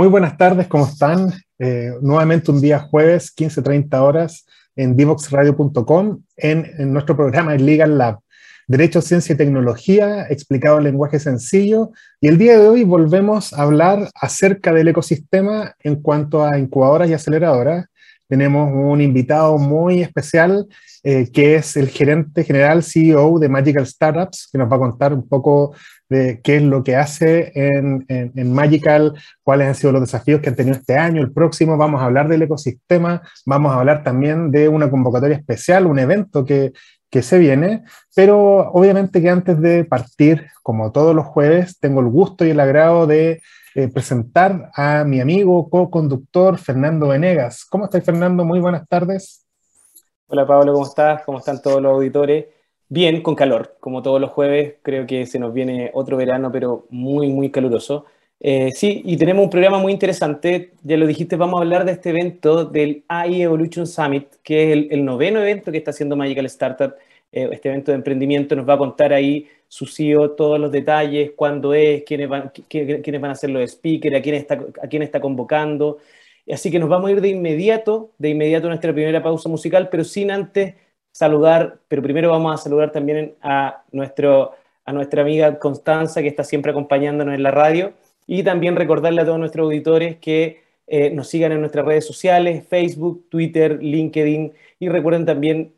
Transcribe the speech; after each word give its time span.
Muy 0.00 0.08
buenas 0.08 0.38
tardes, 0.38 0.66
¿cómo 0.66 0.86
están? 0.86 1.30
Eh, 1.58 1.92
nuevamente 2.00 2.50
un 2.50 2.62
día 2.62 2.78
jueves, 2.78 3.34
15.30 3.36 4.00
horas, 4.00 4.46
en 4.74 4.96
divoxradio.com, 4.96 6.22
en, 6.38 6.70
en, 6.78 6.92
nuestro 6.94 7.14
programa 7.14 7.54
Legal 7.54 7.98
Lab. 7.98 8.20
Derecho, 8.66 9.02
Ciencia 9.02 9.34
y 9.34 9.36
Tecnología, 9.36 10.26
explicado 10.30 10.78
en 10.78 10.84
lenguaje 10.84 11.18
sencillo. 11.18 11.90
Y 12.18 12.28
el 12.28 12.38
día 12.38 12.58
de 12.58 12.66
hoy 12.66 12.84
volvemos 12.84 13.52
a 13.52 13.60
hablar 13.60 14.08
acerca 14.14 14.72
del 14.72 14.88
ecosistema 14.88 15.74
en 15.80 15.96
cuanto 15.96 16.46
a 16.46 16.58
incubadoras 16.58 17.10
y 17.10 17.12
aceleradoras. 17.12 17.89
Tenemos 18.30 18.70
un 18.72 19.00
invitado 19.00 19.58
muy 19.58 20.02
especial, 20.02 20.68
eh, 21.02 21.28
que 21.32 21.56
es 21.56 21.76
el 21.76 21.88
gerente 21.88 22.44
general 22.44 22.84
CEO 22.84 23.40
de 23.40 23.48
Magical 23.48 23.84
Startups, 23.84 24.48
que 24.52 24.56
nos 24.56 24.70
va 24.70 24.76
a 24.76 24.78
contar 24.78 25.12
un 25.12 25.28
poco 25.28 25.74
de 26.08 26.40
qué 26.40 26.58
es 26.58 26.62
lo 26.62 26.84
que 26.84 26.94
hace 26.94 27.50
en, 27.56 28.04
en, 28.06 28.30
en, 28.36 28.52
Magical, 28.52 29.14
cuáles 29.42 29.66
han 29.66 29.74
sido 29.74 29.92
los 29.92 30.02
desafíos 30.02 30.40
que 30.40 30.48
han 30.48 30.54
tenido 30.54 30.76
este 30.76 30.96
año, 30.96 31.20
el 31.20 31.32
próximo. 31.32 31.76
Vamos 31.76 32.00
a 32.00 32.04
hablar 32.04 32.28
del 32.28 32.42
ecosistema, 32.42 33.20
vamos 33.44 33.72
a 33.72 33.80
hablar 33.80 34.04
también 34.04 34.52
de 34.52 34.68
una 34.68 34.88
convocatoria 34.88 35.36
especial, 35.36 35.86
un 35.86 35.98
evento 35.98 36.44
que, 36.44 36.72
que 37.10 37.22
se 37.22 37.36
viene, 37.38 37.82
pero 38.14 38.70
obviamente 38.70 39.20
que 39.20 39.28
antes 39.28 39.60
de 39.60 39.84
partir, 39.84 40.46
como 40.62 40.92
todos 40.92 41.16
los 41.16 41.26
jueves, 41.26 41.80
tengo 41.80 42.00
el 42.00 42.06
gusto 42.06 42.46
y 42.46 42.50
el 42.50 42.60
agrado 42.60 43.08
de 43.08 43.42
eh, 43.74 43.88
presentar 43.88 44.70
a 44.74 45.04
mi 45.04 45.20
amigo 45.20 45.68
co-conductor 45.70 46.58
Fernando 46.58 47.08
Venegas. 47.08 47.64
¿Cómo 47.64 47.84
estás, 47.84 48.04
Fernando? 48.04 48.44
Muy 48.44 48.60
buenas 48.60 48.86
tardes. 48.88 49.46
Hola, 50.26 50.46
Pablo, 50.46 50.72
¿cómo 50.72 50.86
estás? 50.86 51.22
¿Cómo 51.24 51.38
están 51.38 51.62
todos 51.62 51.80
los 51.80 51.92
auditores? 51.92 52.46
Bien, 52.88 53.22
con 53.22 53.36
calor, 53.36 53.76
como 53.78 54.02
todos 54.02 54.20
los 54.20 54.30
jueves, 54.30 54.74
creo 54.82 55.06
que 55.06 55.24
se 55.26 55.38
nos 55.38 55.54
viene 55.54 55.90
otro 55.94 56.16
verano, 56.16 56.50
pero 56.50 56.86
muy, 56.90 57.28
muy 57.28 57.50
caluroso. 57.50 58.06
Eh, 58.40 58.70
sí, 58.72 59.02
y 59.04 59.16
tenemos 59.16 59.44
un 59.44 59.50
programa 59.50 59.78
muy 59.78 59.92
interesante, 59.92 60.72
ya 60.82 60.96
lo 60.96 61.06
dijiste, 61.06 61.36
vamos 61.36 61.58
a 61.58 61.62
hablar 61.62 61.84
de 61.84 61.92
este 61.92 62.10
evento 62.10 62.64
del 62.64 63.04
AI 63.06 63.42
Evolution 63.42 63.86
Summit, 63.86 64.26
que 64.42 64.64
es 64.64 64.72
el, 64.72 64.88
el 64.90 65.04
noveno 65.04 65.40
evento 65.40 65.70
que 65.70 65.78
está 65.78 65.90
haciendo 65.90 66.16
Magical 66.16 66.46
Startup, 66.46 66.94
eh, 67.32 67.48
este 67.52 67.68
evento 67.68 67.92
de 67.92 67.96
emprendimiento, 67.96 68.56
nos 68.56 68.68
va 68.68 68.74
a 68.74 68.78
contar 68.78 69.12
ahí 69.12 69.48
su 69.68 69.86
CEO 69.86 70.32
todos 70.32 70.58
los 70.58 70.72
detalles, 70.72 71.32
cuándo 71.36 71.72
es, 71.74 72.02
quiénes 72.04 72.28
van, 72.28 72.50
quiénes 72.68 73.20
van 73.20 73.30
a 73.30 73.34
ser 73.36 73.50
los 73.50 73.70
speakers, 73.70 74.16
a 74.16 74.20
quién, 74.20 74.34
está, 74.34 74.54
a 74.82 74.88
quién 74.88 75.02
está 75.02 75.20
convocando. 75.20 75.98
Así 76.50 76.70
que 76.70 76.78
nos 76.78 76.88
vamos 76.88 77.08
a 77.08 77.12
ir 77.12 77.20
de 77.20 77.28
inmediato, 77.28 78.10
de 78.18 78.30
inmediato 78.30 78.66
a 78.66 78.70
nuestra 78.70 78.92
primera 78.92 79.22
pausa 79.22 79.48
musical, 79.48 79.88
pero 79.88 80.02
sin 80.04 80.30
antes 80.30 80.74
saludar, 81.12 81.78
pero 81.88 82.02
primero 82.02 82.30
vamos 82.30 82.54
a 82.54 82.62
saludar 82.62 82.92
también 82.92 83.34
a, 83.42 83.84
nuestro, 83.92 84.52
a 84.84 84.92
nuestra 84.92 85.22
amiga 85.22 85.58
Constanza, 85.58 86.22
que 86.22 86.28
está 86.28 86.44
siempre 86.44 86.72
acompañándonos 86.72 87.34
en 87.34 87.42
la 87.42 87.50
radio, 87.50 87.92
y 88.26 88.42
también 88.42 88.76
recordarle 88.76 89.22
a 89.22 89.24
todos 89.24 89.38
nuestros 89.38 89.64
auditores 89.64 90.16
que 90.16 90.62
eh, 90.86 91.10
nos 91.10 91.28
sigan 91.28 91.52
en 91.52 91.60
nuestras 91.60 91.84
redes 91.84 92.06
sociales, 92.06 92.66
Facebook, 92.68 93.26
Twitter, 93.28 93.80
LinkedIn, 93.80 94.52
y 94.80 94.88
recuerden 94.88 95.26
también 95.26 95.72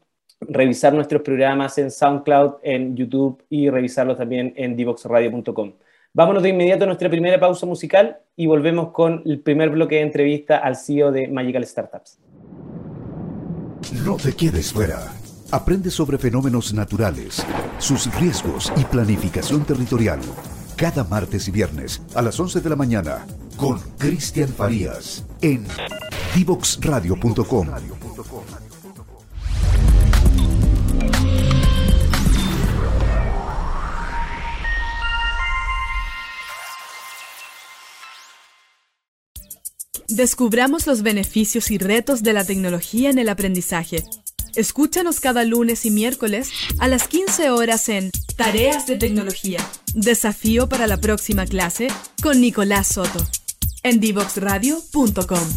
revisar 0.49 0.93
nuestros 0.93 1.23
programas 1.23 1.79
en 1.79 1.91
SoundCloud, 1.91 2.55
en 2.63 2.97
YouTube 2.97 3.43
y 3.49 3.71
revisarlos 3.71 4.19
también 4.19 4.53
en 4.57 4.77
divoxradio.com. 4.77 5.73
Vámonos 6.15 6.43
de 6.43 6.51
inmediato 6.51 6.85
a 6.85 6.87
nuestra 6.87 7.09
primera 7.09 7.41
pausa 7.41 7.65
musical 7.65 8.19
y 8.37 8.47
volvemos 8.47 8.91
con 8.91 9.23
el 9.25 9.41
primer 9.41 9.71
bloque 9.71 9.97
de 9.97 10.03
entrevista 10.03 10.59
al 10.59 10.77
CEO 10.77 11.11
de 11.11 11.29
Magical 11.29 11.67
Startups. 11.67 12.19
No 14.05 14.17
te 14.17 14.35
quedes 14.35 14.73
fuera. 14.73 14.99
Aprende 15.51 15.91
sobre 15.91 16.19
fenómenos 16.19 16.73
naturales, 16.73 17.45
sus 17.79 18.15
riesgos 18.19 18.73
y 18.77 18.85
planificación 18.85 19.65
territorial. 19.65 20.21
Cada 20.77 21.05
martes 21.05 21.49
y 21.49 21.51
viernes 21.51 22.03
a 22.15 22.23
las 22.23 22.39
11 22.39 22.61
de 22.61 22.71
la 22.71 22.77
mañana 22.77 23.27
con 23.57 23.79
Cristian 23.99 24.49
Farías 24.49 25.25
en 25.41 25.65
divoxradio.com. 26.35 27.69
Descubramos 40.15 40.87
los 40.87 41.03
beneficios 41.03 41.71
y 41.71 41.79
retos 41.79 42.23
de 42.23 42.35
la 42.35 42.45
tecnología 42.45 43.09
en 43.09 43.19
el 43.19 43.31
aprendizaje. 43.31 44.03
Escúchanos 44.55 45.21
cada 45.21 45.43
lunes 45.45 45.87
y 45.87 45.91
miércoles 45.91 46.51
a 46.81 46.87
las 46.87 47.09
15 47.09 47.49
horas 47.49 47.89
en 47.89 48.11
Tareas 48.37 48.87
de 48.87 48.99
Tecnología. 48.99 49.61
Desafío 49.95 50.69
para 50.69 50.87
la 50.87 50.99
próxima 50.99 51.47
clase 51.47 51.89
con 52.23 52.43
Nicolás 52.43 52.89
Soto. 52.89 53.21
En 53.85 54.01
divoxradio.com. 54.01 55.49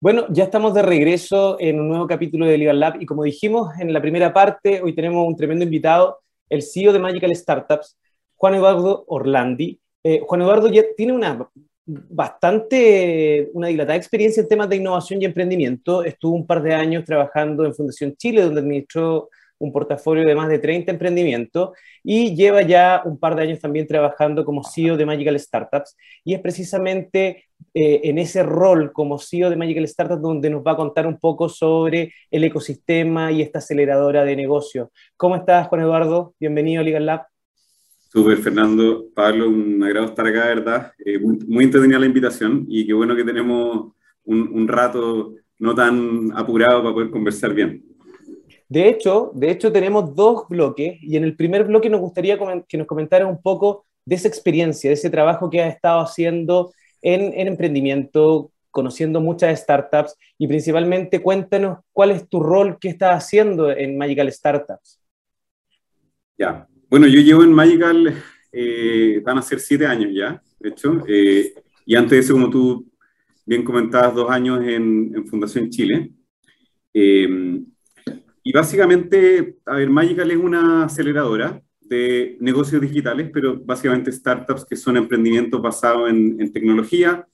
Bueno, 0.00 0.24
ya 0.30 0.44
estamos 0.44 0.72
de 0.72 0.80
regreso 0.80 1.58
en 1.60 1.80
un 1.80 1.88
nuevo 1.88 2.06
capítulo 2.06 2.46
de 2.46 2.56
Legal 2.56 2.80
Lab 2.80 2.96
y 2.98 3.04
como 3.04 3.24
dijimos 3.24 3.78
en 3.78 3.92
la 3.92 4.00
primera 4.00 4.32
parte, 4.32 4.80
hoy 4.80 4.94
tenemos 4.94 5.28
un 5.28 5.36
tremendo 5.36 5.66
invitado, 5.66 6.20
el 6.48 6.62
CEO 6.62 6.94
de 6.94 6.98
Magical 6.98 7.36
Startups, 7.36 7.98
Juan 8.36 8.54
Eduardo 8.54 9.04
Orlandi, 9.06 9.81
eh, 10.04 10.20
Juan 10.26 10.42
Eduardo 10.42 10.68
ya 10.68 10.82
tiene 10.96 11.12
una 11.12 11.48
bastante, 11.84 13.50
una 13.54 13.68
dilatada 13.68 13.96
experiencia 13.96 14.40
en 14.40 14.48
temas 14.48 14.68
de 14.68 14.76
innovación 14.76 15.20
y 15.20 15.24
emprendimiento. 15.24 16.04
Estuvo 16.04 16.34
un 16.34 16.46
par 16.46 16.62
de 16.62 16.74
años 16.74 17.04
trabajando 17.04 17.64
en 17.64 17.74
Fundación 17.74 18.14
Chile, 18.16 18.42
donde 18.42 18.60
administró 18.60 19.28
un 19.58 19.72
portafolio 19.72 20.26
de 20.26 20.34
más 20.34 20.48
de 20.48 20.58
30 20.58 20.90
emprendimientos 20.90 21.70
y 22.02 22.34
lleva 22.34 22.62
ya 22.62 23.02
un 23.04 23.16
par 23.18 23.36
de 23.36 23.42
años 23.42 23.60
también 23.60 23.86
trabajando 23.86 24.44
como 24.44 24.64
CEO 24.64 24.96
de 24.96 25.06
Magical 25.06 25.38
Startups. 25.38 25.96
Y 26.24 26.34
es 26.34 26.40
precisamente 26.40 27.44
eh, 27.72 28.00
en 28.04 28.18
ese 28.18 28.42
rol 28.42 28.92
como 28.92 29.18
CEO 29.18 29.50
de 29.50 29.56
Magical 29.56 29.86
Startups 29.86 30.20
donde 30.20 30.50
nos 30.50 30.62
va 30.62 30.72
a 30.72 30.76
contar 30.76 31.06
un 31.06 31.18
poco 31.18 31.48
sobre 31.48 32.12
el 32.30 32.44
ecosistema 32.44 33.30
y 33.30 33.40
esta 33.40 33.60
aceleradora 33.60 34.24
de 34.24 34.34
negocios. 34.34 34.88
¿Cómo 35.16 35.36
estás, 35.36 35.68
Juan 35.68 35.82
Eduardo? 35.82 36.34
Bienvenido 36.40 36.80
a 36.80 36.84
Legal 36.84 37.06
Lab. 37.06 37.31
Súper, 38.12 38.36
Fernando. 38.36 39.06
Pablo, 39.14 39.48
un 39.48 39.82
agrado 39.82 40.04
estar 40.04 40.26
acá, 40.26 40.44
¿verdad? 40.48 40.92
Eh, 41.02 41.18
muy, 41.18 41.38
muy, 41.46 41.64
entretenida 41.64 41.98
la 41.98 42.04
invitación 42.04 42.66
y 42.68 42.86
qué 42.86 42.92
bueno 42.92 43.16
que 43.16 43.24
tenemos 43.24 43.94
un, 44.24 44.48
un, 44.52 44.68
rato 44.68 45.32
no 45.58 45.74
tan 45.74 46.30
apurado 46.36 46.82
para 46.82 46.92
poder 46.92 47.10
conversar 47.10 47.54
bien. 47.54 47.82
De 48.68 48.86
hecho, 48.86 49.30
de 49.34 49.50
hecho, 49.50 49.72
tenemos 49.72 50.14
dos 50.14 50.46
bloques 50.46 50.98
y 51.00 51.16
en 51.16 51.24
el 51.24 51.34
primer 51.36 51.64
bloque 51.64 51.88
nos 51.88 52.02
gustaría 52.02 52.38
que 52.68 52.76
nos 52.76 52.86
comentara 52.86 53.26
un 53.26 53.40
poco 53.40 53.86
de 54.04 54.16
esa 54.16 54.28
experiencia, 54.28 54.90
de 54.90 54.94
ese 54.94 55.08
trabajo 55.08 55.48
que 55.48 55.62
has 55.62 55.74
estado 55.74 56.02
haciendo 56.02 56.70
en, 57.00 57.32
en 57.32 57.48
emprendimiento, 57.48 58.52
conociendo 58.70 59.22
muchas 59.22 59.58
startups 59.58 60.14
y 60.36 60.48
principalmente 60.48 61.22
cuéntanos 61.22 61.78
cuál 61.92 62.10
es 62.10 62.28
tu 62.28 62.40
rol, 62.40 62.76
qué 62.78 62.90
estás 62.90 63.24
haciendo 63.24 63.70
en 63.70 63.96
Magical 63.96 64.30
Startups. 64.30 65.00
Ya, 66.36 66.68
bueno, 66.92 67.06
yo 67.06 67.22
llevo 67.22 67.42
en 67.42 67.54
Magical, 67.54 68.22
eh, 68.52 69.22
van 69.24 69.38
a 69.38 69.42
ser 69.42 69.60
siete 69.60 69.86
años 69.86 70.10
ya, 70.12 70.42
de 70.60 70.68
hecho, 70.68 71.02
eh, 71.08 71.54
y 71.86 71.94
antes 71.94 72.10
de 72.10 72.18
eso, 72.18 72.34
como 72.34 72.50
tú 72.50 72.86
bien 73.46 73.64
comentabas, 73.64 74.14
dos 74.14 74.28
años 74.28 74.62
en, 74.62 75.10
en 75.16 75.26
Fundación 75.26 75.70
Chile. 75.70 76.12
Eh, 76.92 77.62
y 78.42 78.52
básicamente, 78.52 79.56
a 79.64 79.76
ver, 79.76 79.88
Magical 79.88 80.32
es 80.32 80.36
una 80.36 80.84
aceleradora 80.84 81.62
de 81.80 82.36
negocios 82.40 82.82
digitales, 82.82 83.30
pero 83.32 83.58
básicamente 83.58 84.12
startups 84.12 84.66
que 84.66 84.76
son 84.76 84.98
emprendimientos 84.98 85.62
basados 85.62 86.10
en, 86.10 86.38
en 86.38 86.52
tecnología, 86.52 87.26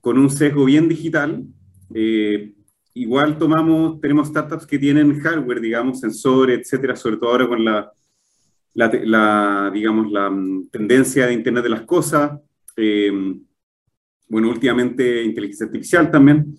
con 0.00 0.16
un 0.16 0.30
sesgo 0.30 0.64
bien 0.64 0.88
digital. 0.88 1.44
Eh, 1.92 2.54
igual 2.94 3.36
tomamos, 3.36 4.00
tenemos 4.00 4.28
startups 4.28 4.64
que 4.66 4.78
tienen 4.78 5.20
hardware, 5.20 5.60
digamos, 5.60 6.00
sensores, 6.00 6.58
etcétera, 6.58 6.96
sobre 6.96 7.18
todo 7.18 7.32
ahora 7.32 7.48
con 7.48 7.62
la 7.62 7.92
la, 8.74 8.90
la, 9.04 9.70
digamos, 9.72 10.10
la 10.10 10.30
mm, 10.30 10.68
tendencia 10.70 11.26
de 11.26 11.32
Internet 11.32 11.64
de 11.64 11.70
las 11.70 11.82
Cosas, 11.82 12.38
eh, 12.76 13.12
bueno, 14.28 14.48
últimamente 14.48 15.22
inteligencia 15.22 15.66
artificial 15.66 16.10
también, 16.10 16.56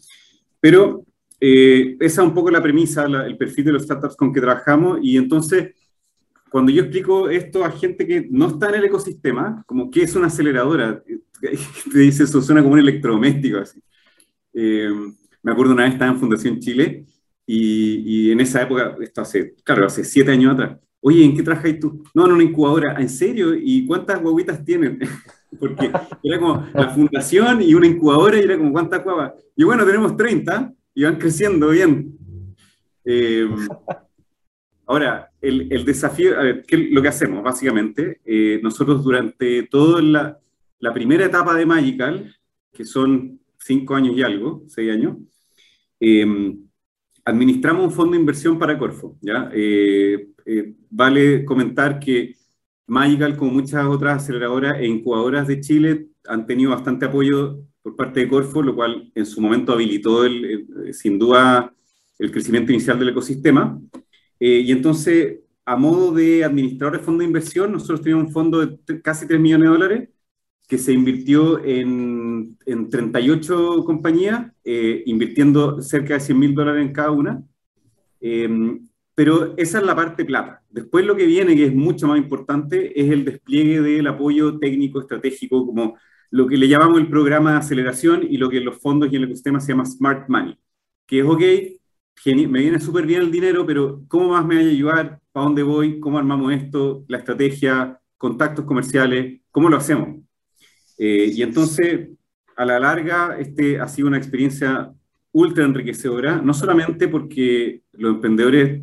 pero 0.60 1.04
eh, 1.40 1.98
esa 2.00 2.22
es 2.22 2.28
un 2.28 2.34
poco 2.34 2.50
la 2.50 2.64
premisa, 2.64 3.08
la, 3.08 3.26
el 3.26 3.38
perfil 3.38 3.66
de 3.66 3.72
los 3.74 3.84
startups 3.84 4.16
con 4.16 4.34
que 4.34 4.40
trabajamos 4.40 5.00
y 5.02 5.18
entonces 5.18 5.76
cuando 6.50 6.72
yo 6.72 6.84
explico 6.84 7.30
esto 7.30 7.66
a 7.66 7.72
gente 7.72 8.08
que 8.08 8.28
no 8.32 8.48
está 8.48 8.70
en 8.70 8.76
el 8.76 8.86
ecosistema, 8.86 9.62
como 9.66 9.92
qué 9.92 10.04
es 10.04 10.16
una 10.16 10.28
aceleradora, 10.28 11.04
te 11.92 12.00
dice 12.00 12.24
eso 12.24 12.42
suena 12.42 12.62
como 12.62 12.76
un 12.76 12.80
electrodoméstico 12.80 13.58
así. 13.58 13.82
Eh, 14.54 14.90
me 15.44 15.52
acuerdo 15.52 15.74
una 15.74 15.84
vez 15.84 15.94
estaba 15.94 16.12
en 16.12 16.20
Fundación 16.20 16.60
Chile 16.60 17.06
y, 17.46 18.28
y, 18.28 18.32
en 18.32 18.40
esa 18.40 18.62
época, 18.62 18.96
esto 19.02 19.22
hace, 19.22 19.54
claro, 19.66 19.86
hace 19.86 20.04
siete 20.06 20.32
años 20.32 20.54
atrás, 20.54 20.80
Oye, 21.08 21.24
¿en 21.24 21.36
qué 21.36 21.44
trabajas 21.44 21.80
tú? 21.80 22.04
No, 22.16 22.26
en 22.26 22.32
una 22.32 22.44
incubadora. 22.44 23.00
¿En 23.00 23.10
serio? 23.10 23.54
¿Y 23.54 23.86
cuántas 23.86 24.20
guaguitas 24.20 24.66
tienen? 24.66 24.98
porque 25.60 25.92
era 26.24 26.40
como 26.40 26.66
la 26.74 26.90
fundación 26.90 27.62
y 27.62 27.76
una 27.76 27.86
incubadora 27.86 28.40
y 28.40 28.42
era 28.42 28.58
como 28.58 28.72
cuántas 28.72 29.02
cuevas. 29.02 29.34
Y 29.56 29.64
bueno, 29.64 29.86
tenemos 29.86 30.18
30 30.18 30.74
y 30.96 31.04
van 31.04 31.18
creciendo 31.18 31.70
bien. 31.70 32.18
Eh, 33.04 33.48
ahora, 34.88 35.30
el, 35.40 35.72
el, 35.72 35.86
desafío, 35.86 36.40
a 36.40 36.42
ver, 36.42 36.64
¿qué 36.68 36.76
lo 36.76 37.04
que 37.04 37.10
hacemos 37.10 37.44
básicamente? 37.44 38.20
Eh, 38.26 38.60
nosotros 38.64 39.04
durante 39.04 39.62
toda 39.68 40.02
la, 40.02 40.40
la, 40.80 40.92
primera 40.92 41.24
etapa 41.24 41.54
de 41.54 41.68
Magical, 41.68 42.36
que 42.74 42.84
son 42.84 43.40
cinco 43.60 43.94
años 43.94 44.18
y 44.18 44.24
algo, 44.24 44.64
seis 44.66 44.92
años, 44.92 45.18
eh, 46.00 46.56
administramos 47.24 47.86
un 47.86 47.92
fondo 47.92 48.14
de 48.14 48.22
inversión 48.22 48.58
para 48.58 48.76
Corfo. 48.76 49.20
¿ya? 49.22 49.52
Vale 50.90 51.44
comentar 51.46 52.00
que 52.00 52.36
Magical, 52.88 53.36
como 53.36 53.52
muchas 53.52 53.86
otras 53.86 54.24
aceleradoras 54.24 54.78
e 54.80 54.86
incubadoras 54.86 55.48
de 55.48 55.60
Chile, 55.60 56.08
han 56.28 56.46
tenido 56.46 56.72
bastante 56.72 57.06
apoyo 57.06 57.60
por 57.82 57.96
parte 57.96 58.22
de 58.22 58.28
Corfo, 58.28 58.62
lo 58.62 58.76
cual 58.76 59.12
en 59.16 59.26
su 59.26 59.42
momento 59.42 59.74
habilitó 59.74 60.24
el, 60.24 60.94
sin 60.94 61.18
duda 61.18 61.74
el 62.20 62.32
crecimiento 62.32 62.72
inicial 62.72 63.00
del 63.00 63.10
ecosistema. 63.10 63.80
Eh, 64.40 64.60
y 64.66 64.72
entonces, 64.72 65.40
a 65.66 65.76
modo 65.76 66.12
de 66.12 66.44
administrador 66.44 66.98
de 67.00 67.04
fondo 67.04 67.20
de 67.20 67.28
inversión, 67.28 67.72
nosotros 67.72 68.02
teníamos 68.02 68.28
un 68.28 68.34
fondo 68.34 68.66
de 68.66 69.02
casi 69.02 69.28
3 69.28 69.40
millones 69.40 69.68
de 69.68 69.74
dólares 69.74 70.10
que 70.68 70.78
se 70.78 70.94
invirtió 70.94 71.64
en, 71.64 72.58
en 72.66 72.90
38 72.90 73.84
compañías, 73.86 74.52
eh, 74.64 75.04
invirtiendo 75.06 75.82
cerca 75.82 76.16
de 76.16 76.20
100 76.20 76.40
mil 76.40 76.56
dólares 76.56 76.86
en 76.86 76.94
cada 76.94 77.12
una. 77.12 77.44
Pero 79.16 79.54
esa 79.58 79.80
es 79.80 79.86
la 79.86 79.96
parte 79.96 80.26
plata. 80.26 80.62
Después 80.70 81.06
lo 81.06 81.16
que 81.16 81.26
viene, 81.26 81.56
que 81.56 81.68
es 81.68 81.74
mucho 81.74 82.08
más 82.08 82.18
importante, 82.18 83.00
es 83.00 83.10
el 83.10 83.24
despliegue 83.24 83.82
del 83.82 84.08
apoyo 84.08 84.60
técnico 84.60 85.00
estratégico, 85.00 85.66
como 85.66 85.98
lo 86.32 86.48
que 86.48 86.58
le 86.58 86.68
llamamos 86.68 87.00
el 87.00 87.10
programa 87.10 87.54
de 87.54 87.58
aceleración 87.60 88.28
y 88.30 88.38
lo 88.38 88.50
que 88.50 88.58
en 88.58 88.66
los 88.66 88.78
fondos 88.78 89.12
y 89.12 89.16
en 89.16 89.24
el 89.24 89.30
ecosistema 89.30 89.62
se 89.62 89.72
llama 89.72 89.86
Smart 89.86 90.28
Money, 90.28 90.58
que 91.06 91.20
es, 91.20 91.26
ok, 91.26 91.42
me 92.26 92.60
viene 92.60 92.80
súper 92.80 93.06
bien 93.06 93.22
el 93.22 93.32
dinero, 93.32 93.66
pero 93.66 94.02
¿cómo 94.08 94.30
más 94.30 94.46
me 94.46 94.56
va 94.56 94.62
a 94.62 94.66
ayudar? 94.66 95.20
¿Para 95.32 95.46
dónde 95.46 95.64
voy? 95.64 96.00
¿Cómo 96.00 96.18
armamos 96.18 96.54
esto? 96.54 97.06
La 97.08 97.20
estrategia, 97.20 98.00
contactos 98.18 98.66
comerciales, 98.66 99.42
¿cómo 99.52 99.70
lo 99.70 99.78
hacemos? 99.78 100.20
Eh, 100.98 101.32
y 101.34 101.42
entonces, 101.42 102.10
a 102.56 102.66
la 102.66 102.80
larga, 102.80 103.38
este 103.40 103.80
ha 103.80 103.88
sido 103.88 104.08
una 104.08 104.18
experiencia 104.18 104.92
ultra 105.32 105.66
enriquecedora, 105.66 106.42
no 106.42 106.54
solamente 106.54 107.08
porque 107.08 107.82
los 107.94 108.16
emprendedores 108.16 108.82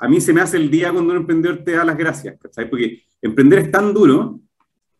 a 0.00 0.08
mí 0.08 0.20
se 0.20 0.32
me 0.32 0.40
hace 0.40 0.56
el 0.56 0.70
día 0.70 0.90
cuando 0.92 1.12
un 1.12 1.18
emprendedor 1.18 1.58
te 1.58 1.72
da 1.72 1.84
las 1.84 1.96
gracias, 1.96 2.38
¿sabes? 2.50 2.70
Porque 2.70 3.02
emprender 3.20 3.58
es 3.58 3.70
tan 3.70 3.92
duro 3.92 4.40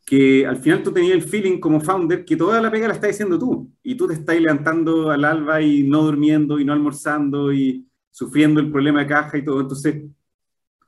que 0.05 0.47
al 0.47 0.59
final 0.59 0.83
tú 0.83 0.93
tenías 0.93 1.15
el 1.15 1.23
feeling 1.23 1.59
como 1.59 1.81
founder 1.81 2.25
que 2.25 2.37
toda 2.37 2.61
la 2.61 2.71
pega 2.71 2.87
la 2.87 2.95
estás 2.95 3.11
haciendo 3.11 3.39
tú 3.39 3.71
y 3.83 3.95
tú 3.95 4.07
te 4.07 4.15
estás 4.15 4.39
levantando 4.39 5.11
al 5.11 5.25
alba 5.25 5.63
y 5.63 5.85
no 5.85 6.03
durmiendo 6.03 6.61
y 6.61 6.67
no 6.67 6.75
almorzando 6.75 7.51
y 7.51 7.87
sufriendo 8.11 8.61
el 8.61 8.71
problema 8.71 9.01
de 9.01 9.07
caja 9.07 9.39
y 9.39 9.45
todo. 9.45 9.61
Entonces, 9.61 10.03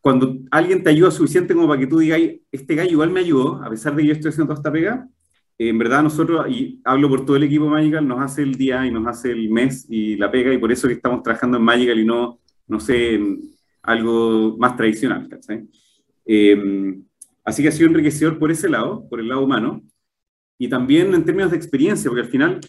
cuando 0.02 0.36
alguien 0.50 0.82
te 0.82 0.90
ayuda 0.90 1.10
suficiente 1.10 1.54
como 1.54 1.68
para 1.68 1.80
que 1.80 1.86
tú 1.86 1.98
digas, 1.98 2.20
este 2.50 2.74
gallo 2.74 2.90
igual 2.90 3.10
me 3.10 3.20
ayudó, 3.20 3.62
a 3.62 3.70
pesar 3.70 3.96
de 3.96 4.02
que 4.02 4.08
yo 4.08 4.14
estoy 4.14 4.28
haciendo 4.28 4.52
toda 4.52 4.60
esta 4.60 4.72
pega, 4.72 5.08
en 5.56 5.78
verdad 5.78 6.02
nosotros, 6.02 6.46
y 6.50 6.80
hablo 6.84 7.08
por 7.08 7.24
todo 7.24 7.36
el 7.36 7.44
equipo 7.44 7.66
Magical, 7.66 8.06
nos 8.06 8.20
hace 8.20 8.42
el 8.42 8.56
día 8.56 8.84
y 8.84 8.90
nos 8.90 9.06
hace 9.06 9.30
el 9.30 9.48
mes 9.48 9.86
y 9.88 10.16
la 10.16 10.30
pega 10.30 10.52
y 10.52 10.58
por 10.58 10.70
eso 10.70 10.88
que 10.88 10.94
estamos 10.94 11.22
trabajando 11.22 11.56
en 11.56 11.62
Magical 11.62 11.98
y 11.98 12.04
no, 12.04 12.40
no 12.66 12.80
sé, 12.80 13.14
en, 13.14 13.52
algo 13.82 14.56
más 14.58 14.76
tradicional. 14.76 15.28
Eh, 16.24 16.94
así 17.44 17.62
que 17.62 17.68
ha 17.68 17.72
sido 17.72 17.88
enriquecedor 17.88 18.38
por 18.38 18.50
ese 18.50 18.68
lado, 18.68 19.08
por 19.08 19.20
el 19.20 19.28
lado 19.28 19.42
humano, 19.42 19.82
y 20.58 20.68
también 20.68 21.12
en 21.14 21.24
términos 21.24 21.50
de 21.50 21.56
experiencia, 21.56 22.08
porque 22.08 22.22
al 22.22 22.30
final, 22.30 22.60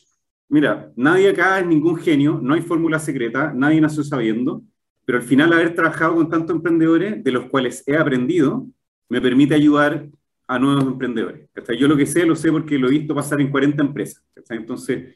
mira, 0.49 0.91
nadie 0.95 1.29
acá 1.29 1.59
es 1.59 1.67
ningún 1.67 1.97
genio, 1.97 2.39
no 2.41 2.55
hay 2.55 2.61
fórmula 2.61 2.97
secreta, 2.97 3.53
nadie 3.53 3.79
nació 3.79 4.03
sabiendo, 4.03 4.63
pero 5.05 5.19
al 5.19 5.23
final 5.23 5.53
haber 5.53 5.75
trabajado 5.75 6.15
con 6.15 6.29
tantos 6.29 6.55
emprendedores, 6.55 7.23
de 7.23 7.31
los 7.31 7.45
cuales 7.49 7.83
he 7.85 7.95
aprendido, 7.95 8.67
me 9.09 9.21
permite 9.21 9.53
ayudar 9.53 10.07
a 10.47 10.59
nuevos 10.59 10.85
emprendedores. 10.85 11.47
Yo 11.77 11.87
lo 11.87 11.95
que 11.95 12.05
sé, 12.05 12.25
lo 12.25 12.35
sé 12.35 12.51
porque 12.51 12.79
lo 12.79 12.87
he 12.87 12.91
visto 12.91 13.13
pasar 13.13 13.39
en 13.41 13.51
40 13.51 13.83
empresas. 13.83 14.23
Entonces, 14.49 15.15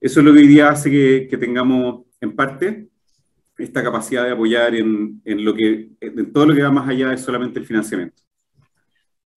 eso 0.00 0.20
es 0.20 0.26
lo 0.26 0.32
que 0.32 0.40
hoy 0.40 0.46
día 0.46 0.68
hace 0.68 1.26
que 1.26 1.38
tengamos, 1.38 2.04
en 2.20 2.36
parte, 2.36 2.89
esta 3.60 3.82
capacidad 3.82 4.24
de 4.24 4.32
apoyar 4.32 4.74
en, 4.74 5.20
en, 5.24 5.44
lo 5.44 5.54
que, 5.54 5.90
en 6.00 6.32
todo 6.32 6.46
lo 6.46 6.54
que 6.54 6.62
va 6.62 6.70
más 6.70 6.88
allá 6.88 7.10
de 7.10 7.18
solamente 7.18 7.58
el 7.58 7.66
financiamiento. 7.66 8.22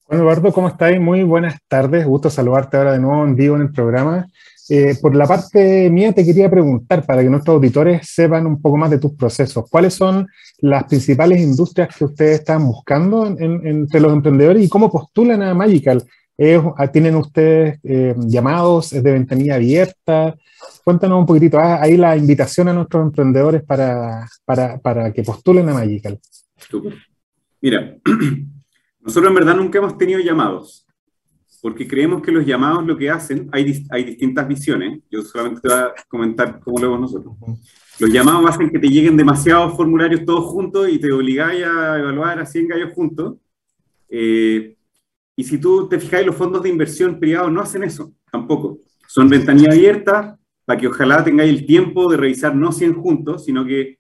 Bueno, 0.08 0.24
Eduardo, 0.24 0.52
¿cómo 0.52 0.68
estáis? 0.68 1.00
Muy 1.00 1.24
buenas 1.24 1.56
tardes. 1.68 2.06
Gusto 2.06 2.30
saludarte 2.30 2.78
ahora 2.78 2.94
de 2.94 3.00
nuevo 3.00 3.24
en 3.24 3.36
vivo 3.36 3.56
en 3.56 3.64
el 3.64 3.72
programa. 3.72 4.28
Eh, 4.70 4.96
por 5.02 5.14
la 5.14 5.26
parte 5.26 5.90
mía 5.90 6.14
te 6.14 6.26
quería 6.26 6.50
preguntar, 6.50 7.06
para 7.06 7.22
que 7.22 7.30
nuestros 7.30 7.56
auditores 7.56 8.08
sepan 8.10 8.48
un 8.48 8.62
poco 8.62 8.78
más 8.78 8.90
de 8.90 8.98
tus 8.98 9.14
procesos, 9.14 9.66
¿cuáles 9.70 9.94
son 9.94 10.28
las 10.60 10.86
principales 10.86 11.42
industrias 11.42 11.94
que 11.96 12.06
ustedes 12.06 12.40
están 12.40 12.66
buscando 12.66 13.28
entre 13.28 14.00
los 14.00 14.14
emprendedores 14.14 14.64
y 14.64 14.70
cómo 14.70 14.90
postulan 14.90 15.42
a 15.42 15.54
Magical? 15.54 16.04
¿Tienen 16.36 17.16
ustedes 17.16 17.80
eh, 17.84 18.16
llamados? 18.28 18.94
¿Es 18.94 19.04
de 19.04 19.12
ventanilla 19.12 19.56
abierta? 19.56 20.36
Cuéntanos 20.84 21.20
un 21.20 21.26
poquitito, 21.26 21.60
ah, 21.60 21.82
ahí 21.82 21.96
la 21.96 22.18
invitación 22.18 22.68
a 22.68 22.74
nuestros 22.74 23.04
emprendedores 23.04 23.64
para, 23.64 24.28
para, 24.44 24.80
para 24.80 25.14
que 25.14 25.24
postulen 25.24 25.70
a 25.70 25.74
Magical. 25.74 26.20
Mira, 27.62 27.98
nosotros 29.00 29.30
en 29.30 29.36
verdad 29.36 29.56
nunca 29.56 29.78
hemos 29.78 29.98
tenido 29.98 30.20
llamados, 30.20 30.86
porque 31.62 31.88
creemos 31.88 32.22
que 32.22 32.32
los 32.32 32.46
llamados 32.46 32.86
lo 32.86 32.98
que 32.98 33.10
hacen, 33.10 33.48
hay, 33.54 33.86
hay 33.90 34.04
distintas 34.04 34.46
visiones, 34.48 35.00
yo 35.10 35.22
solamente 35.22 35.62
te 35.62 35.70
voy 35.70 35.78
a 35.78 35.94
comentar 36.10 36.60
cómo 36.60 36.80
lo 36.80 36.92
vemos 36.92 37.14
nosotros. 37.14 37.36
Los 38.00 38.12
llamados 38.12 38.50
hacen 38.50 38.70
que 38.70 38.80
te 38.80 38.90
lleguen 38.90 39.16
demasiados 39.16 39.78
formularios 39.78 40.26
todos 40.26 40.46
juntos 40.52 40.90
y 40.90 41.00
te 41.00 41.12
obligáis 41.12 41.64
a 41.64 42.00
evaluar 42.00 42.40
a 42.40 42.46
100 42.46 42.68
gallos 42.68 42.94
juntos. 42.94 43.36
Eh, 44.10 44.76
y 45.36 45.44
si 45.44 45.58
tú 45.58 45.88
te 45.88 46.00
fijas, 46.00 46.26
los 46.26 46.36
fondos 46.36 46.62
de 46.64 46.70
inversión 46.70 47.20
privados 47.20 47.52
no 47.52 47.62
hacen 47.62 47.84
eso, 47.84 48.14
tampoco. 48.32 48.80
Son 49.08 49.28
ventanilla 49.28 49.72
abierta 49.72 50.38
para 50.66 50.80
que 50.80 50.88
ojalá 50.88 51.24
tengáis 51.24 51.52
el 51.52 51.66
tiempo 51.66 52.10
de 52.10 52.18
revisar 52.18 52.56
no 52.56 52.72
100 52.72 52.94
juntos, 52.96 53.46
sino 53.46 53.66
que, 53.66 54.00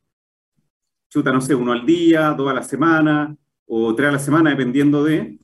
chuta, 1.09 1.31
no 1.31 1.41
sé, 1.41 1.55
uno 1.55 1.71
al 1.71 1.85
día, 1.85 2.31
dos 2.31 2.49
a 2.49 2.53
la 2.53 2.63
semana, 2.63 3.35
o 3.65 3.93
tres 3.95 4.09
a 4.09 4.13
la 4.13 4.19
semana, 4.19 4.51
dependiendo 4.51 5.03
de, 5.03 5.39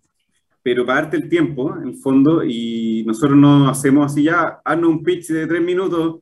pero 0.62 0.86
para 0.86 1.02
darte 1.02 1.18
el 1.18 1.30
tiempo, 1.30 1.76
en 1.76 1.90
el 1.90 1.96
fondo, 1.96 2.44
y 2.44 3.04
nosotros 3.06 3.38
no 3.38 3.68
hacemos 3.68 4.12
así 4.12 4.24
ya, 4.24 4.62
haznos 4.64 4.90
un 4.90 5.04
pitch 5.04 5.28
de 5.30 5.48
tres 5.48 5.62
minutos, 5.62 6.22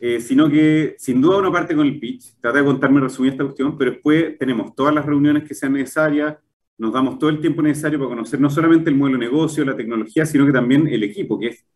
eh, 0.00 0.20
sino 0.20 0.48
que 0.48 0.94
sin 0.98 1.20
duda 1.20 1.38
uno 1.38 1.52
parte 1.52 1.74
con 1.74 1.86
el 1.86 1.98
pitch, 1.98 2.36
trata 2.40 2.58
de 2.58 2.64
contarme 2.64 3.00
resumir 3.00 3.32
esta 3.32 3.44
cuestión, 3.44 3.76
pero 3.76 3.92
después 3.92 4.38
tenemos 4.38 4.74
todas 4.74 4.94
las 4.94 5.04
reuniones 5.04 5.44
que 5.44 5.54
sean 5.54 5.72
necesarias, 5.72 6.36
nos 6.78 6.92
damos 6.92 7.18
todo 7.18 7.30
el 7.30 7.40
tiempo 7.40 7.60
necesario 7.60 7.98
para 7.98 8.10
conocer 8.10 8.40
no 8.40 8.48
solamente 8.48 8.88
el 8.88 8.96
modelo 8.96 9.18
de 9.18 9.26
negocio, 9.26 9.64
la 9.64 9.76
tecnología, 9.76 10.24
sino 10.24 10.46
que 10.46 10.52
también 10.52 10.86
el 10.86 11.02
equipo, 11.02 11.38
que 11.38 11.48
es, 11.48 11.66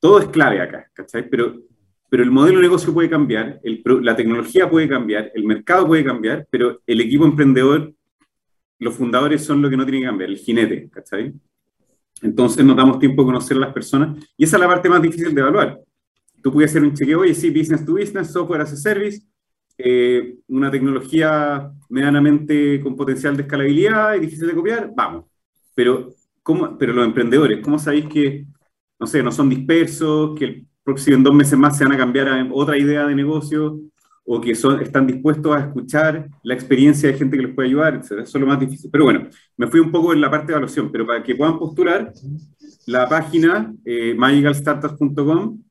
todo 0.00 0.18
es 0.18 0.26
clave 0.26 0.60
acá, 0.60 0.90
¿cachai? 0.92 1.28
Pero, 1.30 1.62
pero 2.10 2.24
el 2.24 2.30
modelo 2.30 2.58
de 2.58 2.64
negocio 2.64 2.92
puede 2.92 3.08
cambiar, 3.08 3.60
la 4.02 4.16
tecnología 4.16 4.68
puede 4.68 4.88
cambiar, 4.88 5.30
el 5.34 5.44
mercado 5.44 5.86
puede 5.86 6.04
cambiar, 6.04 6.46
pero 6.50 6.82
el 6.86 7.00
equipo 7.00 7.24
emprendedor, 7.24 7.94
los 8.80 8.94
fundadores 8.94 9.44
son 9.44 9.62
lo 9.62 9.70
que 9.70 9.76
no 9.76 9.84
tienen 9.84 10.02
que 10.02 10.08
cambiar, 10.08 10.30
el 10.30 10.38
jinete, 10.38 10.90
¿cachai? 10.90 11.32
Entonces 12.20 12.64
nos 12.64 12.76
damos 12.76 12.98
tiempo 12.98 13.22
a 13.22 13.26
conocer 13.26 13.56
a 13.56 13.60
las 13.60 13.72
personas 13.72 14.16
y 14.36 14.44
esa 14.44 14.56
es 14.56 14.60
la 14.60 14.68
parte 14.68 14.88
más 14.88 15.00
difícil 15.00 15.32
de 15.34 15.40
evaluar. 15.40 15.80
Tú 16.42 16.52
puedes 16.52 16.70
hacer 16.70 16.82
un 16.82 16.94
chequeo, 16.94 17.20
oye, 17.20 17.34
sí, 17.34 17.48
business 17.50 17.84
to 17.86 17.94
business, 17.94 18.32
software 18.32 18.62
as 18.62 18.72
a 18.72 18.76
service, 18.76 19.22
eh, 19.76 20.36
una 20.48 20.70
tecnología 20.70 21.70
medianamente 21.88 22.80
con 22.80 22.96
potencial 22.96 23.36
de 23.36 23.42
escalabilidad 23.42 24.14
y 24.14 24.20
difícil 24.20 24.48
de 24.48 24.54
copiar, 24.54 24.92
vamos. 24.94 25.24
Pero, 25.74 26.10
¿cómo, 26.42 26.78
pero 26.78 26.92
los 26.92 27.06
emprendedores, 27.06 27.60
¿cómo 27.62 27.78
sabéis 27.78 28.06
que, 28.06 28.46
no 28.98 29.06
sé, 29.06 29.22
no 29.22 29.32
son 29.32 29.48
dispersos, 29.48 30.38
que 30.38 30.44
el 30.44 30.66
próximo 30.82 31.16
en 31.16 31.22
dos 31.22 31.34
meses 31.34 31.58
más 31.58 31.76
se 31.76 31.84
van 31.84 31.94
a 31.94 31.98
cambiar 31.98 32.28
a 32.28 32.48
otra 32.52 32.78
idea 32.78 33.06
de 33.06 33.14
negocio 33.14 33.80
o 34.26 34.40
que 34.40 34.54
son, 34.54 34.80
están 34.80 35.06
dispuestos 35.06 35.54
a 35.54 35.60
escuchar 35.60 36.28
la 36.42 36.54
experiencia 36.54 37.10
de 37.10 37.18
gente 37.18 37.36
que 37.36 37.42
les 37.42 37.54
puede 37.54 37.68
ayudar, 37.68 37.96
Eso 37.96 38.18
es 38.20 38.34
lo 38.34 38.46
más 38.46 38.58
difícil. 38.58 38.90
Pero 38.90 39.04
bueno, 39.04 39.28
me 39.56 39.66
fui 39.66 39.80
un 39.80 39.92
poco 39.92 40.12
en 40.12 40.20
la 40.20 40.30
parte 40.30 40.46
de 40.46 40.52
evaluación, 40.52 40.90
pero 40.90 41.06
para 41.06 41.22
que 41.22 41.34
puedan 41.34 41.58
postular, 41.58 42.12
la 42.86 43.08
página 43.08 43.74
eh, 43.84 44.14
magicalstartups.com 44.16 45.62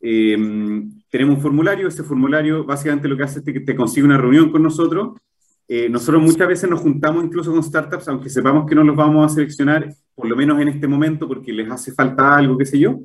eh, 0.00 0.82
tenemos 1.12 1.36
un 1.36 1.42
formulario, 1.42 1.88
ese 1.88 2.02
formulario 2.02 2.64
básicamente 2.64 3.06
lo 3.06 3.18
que 3.18 3.24
hace 3.24 3.40
es 3.40 3.44
que 3.44 3.60
te 3.60 3.76
consigue 3.76 4.06
una 4.06 4.16
reunión 4.16 4.50
con 4.50 4.62
nosotros. 4.62 5.20
Eh, 5.68 5.86
nosotros 5.90 6.22
muchas 6.22 6.48
veces 6.48 6.70
nos 6.70 6.80
juntamos 6.80 7.22
incluso 7.22 7.52
con 7.52 7.62
startups, 7.62 8.08
aunque 8.08 8.30
sepamos 8.30 8.64
que 8.66 8.74
no 8.74 8.82
los 8.82 8.96
vamos 8.96 9.30
a 9.30 9.34
seleccionar, 9.34 9.94
por 10.14 10.26
lo 10.26 10.34
menos 10.34 10.58
en 10.58 10.68
este 10.68 10.88
momento, 10.88 11.28
porque 11.28 11.52
les 11.52 11.70
hace 11.70 11.92
falta 11.92 12.34
algo, 12.34 12.56
qué 12.56 12.64
sé 12.64 12.78
yo. 12.78 12.98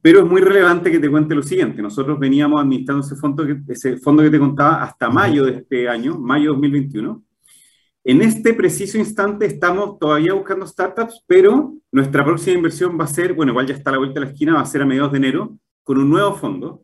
Pero 0.00 0.20
es 0.20 0.24
muy 0.24 0.40
relevante 0.40 0.90
que 0.90 0.98
te 0.98 1.10
cuente 1.10 1.34
lo 1.34 1.42
siguiente. 1.42 1.82
Nosotros 1.82 2.18
veníamos 2.18 2.58
administrando 2.58 3.04
ese 3.04 3.16
fondo 3.16 3.46
que, 3.46 3.58
ese 3.68 3.98
fondo 3.98 4.22
que 4.22 4.30
te 4.30 4.38
contaba 4.38 4.82
hasta 4.82 5.10
mayo 5.10 5.44
de 5.44 5.58
este 5.58 5.90
año, 5.90 6.18
mayo 6.18 6.52
2021. 6.52 7.22
en 8.02 8.22
este 8.22 8.54
preciso 8.54 8.96
instante 8.96 9.44
estamos 9.44 9.98
todavía 9.98 10.32
buscando 10.32 10.66
startups, 10.66 11.22
pero 11.26 11.74
nuestra 11.92 12.24
próxima 12.24 12.56
inversión 12.56 12.98
va 12.98 13.04
a 13.04 13.08
ser, 13.08 13.34
bueno, 13.34 13.52
igual 13.52 13.66
ya 13.66 13.74
está 13.74 13.90
a 13.90 13.92
la 13.92 13.98
vuelta 13.98 14.20
de 14.20 14.26
la 14.26 14.32
esquina, 14.32 14.54
va 14.54 14.62
a 14.62 14.64
ser 14.64 14.80
a 14.80 14.86
mediados 14.86 15.12
de 15.12 15.18
enero, 15.18 15.58
con 15.82 15.98
un 15.98 16.08
nuevo 16.08 16.34
fondo 16.34 16.82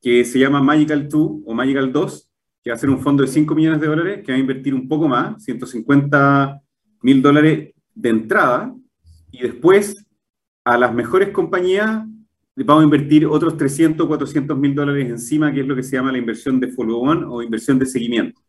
que 0.00 0.24
se 0.24 0.38
llama 0.38 0.62
Magical 0.62 1.08
2 1.08 1.30
o 1.44 1.54
Magical 1.54 1.92
2, 1.92 2.30
que 2.62 2.70
va 2.70 2.76
a 2.76 2.78
ser 2.78 2.90
un 2.90 3.00
fondo 3.00 3.22
de 3.22 3.28
5 3.28 3.54
millones 3.54 3.80
de 3.80 3.86
dólares, 3.86 4.22
que 4.24 4.32
va 4.32 4.36
a 4.36 4.40
invertir 4.40 4.74
un 4.74 4.88
poco 4.88 5.08
más, 5.08 5.42
150 5.42 6.60
mil 7.02 7.22
dólares 7.22 7.74
de 7.94 8.08
entrada, 8.08 8.74
y 9.30 9.42
después 9.42 10.06
a 10.64 10.76
las 10.76 10.92
mejores 10.94 11.30
compañías 11.30 12.04
vamos 12.64 12.82
a 12.82 12.84
invertir 12.84 13.26
otros 13.26 13.56
300 13.56 14.04
o 14.04 14.08
400 14.08 14.58
mil 14.58 14.74
dólares 14.74 15.08
encima, 15.08 15.52
que 15.52 15.60
es 15.60 15.66
lo 15.66 15.76
que 15.76 15.82
se 15.82 15.96
llama 15.96 16.12
la 16.12 16.18
inversión 16.18 16.60
de 16.60 16.68
follow-on 16.68 17.24
o 17.24 17.42
inversión 17.42 17.78
de 17.78 17.86
seguimiento. 17.86 18.40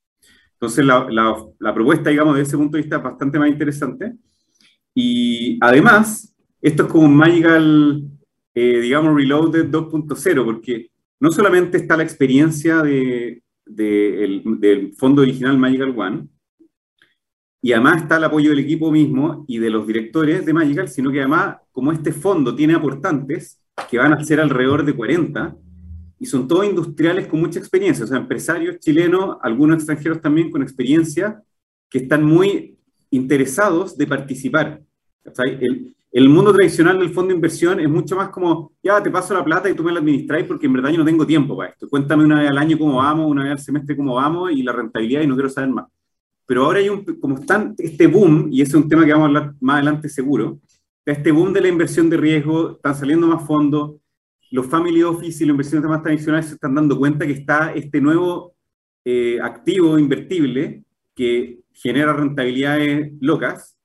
Entonces, 0.53 0.85
la, 0.85 1.07
la, 1.09 1.73
propuesta, 1.73 2.09
digamos, 2.09 2.35
desde 2.35 2.49
ese 2.49 2.57
punto 2.57 2.77
de 2.77 2.83
vista 2.83 2.97
es 2.97 3.03
bastante 3.03 3.39
más 3.39 3.49
interesante. 3.49 4.13
Y 4.93 5.57
además, 5.61 6.35
esto 6.61 6.83
es 6.83 6.89
como 6.89 7.05
un 7.05 7.15
Magical, 7.15 8.03
eh, 8.53 8.79
digamos, 8.81 9.15
Reloaded 9.15 9.71
2.0, 9.71 10.45
porque 10.45 10.90
no 11.21 11.31
solamente 11.31 11.77
está 11.77 11.95
la 11.95 12.03
experiencia 12.03 12.81
de, 12.81 13.43
del 13.65 14.93
fondo 14.97 15.21
original 15.21 15.57
Magical 15.57 15.93
One, 15.95 16.27
y 17.61 17.73
además 17.73 18.01
está 18.01 18.17
el 18.17 18.23
apoyo 18.23 18.49
del 18.49 18.59
equipo 18.59 18.91
mismo 18.91 19.45
y 19.47 19.59
de 19.59 19.69
los 19.69 19.85
directores 19.85 20.43
de 20.43 20.51
Magical, 20.51 20.89
sino 20.89 21.11
que 21.11 21.19
además, 21.19 21.57
como 21.71 21.91
este 21.91 22.11
fondo 22.11 22.55
tiene 22.55 22.73
aportantes, 22.73 23.61
que 23.87 23.99
van 23.99 24.13
a 24.13 24.23
ser 24.23 24.41
alrededor 24.41 24.83
de 24.83 24.95
40, 24.95 25.55
y 26.17 26.25
son 26.25 26.47
todos 26.47 26.65
industriales 26.65 27.27
con 27.27 27.39
mucha 27.39 27.59
experiencia, 27.59 28.03
o 28.03 28.07
sea, 28.07 28.17
empresarios 28.17 28.79
chilenos, 28.79 29.37
algunos 29.43 29.77
extranjeros 29.77 30.21
también 30.21 30.49
con 30.49 30.63
experiencia, 30.63 31.43
que 31.87 31.99
están 31.99 32.23
muy 32.23 32.79
interesados 33.11 33.95
de 33.95 34.07
participar. 34.07 34.81
El, 35.37 35.95
el, 36.11 36.29
mundo 36.29 36.53
tradicional 36.53 36.99
del 36.99 37.13
fondo 37.13 37.29
de 37.29 37.35
inversión 37.35 37.79
es 37.79 37.89
mucho 37.89 38.15
más 38.15 38.29
como, 38.29 38.73
ya 38.83 39.01
te 39.01 39.09
paso 39.09 39.33
la 39.33 39.43
plata 39.43 39.69
y 39.69 39.73
tú 39.73 39.83
me 39.83 39.91
la 39.91 39.99
administráis 39.99 40.45
porque 40.45 40.65
en 40.65 40.73
verdad 40.73 40.89
yo 40.89 40.97
no 40.97 41.05
tengo 41.05 41.25
tiempo 41.25 41.55
para 41.55 41.69
esto. 41.71 41.87
Cuéntame 41.89 42.23
una 42.25 42.39
vez 42.39 42.49
al 42.49 42.57
año 42.57 42.77
cómo 42.77 42.97
vamos, 42.97 43.29
una 43.29 43.43
vez 43.43 43.51
al 43.53 43.59
semestre 43.59 43.95
cómo 43.95 44.15
vamos 44.15 44.51
y 44.51 44.63
la 44.63 44.73
rentabilidad 44.73 45.21
y 45.21 45.27
no 45.27 45.35
quiero 45.35 45.49
saber 45.49 45.69
más. 45.69 45.85
Pero 46.45 46.65
ahora 46.65 46.79
hay 46.79 46.89
un, 46.89 47.03
como 47.19 47.35
están 47.35 47.75
este 47.77 48.07
boom, 48.07 48.49
y 48.51 48.61
ese 48.61 48.71
es 48.71 48.83
un 48.83 48.89
tema 48.89 49.05
que 49.05 49.13
vamos 49.13 49.25
a 49.25 49.27
hablar 49.27 49.53
más 49.61 49.75
adelante 49.75 50.09
seguro, 50.09 50.59
este 51.05 51.31
boom 51.31 51.53
de 51.53 51.61
la 51.61 51.67
inversión 51.67 52.09
de 52.09 52.17
riesgo, 52.17 52.71
están 52.71 52.95
saliendo 52.95 53.27
más 53.27 53.45
fondos, 53.45 53.95
los 54.51 54.67
family 54.67 55.01
office 55.01 55.43
y 55.43 55.47
las 55.47 55.53
inversiones 55.53 55.89
más 55.89 56.03
tradicionales 56.03 56.47
se 56.47 56.53
están 56.55 56.75
dando 56.75 56.97
cuenta 56.97 57.25
que 57.25 57.33
está 57.33 57.73
este 57.73 58.01
nuevo 58.01 58.53
eh, 59.05 59.39
activo 59.41 59.97
invertible 59.97 60.83
que 61.15 61.59
genera 61.73 62.13
rentabilidades 62.13 63.13
locas. 63.19 63.77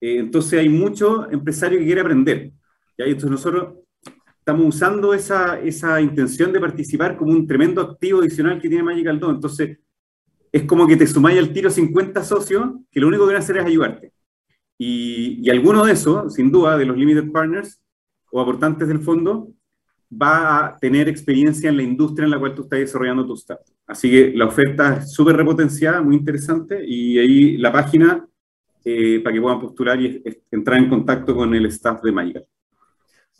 Eh, 0.00 0.18
entonces 0.18 0.58
hay 0.60 0.68
mucho 0.68 1.30
empresario 1.30 1.78
que 1.78 1.84
quiere 1.84 2.00
aprender. 2.00 2.52
¿ya? 2.98 3.04
entonces 3.04 3.30
nosotros 3.30 3.74
estamos 4.38 4.74
usando 4.74 5.12
esa, 5.12 5.60
esa 5.60 6.00
intención 6.00 6.52
de 6.52 6.60
participar 6.60 7.16
como 7.16 7.32
un 7.32 7.46
tremendo 7.46 7.80
activo 7.80 8.20
adicional 8.20 8.60
que 8.60 8.68
tiene 8.68 8.84
Magical 8.84 9.18
2. 9.18 9.34
Entonces 9.34 9.78
es 10.52 10.62
como 10.64 10.86
que 10.86 10.96
te 10.96 11.06
sumáis 11.06 11.38
al 11.38 11.52
tiro 11.52 11.70
50 11.70 12.22
socios 12.24 12.70
que 12.90 13.00
lo 13.00 13.08
único 13.08 13.24
que 13.24 13.34
van 13.34 13.42
a 13.42 13.44
hacer 13.44 13.56
es 13.58 13.64
ayudarte. 13.64 14.12
Y, 14.78 15.40
y 15.42 15.50
alguno 15.50 15.84
de 15.84 15.92
esos, 15.92 16.34
sin 16.34 16.50
duda, 16.52 16.76
de 16.76 16.84
los 16.84 16.96
limited 16.96 17.30
partners 17.32 17.82
o 18.30 18.40
aportantes 18.40 18.86
del 18.88 19.00
fondo, 19.00 19.52
va 20.10 20.66
a 20.66 20.76
tener 20.78 21.08
experiencia 21.08 21.68
en 21.68 21.76
la 21.76 21.82
industria 21.82 22.24
en 22.24 22.30
la 22.30 22.38
cual 22.38 22.54
tú 22.54 22.62
estás 22.62 22.78
desarrollando 22.78 23.26
tu 23.26 23.34
startup. 23.34 23.74
Así 23.86 24.10
que 24.10 24.32
la 24.34 24.46
oferta 24.46 24.96
es 24.96 25.12
súper 25.12 25.36
repotenciada, 25.36 26.02
muy 26.02 26.16
interesante, 26.16 26.84
y 26.86 27.18
ahí 27.18 27.56
la 27.56 27.72
página 27.72 28.26
eh, 28.88 29.20
para 29.20 29.34
que 29.34 29.42
puedan 29.42 29.58
postular 29.58 30.00
y 30.00 30.22
entrar 30.48 30.78
en 30.78 30.88
contacto 30.88 31.34
con 31.34 31.52
el 31.52 31.66
staff 31.66 32.00
de 32.04 32.12
Magical. 32.12 32.46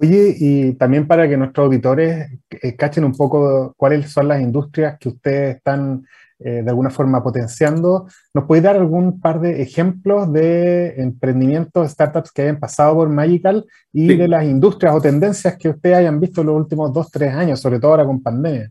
Oye, 0.00 0.34
y 0.36 0.72
también 0.74 1.06
para 1.06 1.28
que 1.28 1.36
nuestros 1.36 1.66
auditores 1.66 2.32
eh, 2.50 2.74
cachen 2.74 3.04
un 3.04 3.14
poco 3.14 3.72
cuáles 3.76 4.10
son 4.10 4.26
las 4.26 4.42
industrias 4.42 4.98
que 4.98 5.10
ustedes 5.10 5.58
están 5.58 6.04
eh, 6.40 6.62
de 6.64 6.68
alguna 6.68 6.90
forma 6.90 7.22
potenciando. 7.22 8.08
¿Nos 8.34 8.44
puede 8.44 8.62
dar 8.62 8.74
algún 8.74 9.20
par 9.20 9.40
de 9.40 9.62
ejemplos 9.62 10.32
de 10.32 11.00
emprendimientos, 11.00 11.92
startups 11.92 12.32
que 12.32 12.42
hayan 12.42 12.58
pasado 12.58 12.96
por 12.96 13.08
Magical 13.08 13.64
y 13.92 14.16
de 14.16 14.26
las 14.26 14.44
industrias 14.44 14.96
o 14.96 15.00
tendencias 15.00 15.56
que 15.56 15.68
ustedes 15.68 15.98
hayan 15.98 16.18
visto 16.18 16.40
en 16.40 16.48
los 16.48 16.56
últimos 16.56 16.92
dos, 16.92 17.08
tres 17.08 17.32
años, 17.32 17.60
sobre 17.60 17.78
todo 17.78 17.92
ahora 17.92 18.04
con 18.04 18.20
pandemia? 18.20 18.68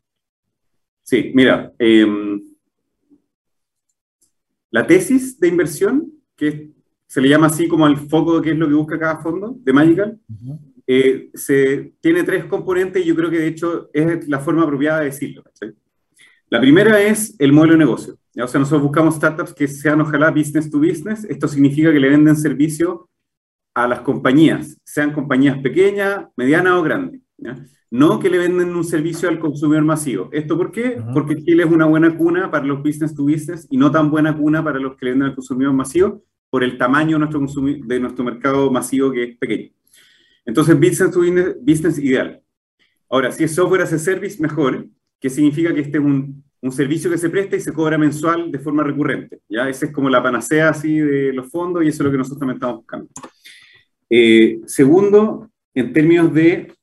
Sí, 1.03 1.31
mira, 1.33 1.71
em, 1.79 2.41
la 4.71 4.85
tesis 4.85 5.39
de 5.39 5.47
inversión, 5.47 6.11
que 6.35 6.71
se 7.07 7.21
le 7.21 7.29
llama 7.29 7.47
así 7.47 7.67
como 7.67 7.85
al 7.85 7.97
foco 7.97 8.35
de 8.35 8.41
qué 8.41 8.51
es 8.51 8.57
lo 8.57 8.67
que 8.67 8.73
busca 8.73 8.99
cada 8.99 9.17
fondo 9.17 9.55
de 9.59 9.73
Magical, 9.73 10.19
eh, 10.87 11.29
se, 11.33 11.93
tiene 12.01 12.23
tres 12.23 12.45
componentes 12.45 13.03
y 13.03 13.07
yo 13.07 13.15
creo 13.15 13.29
que 13.29 13.39
de 13.39 13.47
hecho 13.47 13.89
es 13.93 14.27
la 14.27 14.39
forma 14.39 14.63
apropiada 14.63 14.99
de 14.99 15.05
decirlo. 15.05 15.43
La 16.49 16.59
primera 16.59 17.01
es 17.01 17.35
el 17.39 17.53
modelo 17.53 17.73
de 17.73 17.79
negocio. 17.79 18.17
O 18.37 18.47
sea, 18.47 18.59
nosotros 18.59 18.83
buscamos 18.83 19.15
startups 19.15 19.53
que 19.53 19.67
sean 19.67 20.01
ojalá 20.01 20.29
business 20.29 20.69
to 20.69 20.79
business. 20.79 21.23
Esto 21.25 21.47
significa 21.47 21.91
que 21.91 21.99
le 21.99 22.09
venden 22.09 22.35
servicio 22.35 23.09
a 23.73 23.87
las 23.87 24.01
compañías, 24.01 24.77
sean 24.83 25.11
compañías 25.11 25.57
pequeñas, 25.59 26.27
medianas 26.37 26.73
o 26.73 26.83
grandes. 26.83 27.21
No 27.91 28.19
que 28.19 28.29
le 28.29 28.37
venden 28.37 28.75
un 28.75 28.83
servicio 28.83 29.29
al 29.29 29.39
consumidor 29.39 29.83
masivo. 29.83 30.29
¿Esto 30.31 30.57
por 30.57 30.71
qué? 30.71 31.01
Porque 31.13 31.37
Chile 31.43 31.63
es 31.63 31.71
una 31.71 31.85
buena 31.85 32.17
cuna 32.17 32.49
para 32.49 32.65
los 32.65 32.81
business 32.81 33.15
to 33.15 33.23
business 33.23 33.67
y 33.69 33.77
no 33.77 33.91
tan 33.91 34.09
buena 34.09 34.35
cuna 34.35 34.63
para 34.63 34.79
los 34.79 34.95
que 34.95 35.05
le 35.05 35.11
venden 35.11 35.29
al 35.29 35.35
consumidor 35.35 35.73
masivo 35.73 36.23
por 36.49 36.63
el 36.63 36.77
tamaño 36.77 37.19
de 37.19 37.27
nuestro, 37.39 37.61
de 37.61 37.99
nuestro 37.99 38.23
mercado 38.23 38.71
masivo 38.71 39.11
que 39.11 39.23
es 39.23 39.37
pequeño. 39.37 39.69
Entonces, 40.45 40.75
business 40.79 41.11
to 41.11 41.19
business, 41.19 41.55
business 41.61 41.99
ideal. 41.99 42.41
Ahora, 43.09 43.31
si 43.31 43.43
es 43.43 43.55
software 43.55 43.81
as 43.81 43.93
a 43.93 43.99
service, 43.99 44.41
mejor 44.41 44.87
que 45.19 45.29
significa 45.29 45.73
que 45.73 45.81
este 45.81 45.97
es 45.97 46.03
un, 46.03 46.43
un, 46.61 46.71
servicio 46.71 47.09
que 47.09 47.17
se 47.17 47.29
presta 47.29 47.55
y 47.55 47.61
se 47.61 47.73
cobra 47.73 47.97
mensual 47.97 48.51
de 48.51 48.59
forma 48.59 48.83
recurrente. 48.83 49.39
¿ya? 49.49 49.69
Esa 49.69 49.87
es 49.87 49.91
como 49.91 50.09
la 50.09 50.21
panacea 50.21 50.69
así 50.69 50.99
de 50.99 51.33
los 51.33 51.49
fondos 51.49 51.83
y 51.83 51.87
eso 51.87 52.03
es 52.03 52.05
lo 52.05 52.11
que 52.11 52.17
nosotros 52.17 52.39
también 52.39 52.57
estamos 52.57 52.77
buscando. 52.77 53.09
Eh, 54.09 54.59
segundo, 54.65 55.49
en 55.73 55.93
términos 55.93 56.33
de 56.33 56.74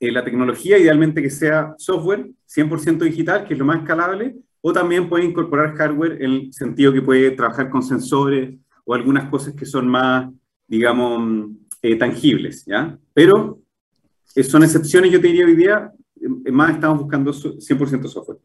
eh, 0.00 0.10
la 0.10 0.24
tecnología, 0.24 0.78
idealmente 0.78 1.22
que 1.22 1.30
sea 1.30 1.74
software 1.76 2.30
100% 2.48 2.98
digital, 3.04 3.44
que 3.46 3.52
es 3.52 3.58
lo 3.58 3.66
más 3.66 3.80
escalable, 3.80 4.34
o 4.62 4.72
también 4.72 5.08
puede 5.08 5.24
incorporar 5.24 5.76
hardware 5.76 6.22
en 6.22 6.30
el 6.32 6.52
sentido 6.52 6.92
que 6.92 7.02
puede 7.02 7.30
trabajar 7.32 7.68
con 7.68 7.82
sensores 7.82 8.58
o 8.84 8.94
algunas 8.94 9.28
cosas 9.28 9.54
que 9.54 9.66
son 9.66 9.86
más, 9.86 10.30
digamos, 10.66 11.50
eh, 11.82 11.96
tangibles, 11.96 12.64
¿ya? 12.64 12.98
Pero 13.12 13.60
son 14.26 14.62
excepciones, 14.62 15.12
yo 15.12 15.20
te 15.20 15.26
diría 15.28 15.44
hoy 15.44 15.54
día, 15.54 15.92
más 16.50 16.70
estamos 16.72 17.00
buscando 17.00 17.32
100% 17.32 18.08
software. 18.08 18.38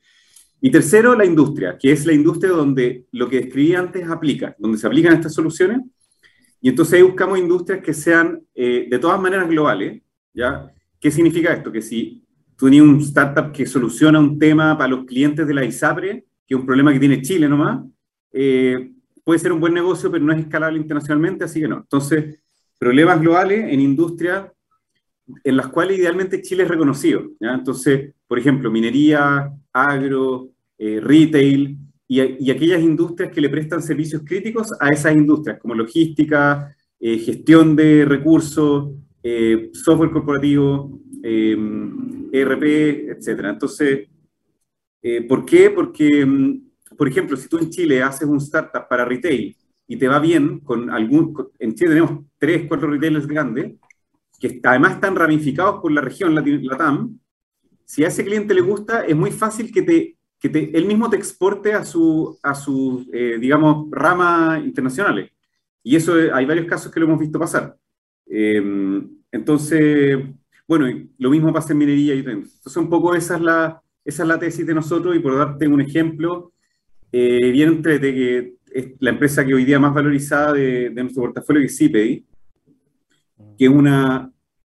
Y 0.62 0.72
tercero, 0.72 1.16
la 1.16 1.26
industria, 1.26 1.78
que 1.78 1.92
es 1.92 2.06
la 2.06 2.14
industria 2.14 2.52
donde 2.52 3.06
lo 3.12 3.30
que 3.30 3.42
describí 3.42 3.76
antes 3.76 4.08
aplica, 4.10 4.56
donde 4.58 4.78
se 4.78 4.88
aplican 4.88 5.14
estas 5.14 5.34
soluciones. 5.34 5.82
Y 6.62 6.70
entonces 6.70 7.04
buscamos 7.04 7.38
industrias 7.38 7.82
que 7.82 7.94
sean 7.94 8.42
eh, 8.54 8.88
de 8.90 9.00
todas 9.00 9.22
maneras 9.22 9.48
globales. 9.48 10.02
¿ya? 10.34 10.72
¿Qué 11.00 11.12
significa 11.12 11.54
esto? 11.54 11.72
Que 11.72 11.82
si 11.82 12.24
tú 12.56 12.70
tienes 12.70 12.90
un 12.90 13.00
startup 13.00 13.52
que 13.52 13.66
soluciona 13.66 14.20
un 14.20 14.40
tema 14.40 14.78
para 14.78 14.90
los 14.90 15.06
clientes 15.06 15.46
de 15.46 15.54
la 15.54 15.66
ISAPRE, 15.66 16.26
que 16.48 16.56
es 16.56 16.60
un 16.60 16.66
problema 16.66 16.94
que 16.94 17.00
tiene 17.00 17.22
Chile 17.22 17.50
nomás, 17.50 17.86
eh, 18.32 18.92
puede 19.24 19.40
ser 19.40 19.52
un 19.52 19.60
buen 19.60 19.74
negocio, 19.74 20.12
pero 20.12 20.24
no 20.24 20.34
es 20.34 20.40
escalable 20.40 20.80
internacionalmente, 20.80 21.46
así 21.46 21.60
que 21.60 21.68
no. 21.68 21.78
Entonces, 21.78 22.40
problemas 22.78 23.20
globales 23.20 23.66
en 23.72 23.80
industria 23.82 24.52
en 25.44 25.58
las 25.58 25.68
cuales 25.68 25.98
idealmente 25.98 26.42
Chile 26.42 26.64
es 26.64 26.70
reconocido. 26.70 27.24
Entonces, 27.40 28.14
por 28.28 28.38
ejemplo, 28.38 28.70
minería, 28.72 29.52
agro, 29.74 30.50
eh, 30.78 31.00
retail 31.02 31.78
y, 32.08 32.20
aquellas 32.52 32.82
industrias 32.82 33.32
que 33.32 33.42
le 33.42 33.50
prestan 33.50 33.82
servicios 33.82 34.22
críticos 34.24 34.72
a 34.80 34.90
esas 34.90 35.16
industrias, 35.16 35.60
como 35.60 35.74
logística, 35.74 36.76
eh, 37.00 37.18
gestión 37.18 37.76
de 37.76 38.06
recursos, 38.06 38.92
eh, 39.28 39.72
software 39.74 40.12
corporativo, 40.12 41.00
ERP, 41.24 42.64
etc. 43.10 43.46
Entonces, 43.46 44.08
¿por 45.28 45.44
qué? 45.46 45.72
Porque, 45.72 46.24
mm, 46.24 46.96
por 46.96 47.08
ejemplo, 47.08 47.36
si 47.36 47.50
tú 47.50 47.58
en 47.58 47.72
Chile 47.72 48.04
haces 48.04 48.28
un 48.28 48.38
startup 48.38 48.88
para 48.88 49.06
retail 49.06 49.56
y 49.88 49.98
te 49.98 50.08
va 50.08 50.20
bien, 50.20 50.60
con 50.60 50.92
algún, 50.92 51.36
en 51.58 51.74
Chile 51.74 51.90
tenemos 51.90 52.26
tres, 52.38 52.66
cuatro 52.68 52.90
retailers 52.90 53.26
grandes, 53.26 53.74
que 54.40 54.60
además 54.64 54.94
están 54.94 55.16
ramificados 55.16 55.82
por 55.82 55.92
la 55.92 56.02
región 56.02 56.36
LATAM, 56.36 57.18
si 57.86 58.04
a 58.04 58.08
ese 58.08 58.26
cliente 58.26 58.54
le 58.54 58.62
gusta, 58.62 59.06
es 59.06 59.16
muy 59.16 59.32
fácil 59.32 59.72
que, 59.72 59.84
te, 59.84 60.18
que 60.40 60.50
te, 60.50 60.76
él 60.76 60.86
mismo 60.86 61.10
te 61.10 61.18
exporte 61.18 61.74
a 61.74 61.86
sus, 61.86 62.38
a 62.42 62.56
su, 62.56 63.08
eh, 63.14 63.38
digamos, 63.40 63.88
ramas 63.92 64.64
internacionales. 64.64 65.32
Y 65.84 65.96
eso 65.96 66.20
eh, 66.20 66.32
hay 66.34 66.46
varios 66.46 66.66
casos 66.66 66.92
que 66.92 67.00
lo 67.00 67.06
hemos 67.06 67.20
visto 67.20 67.40
pasar. 67.40 67.78
Em, 68.28 69.10
entonces, 69.32 70.18
bueno, 70.68 70.88
lo 71.18 71.30
mismo 71.30 71.54
pasa 71.54 71.74
en 71.74 71.80
minería 71.80 72.16
y 72.16 72.20
Entonces, 72.20 72.78
un 72.78 72.90
poco 72.90 73.16
esa 73.16 73.36
es 73.36 73.42
la, 73.42 73.82
esa 74.04 74.24
es 74.24 74.30
la 74.30 74.40
tesis 74.40 74.66
de 74.66 74.74
nosotros 74.74 75.16
y 75.16 75.20
por 75.20 75.38
darte 75.38 75.68
un 75.68 75.82
ejemplo, 75.82 76.54
eh, 77.12 77.52
bien 77.52 77.82
de 77.82 78.00
que 78.00 78.56
la 79.00 79.12
empresa 79.12 79.46
que 79.46 79.54
hoy 79.54 79.64
día 79.64 79.80
más 79.80 79.94
valorizada 79.94 80.54
de, 80.54 80.90
nuestro 80.90 81.24
portafolio, 81.24 81.62
que 81.62 81.68
es 81.68 81.78
CPI, 81.78 82.26
que 83.58 83.66
es 83.66 83.70
una, 83.70 84.32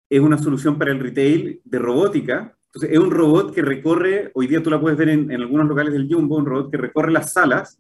es 0.08 0.20
una 0.20 0.38
solución 0.38 0.78
para 0.78 0.92
el 0.92 1.00
retail 1.00 1.60
de 1.64 1.78
robótica. 1.78 2.56
Entonces, 2.66 2.90
es 2.92 2.98
un 2.98 3.10
robot 3.10 3.52
que 3.52 3.62
recorre, 3.62 4.30
hoy 4.34 4.46
día 4.46 4.62
tú 4.62 4.70
la 4.70 4.80
puedes 4.80 4.96
ver 4.96 5.10
en, 5.10 5.30
algunos 5.32 5.68
locales 5.68 5.92
del 5.92 6.08
Jumbo, 6.08 6.36
un 6.36 6.46
robot 6.46 6.70
que 6.70 6.76
recorre 6.76 7.12
las 7.12 7.32
salas 7.32 7.78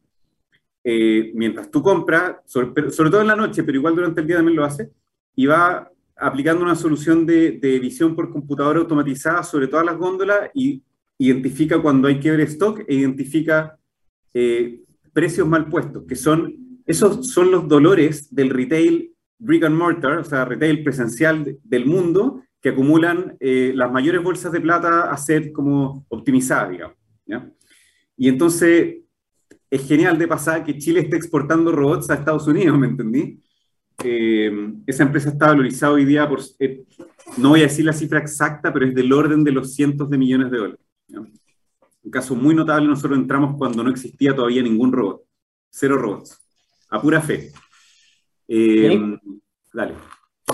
eh, 0.82 1.30
mientras 1.34 1.70
tú 1.70 1.82
compras, 1.82 2.36
sobre, 2.44 2.90
sobre, 2.90 3.10
todo 3.10 3.20
en 3.20 3.28
la 3.28 3.36
noche, 3.36 3.62
pero 3.62 3.78
igual 3.78 3.94
durante 3.94 4.20
el 4.20 4.26
día 4.26 4.36
también 4.36 4.56
lo 4.56 4.64
hace, 4.64 4.90
y 5.40 5.46
va 5.46 5.90
aplicando 6.16 6.62
una 6.62 6.74
solución 6.74 7.24
de, 7.24 7.52
de 7.52 7.78
visión 7.78 8.14
por 8.14 8.30
computadora 8.30 8.80
automatizada 8.80 9.42
sobre 9.42 9.68
todas 9.68 9.86
las 9.86 9.96
góndolas 9.96 10.50
y 10.52 10.82
identifica 11.16 11.80
cuando 11.80 12.08
hay 12.08 12.20
ver 12.20 12.40
stock 12.40 12.80
e 12.86 12.94
identifica 12.96 13.78
eh, 14.34 14.82
precios 15.14 15.48
mal 15.48 15.70
puestos, 15.70 16.04
que 16.06 16.14
son, 16.14 16.82
esos 16.84 17.28
son 17.28 17.50
los 17.50 17.66
dolores 17.66 18.34
del 18.34 18.50
retail 18.50 19.14
brick 19.38 19.64
and 19.64 19.78
mortar, 19.78 20.18
o 20.18 20.24
sea, 20.24 20.44
retail 20.44 20.84
presencial 20.84 21.56
del 21.64 21.86
mundo, 21.86 22.42
que 22.60 22.68
acumulan 22.68 23.38
eh, 23.40 23.72
las 23.74 23.90
mayores 23.90 24.22
bolsas 24.22 24.52
de 24.52 24.60
plata 24.60 25.10
a 25.10 25.16
ser 25.16 25.52
como 25.52 26.04
optimizadas, 26.10 26.70
digamos. 26.70 26.96
Y 28.18 28.28
entonces 28.28 28.96
es 29.70 29.88
genial 29.88 30.18
de 30.18 30.28
pasar 30.28 30.64
que 30.64 30.76
Chile 30.76 31.00
esté 31.00 31.16
exportando 31.16 31.72
robots 31.72 32.10
a 32.10 32.16
Estados 32.16 32.46
Unidos, 32.46 32.78
¿me 32.78 32.88
entendí? 32.88 33.40
Eh, 34.04 34.72
esa 34.86 35.02
empresa 35.02 35.30
está 35.30 35.48
valorizada 35.48 35.92
hoy 35.92 36.04
día 36.04 36.28
por, 36.28 36.40
no 37.36 37.50
voy 37.50 37.60
a 37.60 37.64
decir 37.64 37.84
la 37.84 37.92
cifra 37.92 38.18
exacta, 38.18 38.72
pero 38.72 38.86
es 38.86 38.94
del 38.94 39.12
orden 39.12 39.44
de 39.44 39.52
los 39.52 39.74
cientos 39.74 40.08
de 40.10 40.18
millones 40.18 40.50
de 40.50 40.58
dólares. 40.58 40.80
Un 42.02 42.10
caso 42.10 42.34
muy 42.34 42.54
notable, 42.54 42.88
nosotros 42.88 43.18
entramos 43.18 43.56
cuando 43.56 43.84
no 43.84 43.90
existía 43.90 44.34
todavía 44.34 44.62
ningún 44.62 44.92
robot. 44.92 45.22
Cero 45.70 45.96
robots. 45.96 46.40
A 46.90 47.00
pura 47.00 47.20
fe. 47.20 47.52
Eh, 48.48 48.98
dale. 49.72 49.94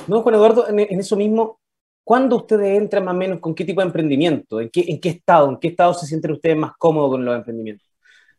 No, 0.09 0.23
Juan 0.23 0.35
Eduardo, 0.35 0.69
en, 0.69 1.01
eso 1.01 1.17
mismo, 1.17 1.61
¿cuándo 2.05 2.37
ustedes 2.37 2.79
entran 2.79 3.05
más 3.05 3.15
o 3.15 3.19
menos 3.19 3.41
con 3.41 3.55
qué 3.55 3.65
tipo 3.65 3.81
de 3.81 3.87
emprendimiento? 3.87 4.61
¿En 4.61 4.69
qué, 4.69 4.85
¿En 4.89 5.01
qué 5.01 5.09
estado? 5.11 5.49
¿En 5.49 5.59
qué 5.59 5.69
estado 5.69 5.95
se 5.95 6.07
sienten 6.07 6.33
ustedes 6.33 6.57
más 6.57 6.73
cómodos 6.79 7.13
con 7.13 7.25
los 7.25 7.37
emprendimientos? 7.37 7.86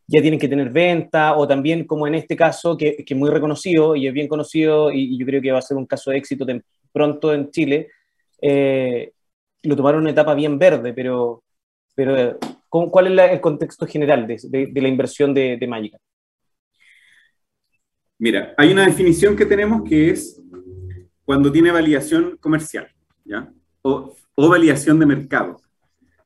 ¿Ya 0.08 0.22
tienen 0.22 0.40
que 0.40 0.48
tener 0.48 0.70
venta? 0.70 1.36
O 1.38 1.48
también, 1.48 1.86
como 1.86 2.08
en 2.08 2.16
este 2.16 2.36
caso, 2.36 2.78
que, 2.78 3.04
que 3.04 3.14
es 3.14 3.20
muy 3.20 3.30
reconocido 3.30 3.96
y 3.96 4.08
es 4.08 4.14
bien 4.14 4.28
conocido, 4.28 4.92
y, 4.92 5.18
yo 5.18 5.26
creo 5.26 5.42
que 5.42 5.52
va 5.52 5.60
a 5.60 5.62
ser 5.62 5.78
un 5.78 5.86
caso 5.86 6.12
de 6.12 6.18
éxito 6.18 6.46
pronto 6.92 7.34
en 7.34 7.52
Chile, 7.52 7.90
eh, 8.42 9.12
lo 9.64 9.76
tomaron 9.76 10.02
una 10.02 10.12
etapa 10.12 10.34
bien 10.34 10.58
verde, 10.58 10.94
pero 10.94 11.44
pero, 11.98 12.38
¿cuál 12.70 13.20
es 13.20 13.32
el 13.32 13.42
contexto 13.42 13.88
general 13.88 14.28
de, 14.28 14.72
la 14.76 14.88
inversión 14.88 15.34
de, 15.34 15.58
de 15.58 15.68
Magica? 15.68 15.98
Mira, 18.20 18.54
hay 18.56 18.72
una 18.72 18.86
definición 18.86 19.36
que 19.36 19.48
tenemos 19.48 19.82
que 19.82 20.12
es 20.12 20.40
cuando 21.26 21.52
tiene 21.52 21.72
validación 21.72 22.38
comercial, 22.38 22.88
¿ya? 23.26 23.52
O, 23.82 24.16
validación 24.36 25.00
de 25.00 25.08
mercado, 25.08 25.60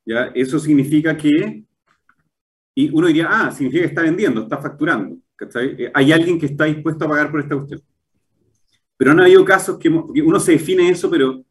¿ya? 0.05 0.29
Eso 0.35 0.59
significa 0.59 1.15
que, 1.15 1.63
y 2.73 2.89
uno 2.89 3.07
diría, 3.07 3.27
ah, 3.29 3.51
significa 3.51 3.83
que 3.83 3.89
está 3.89 4.01
vendiendo, 4.01 4.43
está 4.43 4.57
facturando, 4.57 5.17
eh, 5.55 5.91
Hay 5.93 6.11
alguien 6.11 6.39
que 6.39 6.45
está 6.45 6.65
dispuesto 6.65 7.05
a 7.05 7.09
pagar 7.09 7.31
por 7.31 7.41
esta 7.41 7.55
cuestión. 7.55 7.81
Pero 8.97 9.13
no 9.13 9.21
ha 9.21 9.25
habido 9.25 9.43
casos 9.43 9.77
que, 9.77 9.89
uno 9.89 10.39
se 10.39 10.53
define 10.53 10.89
eso, 10.89 11.09
pero 11.09 11.43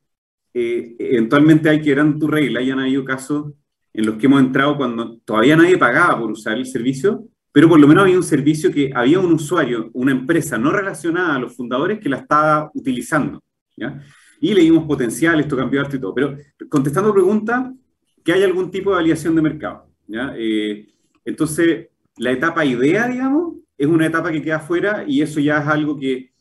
eh, 0.54 0.96
eventualmente 0.98 1.68
hay 1.68 1.80
que 1.80 1.94
ver 1.94 2.18
tu 2.18 2.26
regla, 2.26 2.62
y 2.62 2.70
han 2.70 2.80
habido 2.80 3.04
casos 3.04 3.52
en 3.92 4.06
los 4.06 4.16
que 4.16 4.26
hemos 4.26 4.40
entrado 4.40 4.76
cuando 4.76 5.18
todavía 5.24 5.56
nadie 5.56 5.76
pagaba 5.76 6.18
por 6.20 6.30
usar 6.30 6.56
el 6.56 6.66
servicio, 6.66 7.26
pero 7.52 7.68
por 7.68 7.80
lo 7.80 7.88
menos 7.88 8.04
había 8.04 8.16
un 8.16 8.22
servicio 8.22 8.70
que 8.70 8.92
había 8.94 9.18
un 9.18 9.32
usuario, 9.32 9.90
una 9.94 10.12
empresa 10.12 10.56
no 10.56 10.70
relacionada 10.70 11.34
a 11.34 11.38
los 11.40 11.56
fundadores 11.56 11.98
que 11.98 12.08
la 12.08 12.18
estaba 12.18 12.70
utilizando. 12.74 13.42
¿ya? 13.76 14.00
Y 14.40 14.54
le 14.54 14.62
dimos 14.62 14.84
potencial, 14.84 15.40
esto 15.40 15.56
cambió 15.56 15.80
harto 15.80 15.96
y 15.96 16.00
todo. 16.00 16.14
Pero 16.14 16.36
contestando 16.68 17.12
pregunta, 17.12 17.74
que 18.22 18.32
hay 18.32 18.44
algún 18.44 18.70
tipo 18.70 18.90
de 18.90 18.96
validación 18.96 19.34
de 19.34 19.42
mercado. 19.42 19.88
¿ya? 20.06 20.32
Eh, 20.36 20.86
entonces, 21.24 21.88
la 22.16 22.32
etapa 22.32 22.64
idea, 22.64 23.08
digamos, 23.08 23.56
es 23.76 23.86
una 23.86 24.06
etapa 24.06 24.30
que 24.30 24.42
queda 24.42 24.60
fuera 24.60 25.04
y 25.06 25.22
eso 25.22 25.40
ya 25.40 25.58
es 25.58 25.66
algo 25.66 25.98
que 25.98 26.32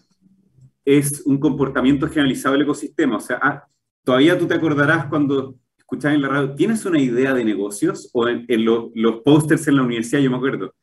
es 0.85 1.21
un 1.25 1.39
comportamiento 1.39 2.07
generalizado 2.07 2.53
del 2.53 2.63
ecosistema. 2.63 3.17
O 3.17 3.19
sea, 3.19 3.39
ah, 3.41 3.67
todavía 4.03 4.37
tú 4.37 4.47
te 4.47 4.55
acordarás 4.55 5.05
cuando 5.05 5.55
escuchaba 5.77 6.13
en 6.13 6.21
la 6.21 6.29
radio, 6.29 6.55
¿tienes 6.55 6.85
una 6.85 6.99
idea 6.99 7.33
de 7.33 7.45
negocios? 7.45 8.09
O 8.13 8.27
en, 8.27 8.45
los 8.65 9.21
pósters 9.23 9.67
en 9.67 9.77
la 9.77 9.83
universidad, 9.83 10.21
yo 10.21 10.29
me 10.29 10.37
acuerdo, 10.37 10.73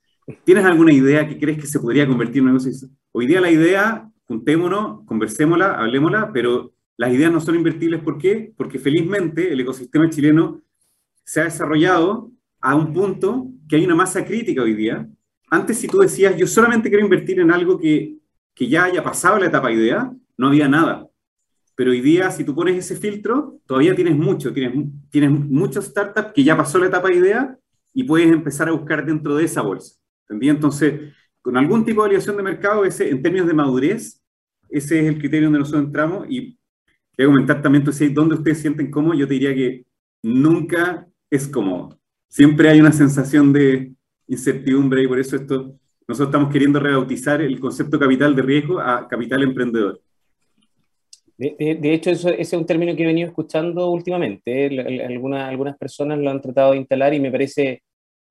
¿tienes 0.45 0.65
alguna 0.65 0.93
idea 0.93 1.29
que 1.29 1.39
crees 1.39 1.59
que 1.59 1.67
se 1.67 1.79
podría 1.79 2.07
convertir 2.07 2.39
en 2.39 2.49
un 2.49 2.57
negocio? 2.57 2.89
Hoy 3.13 3.27
día 3.27 3.41
la 3.41 3.51
idea, 3.51 4.11
juntémonos, 4.27 5.05
conversémosla, 5.07 5.75
hablemosla, 5.75 6.33
pero 6.33 6.73
las 6.97 7.13
ideas 7.13 7.31
no 7.31 7.41
son 7.41 7.57
invertibles. 7.57 8.01
¿Por 8.01 8.19
qué? 8.19 8.53
Porque 8.57 8.79
felizmente 8.79 9.53
el 9.53 9.61
ecosistema 9.61 10.09
chileno 10.09 10.63
se 11.25 11.41
ha 11.41 11.45
desarrollado 11.45 12.33
a 12.67 12.75
un 12.75 12.93
punto 12.93 13.47
que 13.69 13.77
hay 13.77 13.85
una 13.85 13.95
masa 13.95 14.25
crítica 14.25 14.61
hoy 14.61 14.75
día. 14.75 15.09
Antes, 15.49 15.79
si 15.79 15.87
tú 15.87 16.01
decías, 16.01 16.37
yo 16.37 16.49
solamente 16.49 16.89
quiero 16.89 17.05
invertir 17.05 17.39
en 17.39 17.53
algo 17.53 17.79
que, 17.79 18.17
que 18.53 18.67
ya 18.67 18.87
haya 18.87 19.05
pasado 19.05 19.39
la 19.39 19.47
etapa 19.47 19.71
idea, 19.71 20.13
no 20.37 20.49
había 20.49 20.69
nada. 20.69 21.07
Pero 21.77 21.93
hoy 21.93 22.01
día, 22.01 22.29
si 22.33 22.43
tú 22.43 22.57
pones 22.57 22.77
ese 22.77 22.97
filtro, 22.97 23.61
todavía 23.67 23.95
tienes 23.95 24.17
mucho, 24.17 24.53
tienes, 24.53 24.85
tienes 25.11 25.31
muchos 25.31 25.85
startups 25.85 26.33
que 26.33 26.43
ya 26.43 26.57
pasó 26.57 26.81
la 26.81 26.87
etapa 26.87 27.07
de 27.07 27.15
idea 27.15 27.57
y 27.95 28.03
puedes 28.03 28.33
empezar 28.33 28.69
a 28.69 28.73
buscar 28.73 29.07
dentro 29.07 29.37
de 29.37 29.45
esa 29.45 29.63
bolsa. 29.63 29.95
¿entendí? 30.23 30.49
Entonces, 30.49 31.15
con 31.41 31.57
algún 31.57 31.85
tipo 31.85 32.03
de 32.03 32.09
validación 32.09 32.37
de 32.37 32.43
mercado, 32.43 32.85
ese, 32.85 33.09
en 33.11 33.23
términos 33.23 33.47
de 33.47 33.55
madurez, 33.55 34.21
ese 34.71 34.99
es 34.99 35.07
el 35.07 35.19
criterio 35.21 35.47
donde 35.47 35.61
nosotros 35.61 35.85
entramos. 35.85 36.27
Y 36.29 36.59
voy 37.17 37.27
a 37.27 37.29
comentar 37.29 37.63
también, 37.63 37.85
dónde 38.13 38.35
ustedes 38.35 38.59
sienten 38.59 38.91
cómodo, 38.91 39.15
yo 39.15 39.29
te 39.29 39.35
diría 39.35 39.55
que 39.55 39.87
nunca 40.25 41.07
es 41.31 41.47
cómodo. 41.47 41.97
Siempre 42.29 42.69
hay 42.69 42.81
una 42.81 42.93
sensación 42.93 43.53
de 43.53 43.93
incertidumbre 44.29 45.03
y 45.03 45.09
por 45.09 45.19
eso 45.19 45.37
esto, 45.37 45.79
nosotros 46.07 46.29
estamos 46.29 46.53
queriendo 46.53 46.81
rebautizar 46.81 47.41
el 47.41 47.59
concepto 47.61 47.99
capital 47.99 48.35
de 48.35 48.43
riesgo 48.43 48.81
a 48.81 49.07
capital 49.09 49.43
emprendedor. 49.43 50.01
De, 51.39 51.93
hecho, 51.93 52.11
eso, 52.11 52.31
ese 52.31 52.43
es 52.43 52.53
un 52.55 52.65
término 52.65 52.97
que 52.97 53.03
he 53.03 53.07
venido 53.07 53.29
escuchando 53.29 53.91
últimamente. 53.91 54.67
Algunas, 55.05 55.49
algunas 55.49 55.77
personas 55.77 56.19
lo 56.19 56.31
han 56.31 56.41
tratado 56.41 56.73
de 56.73 56.79
instalar 56.79 57.13
y 57.13 57.21
me 57.21 57.31
parece 57.31 57.83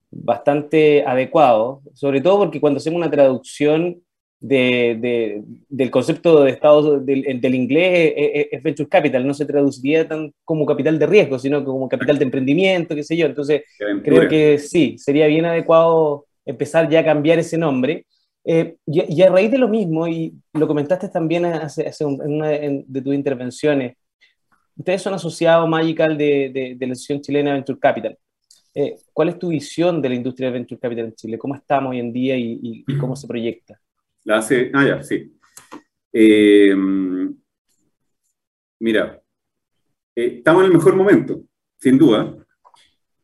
bastante 0.09 1.03
adecuado, 1.05 1.81
sobre 1.93 2.21
todo 2.21 2.39
porque 2.39 2.59
cuando 2.59 2.77
hacemos 2.77 2.97
una 2.97 3.11
traducción 3.11 4.01
de, 4.47 5.43
del 5.69 5.91
concepto 5.91 6.43
de 6.43 6.51
estado 6.51 6.99
del, 6.99 7.39
del 7.41 7.55
inglés 7.55 8.13
es, 8.51 8.63
venture 8.63 8.89
capital, 8.89 9.25
no 9.25 9.33
se 9.33 9.45
traduciría 9.45 10.07
tan 10.07 10.33
como 10.43 10.65
capital 10.65 10.99
de 10.99 11.05
riesgo, 11.05 11.39
sino 11.39 11.63
como 11.63 11.89
capital 11.89 12.17
de 12.17 12.25
emprendimiento, 12.25 12.95
qué 12.95 13.03
sé 13.03 13.17
yo. 13.17 13.25
Entonces, 13.25 13.63
creo 14.03 14.27
que 14.27 14.59
sí, 14.59 14.97
sería 14.97 15.27
bien 15.27 15.45
adecuado 15.45 16.25
empezar 16.45 16.89
ya 16.89 16.99
a 16.99 17.05
cambiar 17.05 17.39
ese 17.39 17.57
nombre. 17.57 18.05
Eh, 18.43 18.75
y, 18.85 19.21
a 19.21 19.29
raíz 19.29 19.49
de 19.49 19.57
lo 19.57 19.67
mismo, 19.67 20.07
y 20.07 20.33
lo 20.53 20.67
comentaste 20.67 21.09
también 21.09 21.45
hace, 21.45 21.91
en 21.99 22.33
una 22.33 22.49
de, 22.49 23.01
tus 23.03 23.15
intervenciones, 23.15 23.97
ustedes 24.77 25.01
son 25.01 25.15
asociados 25.15 25.67
Magical 25.67 26.17
de, 26.17 26.51
de, 26.53 26.75
de 26.77 26.87
la 26.87 26.93
Asociación 26.93 27.21
Chilena 27.21 27.53
Venture 27.53 27.79
Capital. 27.79 28.17
Eh, 28.77 28.97
¿Cuál 29.13 29.29
es 29.29 29.39
tu 29.39 29.47
visión 29.47 30.01
de 30.01 30.09
la 30.09 30.15
industria 30.15 30.49
de 30.49 30.53
Venture 30.53 30.79
Capital 30.79 31.05
en 31.05 31.15
Chile? 31.15 31.37
¿Cómo 31.37 31.55
estamos 31.55 31.91
hoy 31.91 31.99
en 31.99 32.11
día 32.11 32.35
y, 32.37 32.83
cómo 32.99 33.15
se 33.15 33.25
proyecta? 33.25 33.79
La 34.25 34.37
hace, 34.39 34.71
ah, 34.73 34.85
ya, 34.85 35.03
sí. 35.03 35.31
Eh, 36.11 36.75
mira, 38.79 39.21
estamos 40.13 40.63
en 40.63 40.67
el 40.67 40.77
mejor 40.77 40.95
momento, 40.95 41.41
sin 41.77 41.97
duda. 41.97 42.35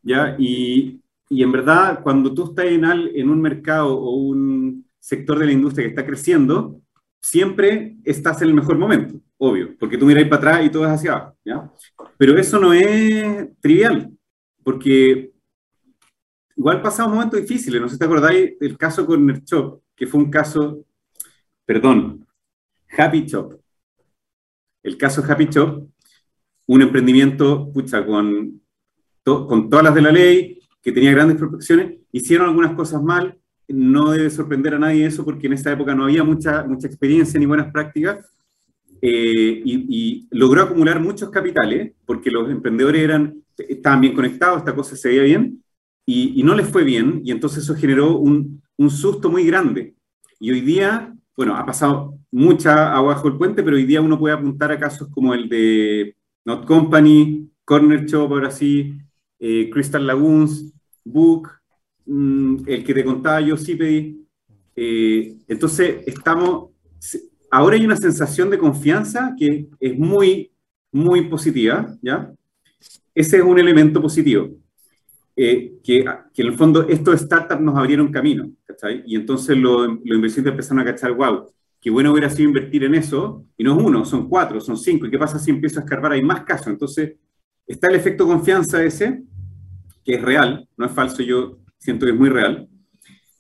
¿ya? 0.02 0.36
Y, 0.40 1.02
y 1.30 1.44
en 1.44 1.52
verdad, 1.52 2.02
cuando 2.04 2.34
tú 2.34 2.46
estás 2.46 2.66
en, 2.66 2.86
en 2.86 3.30
un 3.30 3.42
mercado 3.42 3.98
o 3.98 4.16
un 4.16 4.86
sector 5.00 5.40
de 5.40 5.48
la 5.48 5.52
industria 5.52 5.86
que 5.86 5.90
está 5.90 6.06
creciendo, 6.06 6.82
siempre 7.22 7.98
estás 8.04 8.42
en 8.42 8.50
el 8.50 8.54
mejor 8.54 8.78
momento, 8.78 9.20
obvio, 9.38 9.76
porque 9.80 9.98
tú 9.98 10.06
miras 10.06 10.24
para 10.26 10.36
atrás 10.36 10.66
y 10.66 10.70
todo 10.70 10.86
es 10.86 10.92
hacia 10.92 11.14
abajo, 11.14 11.38
¿ya? 11.46 11.72
Pero 12.18 12.38
eso 12.38 12.60
no 12.60 12.74
es 12.74 13.48
trivial, 13.60 14.12
porque 14.64 15.32
igual 16.56 16.82
pasamos 16.82 17.14
momentos 17.14 17.40
difíciles, 17.40 17.80
no 17.80 17.88
sé 17.88 17.96
si 17.96 18.00
te 18.00 18.06
acordáis 18.06 18.60
del 18.60 18.78
caso 18.78 19.06
con 19.06 19.26
Shop, 19.28 19.82
que 19.96 20.08
fue 20.08 20.20
un 20.20 20.32
caso, 20.32 20.84
perdón, 21.72 22.28
Happy 22.98 23.26
Shop. 23.26 23.58
El 24.84 24.98
caso 24.98 25.24
Happy 25.26 25.46
Shop, 25.46 25.88
un 26.68 26.82
emprendimiento, 26.82 27.72
pucha, 27.72 28.06
con, 28.06 28.62
todas 29.24 29.82
las 29.82 29.96
de 29.96 30.02
la 30.02 30.12
ley, 30.12 30.60
que 30.82 30.92
tenía 30.92 31.12
grandes 31.12 31.38
prospecciones, 31.38 31.98
hicieron 32.12 32.50
algunas 32.50 32.74
cosas 32.76 33.02
mal, 33.02 33.40
no 33.70 34.12
debe 34.12 34.30
sorprender 34.30 34.74
a 34.74 34.80
nadie 34.80 35.06
eso 35.06 35.24
porque 35.24 35.48
en 35.48 35.54
esta 35.54 35.72
época 35.72 35.96
no 35.96 36.04
había 36.04 36.26
mucha, 36.26 36.66
mucha 36.66 36.88
experiencia 36.88 37.40
ni 37.40 37.46
buenas 37.46 37.72
prácticas 37.72 38.18
eh, 39.02 39.62
y, 39.64 40.28
logró 40.32 40.64
acumular 40.64 41.00
muchos 41.00 41.30
capitales 41.30 41.94
porque 42.06 42.32
los 42.32 42.52
emprendedores 42.52 43.02
eran, 43.02 43.42
estaban 43.58 44.02
bien 44.02 44.14
conectados, 44.14 44.58
esta 44.58 44.76
cosa 44.76 44.98
se 44.98 45.08
veía 45.08 45.24
bien 45.24 45.64
y, 46.06 46.44
no 46.44 46.54
les 46.54 46.68
fue 46.68 46.84
bien 46.84 47.22
y 47.24 47.32
entonces 47.32 47.64
eso 47.64 47.76
generó 47.76 48.18
un, 48.18 48.62
un, 48.76 48.90
susto 48.90 49.30
muy 49.30 49.46
grande. 49.46 49.96
Y 50.38 50.52
hoy 50.52 50.62
día, 50.62 51.16
bueno, 51.36 51.56
ha 51.56 51.66
pasado 51.66 52.20
mucha 52.32 52.94
agua 52.96 53.16
bajo 53.16 53.28
el 53.28 53.38
puente, 53.38 53.64
pero 53.64 53.76
hoy 53.76 53.86
día 53.86 54.02
uno 54.02 54.20
puede 54.20 54.36
apuntar 54.36 54.72
a 54.72 54.80
casos 54.80 55.08
como 55.10 55.34
el 55.34 55.50
de 55.50 56.16
Not 56.46 56.66
Company, 56.66 57.50
Corner 57.66 58.06
Shop, 58.06 58.32
ahora 58.32 58.52
sí, 58.52 58.98
eh, 59.40 59.70
Crystal 59.72 60.06
Lagoons, 60.06 60.74
Book, 61.04 61.50
mm, 62.06 62.64
el 62.68 62.84
que 62.84 62.94
te 62.94 63.04
contaba 63.04 63.42
yo, 63.42 63.58
CPD. 63.58 64.18
Eh, 64.76 65.38
entonces, 65.48 66.04
estamos, 66.06 66.70
ahora 67.50 67.76
hay 67.76 67.86
una 67.86 67.98
sensación 67.98 68.50
de 68.50 68.58
confianza 68.58 69.34
que 69.38 69.68
es 69.80 69.98
muy, 69.98 70.52
muy 70.92 71.28
positiva, 71.30 71.96
¿ya? 72.02 72.32
Ese 73.14 73.38
es 73.38 73.44
un 73.44 73.60
elemento 73.60 74.02
positivo. 74.02 74.61
Eh, 75.44 75.80
que, 75.84 76.02
en 76.02 76.46
el 76.46 76.56
fondo 76.56 76.88
estos 76.88 77.20
startups 77.22 77.60
nos 77.60 77.76
abrieron 77.76 78.12
camino, 78.12 78.52
¿cachai? 78.64 79.02
Y 79.08 79.16
entonces 79.16 79.58
los, 79.58 79.88
inversionistas 80.04 80.52
empezaron 80.52 80.80
a 80.82 80.86
cachar, 80.86 81.14
wow, 81.14 81.52
qué 81.82 81.90
bueno 81.90 82.12
hubiera 82.12 82.30
sido 82.30 82.50
invertir 82.50 82.84
en 82.84 82.94
eso, 82.94 83.44
y 83.58 83.64
no 83.64 83.76
es 83.76 83.84
uno, 83.84 84.06
son 84.06 84.30
cuatro, 84.30 84.62
son 84.62 84.78
cinco, 84.78 85.08
¿y 85.08 85.10
qué 85.10 85.18
pasa 85.18 85.40
si 85.40 85.50
empiezo 85.50 85.80
a 85.80 85.84
escarbar? 85.84 86.12
Hay 86.12 86.22
más 86.22 86.44
casos, 86.44 86.68
entonces 86.68 87.16
está 87.66 87.88
el 87.88 87.96
efecto 87.96 88.28
confianza 88.28 88.84
ese, 88.84 89.24
que 90.06 90.14
es 90.14 90.22
real, 90.22 90.70
no 90.78 90.86
es 90.86 90.92
falso, 90.92 91.24
yo 91.24 91.58
siento 91.80 92.06
que 92.06 92.12
es 92.12 92.18
muy 92.20 92.30
real, 92.30 92.70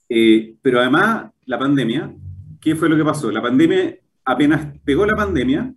eh, 0.10 0.56
pero 0.60 0.80
además 0.80 1.30
la 1.46 1.60
pandemia, 1.60 2.16
¿qué 2.60 2.76
fue 2.76 2.90
lo 2.90 2.98
que 2.98 3.06
pasó? 3.06 3.32
La 3.32 3.44
pandemia, 3.44 3.96
apenas 4.26 4.76
pegó 4.84 5.06
la 5.06 5.16
pandemia, 5.16 5.72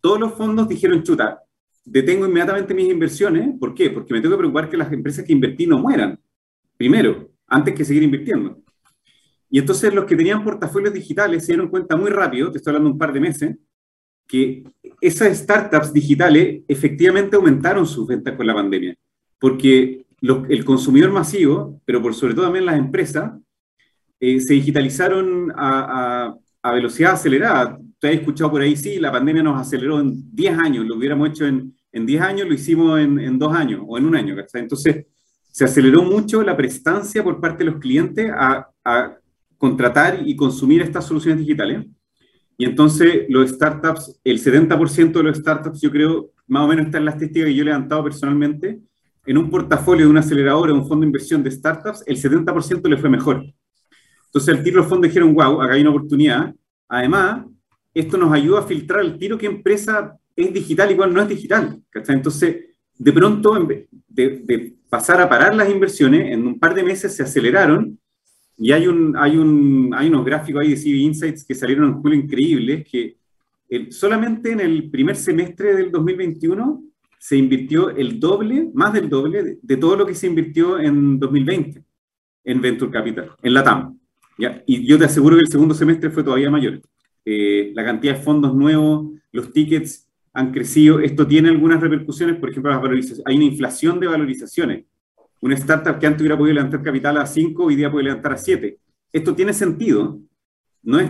todos 0.00 0.20
los 0.20 0.34
fondos 0.34 0.68
dijeron, 0.68 1.02
chuta, 1.02 1.42
detengo 1.84 2.26
inmediatamente 2.26 2.74
mis 2.74 2.90
inversiones. 2.90 3.58
¿Por 3.58 3.74
qué? 3.74 3.90
Porque 3.90 4.12
me 4.12 4.20
tengo 4.20 4.34
que 4.34 4.38
preocupar 4.38 4.68
que 4.68 4.76
las 4.76 4.92
empresas 4.92 5.24
que 5.24 5.32
invertí 5.32 5.66
no 5.66 5.78
mueran, 5.78 6.18
primero, 6.76 7.30
antes 7.46 7.74
que 7.74 7.84
seguir 7.84 8.02
invirtiendo. 8.02 8.62
Y 9.50 9.58
entonces 9.58 9.92
los 9.92 10.04
que 10.04 10.16
tenían 10.16 10.44
portafolios 10.44 10.94
digitales 10.94 11.44
se 11.44 11.52
dieron 11.52 11.68
cuenta 11.68 11.96
muy 11.96 12.10
rápido, 12.10 12.50
te 12.50 12.58
estoy 12.58 12.70
hablando 12.70 12.90
un 12.90 12.98
par 12.98 13.12
de 13.12 13.20
meses, 13.20 13.56
que 14.26 14.62
esas 15.00 15.36
startups 15.36 15.92
digitales 15.92 16.62
efectivamente 16.68 17.34
aumentaron 17.34 17.84
sus 17.84 18.06
ventas 18.06 18.36
con 18.36 18.46
la 18.46 18.54
pandemia, 18.54 18.94
porque 19.40 20.06
el 20.20 20.64
consumidor 20.64 21.10
masivo, 21.10 21.80
pero 21.84 22.00
por 22.00 22.14
sobre 22.14 22.34
todo 22.34 22.44
también 22.44 22.66
las 22.66 22.78
empresas, 22.78 23.32
eh, 24.20 24.38
se 24.38 24.54
digitalizaron 24.54 25.50
a, 25.56 26.36
a, 26.62 26.72
velocidad 26.72 27.14
acelerada. 27.14 27.80
Te 28.00 28.08
has 28.08 28.14
escuchado 28.14 28.50
por 28.50 28.62
ahí, 28.62 28.76
sí, 28.76 28.98
la 28.98 29.12
pandemia 29.12 29.42
nos 29.42 29.60
aceleró 29.60 30.00
en 30.00 30.34
10 30.34 30.58
años, 30.58 30.86
lo 30.86 30.96
hubiéramos 30.96 31.28
hecho 31.28 31.46
en, 31.46 31.74
en 31.92 32.06
10 32.06 32.22
años, 32.22 32.48
lo 32.48 32.54
hicimos 32.54 32.98
en, 32.98 33.18
en 33.18 33.38
2 33.38 33.54
años 33.54 33.82
o 33.86 33.98
en 33.98 34.06
un 34.06 34.16
año. 34.16 34.34
Entonces, 34.54 35.06
se 35.52 35.64
aceleró 35.64 36.02
mucho 36.02 36.42
la 36.42 36.56
prestancia 36.56 37.22
por 37.22 37.40
parte 37.40 37.64
de 37.64 37.70
los 37.70 37.80
clientes 37.80 38.30
a, 38.34 38.68
a 38.84 39.18
contratar 39.58 40.22
y 40.24 40.34
consumir 40.34 40.80
estas 40.80 41.06
soluciones 41.06 41.40
digitales. 41.40 41.86
Y 42.56 42.64
entonces 42.64 43.26
los 43.28 43.50
startups, 43.50 44.20
el 44.24 44.38
70% 44.42 45.12
de 45.12 45.22
los 45.22 45.38
startups, 45.38 45.80
yo 45.80 45.90
creo, 45.90 46.30
más 46.46 46.64
o 46.64 46.68
menos 46.68 46.86
está 46.86 46.98
en 46.98 47.04
la 47.04 47.10
estadística 47.12 47.46
que 47.46 47.54
yo 47.54 47.62
he 47.62 47.66
levantado 47.66 48.04
personalmente, 48.04 48.80
en 49.26 49.38
un 49.38 49.50
portafolio 49.50 50.06
de 50.06 50.10
una 50.10 50.20
aceleradora, 50.20 50.72
un 50.72 50.86
fondo 50.86 51.02
de 51.02 51.08
inversión 51.08 51.42
de 51.42 51.50
startups, 51.50 52.02
el 52.06 52.16
70% 52.16 52.88
le 52.88 52.96
fue 52.96 53.10
mejor. 53.10 53.44
Entonces 54.26 54.56
el 54.56 54.62
tiro 54.62 54.78
los 54.78 54.86
fondos 54.86 55.08
dijeron, 55.08 55.34
wow, 55.34 55.60
acá 55.60 55.74
hay 55.74 55.82
una 55.82 55.90
oportunidad. 55.90 56.54
Además, 56.88 57.44
esto 57.94 58.16
nos 58.16 58.32
ayuda 58.32 58.60
a 58.60 58.66
filtrar 58.66 59.00
el 59.00 59.18
tiro 59.18 59.38
qué 59.38 59.46
empresa 59.46 60.16
es 60.36 60.52
digital 60.52 60.90
y 60.90 60.96
cuál 60.96 61.12
no 61.12 61.22
es 61.22 61.28
digital. 61.28 61.80
Entonces, 62.08 62.56
de 62.96 63.12
pronto, 63.12 63.54
de, 64.08 64.74
pasar 64.88 65.20
a 65.20 65.28
parar 65.28 65.54
las 65.54 65.70
inversiones, 65.70 66.32
en 66.32 66.46
un 66.46 66.58
par 66.58 66.74
de 66.74 66.82
meses 66.82 67.14
se 67.14 67.22
aceleraron 67.22 67.98
y 68.58 68.72
hay, 68.72 68.86
un, 68.86 69.16
hay, 69.16 69.36
un, 69.36 69.92
hay 69.94 70.08
unos 70.08 70.24
gráficos 70.24 70.62
ahí 70.62 70.70
de 70.70 70.76
CB 70.76 70.96
Insights 70.96 71.44
que 71.44 71.54
salieron 71.54 71.88
en 71.88 71.94
julio 71.94 72.18
increíbles, 72.18 72.86
que 72.90 73.16
solamente 73.90 74.52
en 74.52 74.60
el 74.60 74.90
primer 74.90 75.16
semestre 75.16 75.74
del 75.74 75.90
2021 75.90 76.82
se 77.18 77.36
invirtió 77.36 77.90
el 77.90 78.18
doble, 78.18 78.70
más 78.74 78.92
del 78.92 79.08
doble, 79.08 79.58
de, 79.60 79.76
todo 79.76 79.96
lo 79.96 80.06
que 80.06 80.14
se 80.14 80.26
invirtió 80.26 80.78
en 80.78 81.18
2020 81.18 81.84
en 82.44 82.60
Venture 82.60 82.90
Capital, 82.90 83.32
en 83.42 83.54
la 83.54 83.62
TAM. 83.62 83.98
Y 84.66 84.86
yo 84.86 84.98
te 84.98 85.04
aseguro 85.04 85.36
que 85.36 85.42
el 85.42 85.48
segundo 85.48 85.74
semestre 85.74 86.10
fue 86.10 86.24
todavía 86.24 86.50
mayor. 86.50 86.80
Eh, 87.32 87.70
la 87.76 87.84
cantidad 87.84 88.16
de 88.16 88.22
fondos 88.22 88.52
nuevos, 88.56 89.08
los 89.30 89.52
tickets 89.52 90.10
han 90.32 90.50
crecido. 90.50 90.98
Esto 90.98 91.24
tiene 91.28 91.48
algunas 91.48 91.80
repercusiones, 91.80 92.36
por 92.40 92.50
ejemplo, 92.50 92.72
las 92.72 92.82
valorizaciones. 92.82 93.22
hay 93.24 93.36
una 93.36 93.44
inflación 93.44 94.00
de 94.00 94.08
valorizaciones. 94.08 94.84
Una 95.40 95.54
startup 95.54 96.00
que 96.00 96.08
antes 96.08 96.22
hubiera 96.22 96.36
podido 96.36 96.54
levantar 96.54 96.82
capital 96.82 97.18
a 97.18 97.26
5, 97.26 97.64
hoy 97.64 97.76
día 97.76 97.88
puede 97.88 98.06
levantar 98.06 98.32
a 98.32 98.36
7. 98.36 98.76
Esto 99.12 99.32
tiene 99.36 99.52
sentido. 99.52 100.18
No 100.82 100.98
es, 100.98 101.08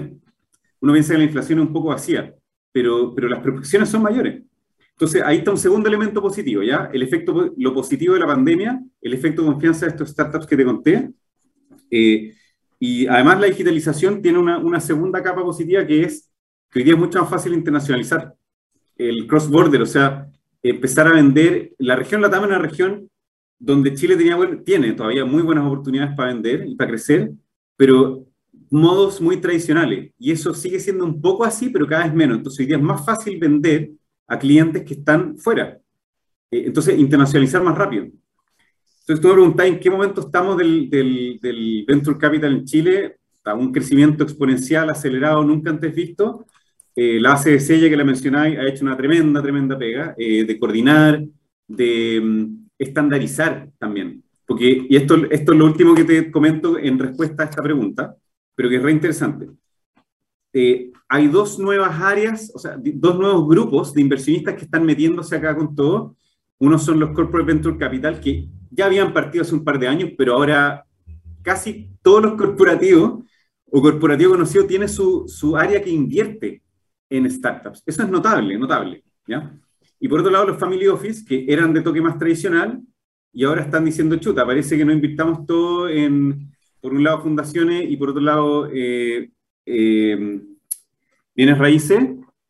uno 0.81 0.93
piensa 0.93 1.15
que 1.15 1.19
la 1.21 1.25
inflación 1.25 1.61
es 1.61 1.67
un 1.67 1.73
poco 1.73 1.89
vacía, 1.89 2.35
pero, 2.71 3.15
pero 3.15 3.27
las 3.27 3.41
proyecciones 3.41 3.89
son 3.89 4.03
mayores. 4.03 4.43
Entonces, 4.91 5.23
ahí 5.25 5.39
está 5.39 5.53
un 5.53 5.57
segundo 5.57 5.89
elemento 5.89 6.21
positivo, 6.21 6.63
¿ya? 6.63 6.91
El 6.93 7.03
efecto, 7.03 7.55
lo 7.57 7.73
positivo 7.73 8.13
de 8.13 8.21
la 8.21 8.27
pandemia, 8.27 8.79
el 9.01 9.15
efecto 9.15 9.41
de 9.41 9.49
confianza 9.49 9.87
de 9.87 9.93
estos 9.93 10.11
startups 10.11 10.47
que 10.47 10.57
te 10.59 10.65
conté. 10.67 11.11
Eh, 11.91 12.35
y 12.81 13.07
además 13.07 13.39
la 13.39 13.47
digitalización 13.47 14.23
tiene 14.23 14.39
una, 14.39 14.59
una, 14.59 14.81
segunda 14.81 15.23
capa 15.23 15.43
positiva 15.43 15.87
que 15.87 16.03
es 16.03 16.31
que 16.71 16.79
hoy 16.81 16.85
día 16.85 16.95
es 16.95 16.99
mucho 16.99 17.21
más 17.21 17.29
fácil 17.29 17.53
internacionalizar 17.53 18.35
el 18.97 19.27
cross-border, 19.27 19.83
o 19.83 19.87
sea, 19.87 20.29
empezar 20.63 21.07
a 21.07 21.13
vender. 21.13 21.73
La 21.79 21.95
región 21.95 22.23
Latam 22.23 22.45
es 22.45 22.49
una 22.49 22.59
región 22.59 23.11
donde 23.59 23.95
Chile 23.95 24.17
tenía, 24.17 24.37
tiene 24.65 24.93
todavía 24.95 25.25
muy 25.25 25.43
buenas 25.43 25.67
oportunidades 25.67 26.15
para 26.17 26.33
vender 26.33 26.67
y 26.67 26.75
para 26.75 26.91
crecer, 26.91 27.31
pero 27.77 28.27
modos 28.71 29.21
muy 29.21 29.37
tradicionales. 29.39 30.13
Y 30.19 30.33
eso 30.33 30.55
sigue 30.55 30.81
siendo 30.81 31.05
un 31.05 31.21
poco 31.21 31.45
así, 31.45 31.69
pero 31.69 31.87
cada 31.87 32.05
vez 32.05 32.15
menos. 32.15 32.39
Entonces 32.39 32.61
hoy 32.61 32.67
día 32.67 32.77
es 32.77 32.83
más 32.83 33.05
fácil 33.05 33.39
vender 33.39 33.91
a 34.27 34.39
clientes 34.39 34.85
que 34.85 34.95
están 34.95 35.37
fuera. 35.37 35.79
Eh, 36.51 36.65
entonces, 36.67 36.99
internacionalizar 36.99 37.63
más 37.63 37.77
rápido. 37.77 38.07
Entonces, 39.01 39.21
tú 39.21 39.29
me 39.29 39.35
preguntás 39.35 39.67
en 39.67 39.81
qué 39.81 39.91
momento 39.91 40.21
estamos 40.21 40.57
del, 40.57 40.89
del, 40.89 41.39
del, 41.41 41.85
Venture 41.87 42.19
Capital 42.19 42.53
en 42.53 42.65
Chile, 42.65 43.17
a 43.45 43.55
un 43.55 43.73
crecimiento 43.73 44.23
exponencial 44.23 44.91
acelerado 44.91 45.43
nunca 45.43 45.71
antes 45.71 45.95
visto. 45.95 46.47
Eh, 46.95 47.19
la 47.21 47.33
ACDC, 47.33 47.81
ya 47.81 47.89
que 47.89 47.97
la 47.97 48.05
mencionáis, 48.05 48.59
ha 48.59 48.69
hecho 48.69 48.85
una 48.85 48.97
tremenda, 48.97 49.43
tremenda 49.43 49.79
pega 49.79 50.15
eh, 50.19 50.45
de 50.45 50.59
coordinar, 50.59 51.25
de 51.67 52.21
mm, 52.23 52.69
estandarizar 52.79 53.69
también. 53.79 54.23
Porque, 54.47 54.87
y 54.89 54.97
esto, 54.97 55.17
esto 55.31 55.53
es 55.53 55.59
lo 55.59 55.65
último 55.65 55.95
que 55.95 56.05
te 56.05 56.31
comento 56.31 56.77
en 56.79 56.99
respuesta 56.99 57.45
a 57.45 57.47
esta 57.47 57.63
pregunta, 57.63 58.17
pero 58.55 58.69
que 58.69 58.77
es 58.77 58.83
re 58.83 58.93
interesante. 58.93 59.49
Eh, 60.53 60.91
hay 61.09 61.29
dos 61.29 61.59
nuevas 61.59 62.01
áreas, 62.01 62.51
o 62.55 62.59
sea, 62.59 62.77
dos 62.77 63.19
nuevos 63.19 63.49
grupos 63.49 63.95
de 63.95 64.01
inversionistas 64.01 64.55
que 64.55 64.65
están 64.65 64.85
metiéndose 64.85 65.37
acá 65.37 65.57
con 65.57 65.75
todo. 65.75 66.17
Uno 66.61 66.79
son 66.79 67.01
los 67.01 67.11
Corporate 67.11 67.53
Venture 67.53 67.77
Capital, 67.77 68.21
que 68.21 68.49
ya 68.71 68.87
habían 68.87 69.13
partido 69.13 69.43
hace 69.43 69.55
un 69.55 69.65
par 69.65 69.79
de 69.79 69.89
años, 69.89 70.11
pero 70.17 70.35
ahora 70.35 70.85
casi 71.43 71.91
todos 72.03 72.23
los 72.23 72.35
corporativos 72.35 73.25
o 73.71 73.83
corporativo 73.83 74.33
conocido 74.33 74.67
tiene 74.67 74.87
su, 74.87 75.25
su 75.27 75.57
área 75.57 75.83
que 75.83 75.91
invierte 75.91 76.63
en 77.09 77.31
startups. 77.31 77.83
Eso 77.87 78.03
es 78.03 78.09
notable, 78.09 78.59
notable. 78.59 79.03
¿ya? 79.27 79.53
Y 79.99 80.09
por 80.09 80.21
otro 80.21 80.31
lado, 80.31 80.47
los 80.47 80.59
family 80.59 80.87
office, 80.87 81.25
que 81.25 81.47
eran 81.49 81.73
de 81.73 81.83
toque 81.83 82.01
más 82.01 82.19
tradicional, 82.19 82.81
y 83.33 83.45
ahora 83.45 83.63
están 83.63 83.85
diciendo, 83.85 84.17
chuta, 84.17 84.45
parece 84.45 84.77
que 84.77 84.85
no 84.85 84.93
invirtamos 84.93 85.47
todo 85.47 85.89
en, 85.89 86.53
por 86.81 86.93
un 86.93 87.05
lado, 87.05 87.23
fundaciones 87.23 87.89
y 87.89 87.97
por 87.97 88.11
otro 88.11 88.23
lado, 88.23 88.69
eh, 88.73 89.31
eh, 89.67 90.41
bienes 91.35 91.59
raíces. 91.59 92.03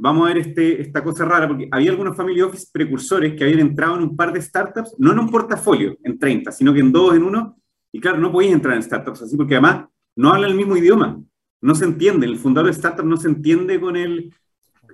Vamos 0.03 0.25
a 0.25 0.33
ver 0.33 0.39
este, 0.39 0.81
esta 0.81 1.05
cosa 1.05 1.27
rara, 1.27 1.47
porque 1.47 1.69
había 1.71 1.91
algunos 1.91 2.17
family 2.17 2.41
office 2.41 2.69
precursores 2.73 3.35
que 3.35 3.45
habían 3.45 3.61
entrado 3.61 3.97
en 3.97 4.03
un 4.03 4.17
par 4.17 4.33
de 4.33 4.41
startups, 4.41 4.95
no 4.97 5.13
en 5.13 5.19
un 5.19 5.29
portafolio, 5.29 5.95
en 6.03 6.19
30, 6.19 6.53
sino 6.53 6.73
que 6.73 6.81
en 6.81 6.91
dos, 6.91 7.15
en 7.15 7.23
uno. 7.23 7.59
Y 7.93 8.01
claro, 8.01 8.17
no 8.17 8.33
podéis 8.33 8.55
entrar 8.55 8.77
en 8.77 8.83
startups 8.83 9.21
así, 9.21 9.37
porque 9.37 9.57
además 9.57 9.89
no 10.17 10.33
hablan 10.33 10.53
el 10.53 10.57
mismo 10.57 10.75
idioma. 10.75 11.21
No 11.61 11.75
se 11.75 11.85
entiende. 11.85 12.25
El 12.27 12.39
fundador 12.39 12.71
de 12.71 12.77
startup 12.77 13.05
no 13.05 13.19
se 13.19 13.29
entiende 13.29 13.79
con 13.79 13.95
el, 13.95 14.33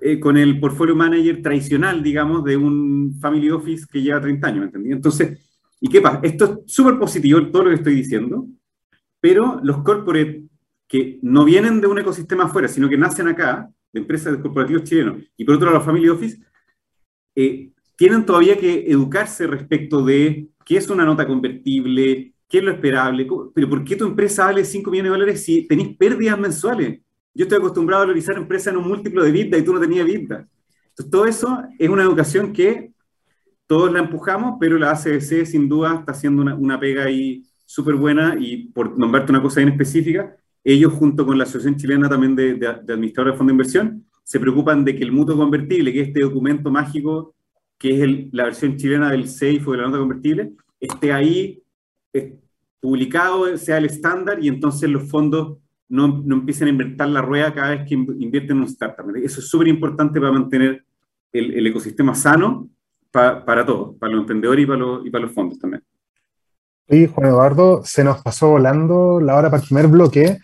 eh, 0.01 0.19
con 0.19 0.35
el 0.35 0.59
portfolio 0.59 0.93
manager 0.93 1.41
tradicional, 1.41 2.03
digamos, 2.03 2.43
de 2.43 2.57
un 2.57 3.17
family 3.21 3.49
office 3.49 3.85
que 3.89 4.01
lleva 4.01 4.19
30 4.19 4.45
años, 4.45 4.59
¿me 4.59 4.65
entendí? 4.65 4.91
Entonces, 4.91 5.39
¿y 5.79 5.87
qué 5.87 6.01
pasa? 6.01 6.19
Esto 6.21 6.63
es 6.65 6.73
súper 6.73 6.99
positivo, 6.99 7.47
todo 7.47 7.63
lo 7.63 7.69
que 7.69 7.75
estoy 7.75 7.95
diciendo, 7.95 8.45
pero 9.21 9.61
los 9.63 9.83
corporate 9.83 10.43
que 10.85 11.17
no 11.21 11.45
vienen 11.45 11.79
de 11.79 11.87
un 11.87 11.97
ecosistema 11.97 12.43
afuera, 12.43 12.67
sino 12.67 12.89
que 12.89 12.97
nacen 12.97 13.29
acá, 13.29 13.69
de 13.97 14.01
empresas 14.03 14.33
de 14.33 14.41
corporativos 14.41 14.83
chilenos, 14.83 15.23
y 15.35 15.43
por 15.43 15.55
otro 15.55 15.65
lado 15.67 15.79
los 15.79 15.85
family 15.85 16.09
office, 16.09 16.39
eh, 17.35 17.71
tienen 17.95 18.25
todavía 18.25 18.57
que 18.57 18.85
educarse 18.87 19.47
respecto 19.47 20.03
de 20.03 20.49
qué 20.63 20.77
es 20.77 20.89
una 20.89 21.05
nota 21.05 21.25
convertible, 21.25 22.33
qué 22.47 22.59
es 22.59 22.63
lo 22.63 22.71
esperable, 22.71 23.27
pero 23.53 23.69
¿por 23.69 23.83
qué 23.83 23.95
tu 23.95 24.05
empresa 24.05 24.45
vale 24.45 24.63
5 24.63 24.89
millones 24.89 25.11
de 25.11 25.17
dólares 25.17 25.43
si 25.43 25.67
tenéis 25.67 25.97
pérdidas 25.97 26.39
mensuales? 26.39 27.01
Yo 27.33 27.43
estoy 27.43 27.57
acostumbrado 27.57 28.03
a 28.03 28.05
valorizar 28.05 28.37
empresas 28.37 28.73
en 28.73 28.79
un 28.79 28.87
múltiplo 28.87 29.23
de 29.23 29.31
vida 29.31 29.57
y 29.57 29.63
tú 29.63 29.73
no 29.73 29.79
tenías 29.79 30.05
vida. 30.05 30.47
Entonces, 30.89 31.11
todo 31.11 31.25
eso 31.25 31.63
es 31.77 31.89
una 31.89 32.03
educación 32.03 32.53
que 32.53 32.91
todos 33.67 33.91
la 33.91 33.99
empujamos, 33.99 34.57
pero 34.59 34.77
la 34.77 34.91
ACDC 34.91 35.45
sin 35.45 35.67
duda 35.67 35.95
está 35.95 36.13
haciendo 36.13 36.41
una, 36.41 36.55
una 36.55 36.79
pega 36.79 37.03
ahí 37.03 37.43
súper 37.65 37.95
buena 37.95 38.35
y 38.39 38.69
por 38.69 38.97
nombrarte 38.97 39.31
una 39.31 39.41
cosa 39.41 39.59
bien 39.59 39.73
específica, 39.73 40.35
ellos 40.73 40.91
junto 40.93 41.25
con 41.25 41.37
la 41.37 41.45
Asociación 41.45 41.77
Chilena 41.77 42.09
también 42.09 42.35
de, 42.35 42.55
de, 42.55 42.67
Administradores 42.67 43.33
de 43.33 43.37
Fondos 43.37 43.47
de 43.47 43.53
Inversión, 43.53 44.05
se 44.23 44.37
preocupan 44.37 44.83
de 44.83 44.95
que 44.95 45.03
el 45.03 45.13
mutuo 45.13 45.37
convertible, 45.37 45.93
que 45.93 46.01
es 46.01 46.07
este 46.09 46.19
documento 46.19 46.69
mágico, 46.69 47.35
que 47.77 48.03
es 48.03 48.33
la 48.33 48.43
versión 48.43 48.75
chilena 48.75 49.09
del 49.09 49.29
SEIF 49.29 49.65
o 49.65 49.71
de 49.71 49.77
la 49.77 49.85
nota 49.85 49.99
convertible, 49.99 50.51
esté 50.79 51.13
ahí 51.13 51.63
publicado, 52.81 53.57
sea 53.57 53.77
el 53.77 53.85
estándar 53.85 54.43
y 54.43 54.49
entonces 54.49 54.89
los 54.89 55.09
fondos 55.09 55.57
no, 55.87 56.21
no, 56.25 56.35
empiecen 56.35 56.67
a 56.67 56.71
invertir 56.71 57.07
la 57.07 57.21
rueda 57.21 57.53
cada 57.53 57.69
vez 57.69 57.87
que 57.87 57.95
invierten 57.95 58.57
en 58.57 58.63
un 58.63 58.67
startup. 58.67 59.05
Eso 59.15 59.39
es 59.39 59.47
súper 59.47 59.69
importante 59.69 60.19
para 60.19 60.33
mantener 60.33 60.83
el, 61.31 61.65
ecosistema 61.65 62.13
sano 62.13 62.69
para 63.09 63.65
todos, 63.65 63.95
para 63.97 64.11
los 64.11 64.21
emprendedores 64.21 64.63
y 64.63 64.67
para 64.67 64.79
los, 64.79 65.05
y 65.05 65.09
para 65.09 65.23
los 65.23 65.33
fondos 65.33 65.57
también. 65.57 65.81
Y 66.89 67.05
Juan 67.07 67.27
Eduardo, 67.27 67.81
se 67.83 68.03
nos 68.03 68.21
pasó 68.21 68.49
volando 68.49 69.19
la 69.19 69.35
hora 69.35 69.49
para 69.49 69.61
el 69.61 69.67
primer 69.67 69.87
bloque. 69.87 70.37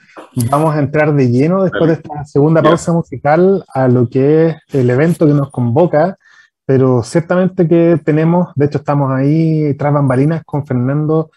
Vamos 0.49 0.75
a 0.75 0.79
entrar 0.79 1.13
de 1.13 1.29
lleno 1.29 1.63
después 1.63 1.87
de 1.87 1.93
esta 1.93 2.25
segunda 2.25 2.61
pausa 2.61 2.91
musical 2.91 3.63
a 3.71 3.87
lo 3.87 4.09
que 4.09 4.47
es 4.47 4.55
el 4.73 4.89
evento 4.89 5.27
que 5.27 5.33
nos 5.33 5.51
convoca, 5.51 6.17
pero 6.65 7.03
ciertamente 7.03 7.67
que 7.67 7.99
tenemos, 8.03 8.49
de 8.55 8.65
hecho 8.65 8.79
estamos 8.79 9.11
ahí 9.11 9.75
tras 9.77 9.93
bambalinas 9.93 10.43
con 10.43 10.65
Fernando 10.65 11.29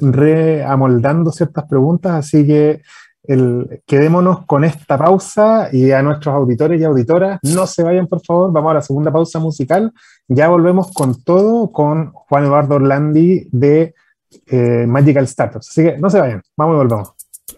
reamoldando 0.00 1.32
ciertas 1.32 1.64
preguntas, 1.66 2.12
así 2.12 2.46
que 2.46 2.82
el, 3.24 3.82
quedémonos 3.86 4.46
con 4.46 4.64
esta 4.64 4.96
pausa 4.96 5.68
y 5.72 5.90
a 5.90 6.02
nuestros 6.02 6.34
auditores 6.34 6.80
y 6.80 6.84
auditoras, 6.84 7.38
no 7.42 7.66
se 7.66 7.82
vayan 7.82 8.06
por 8.06 8.24
favor, 8.24 8.52
vamos 8.52 8.70
a 8.70 8.74
la 8.74 8.82
segunda 8.82 9.12
pausa 9.12 9.38
musical, 9.38 9.92
ya 10.28 10.48
volvemos 10.48 10.92
con 10.92 11.22
todo 11.22 11.70
con 11.72 12.12
Juan 12.12 12.44
Eduardo 12.44 12.76
Orlandi 12.76 13.48
de 13.50 13.94
eh, 14.46 14.86
Magical 14.86 15.26
Startups, 15.26 15.68
así 15.68 15.82
que 15.82 15.98
no 15.98 16.08
se 16.08 16.20
vayan, 16.20 16.42
vamos 16.56 16.74
y 16.74 16.78
volvemos. 16.78 17.19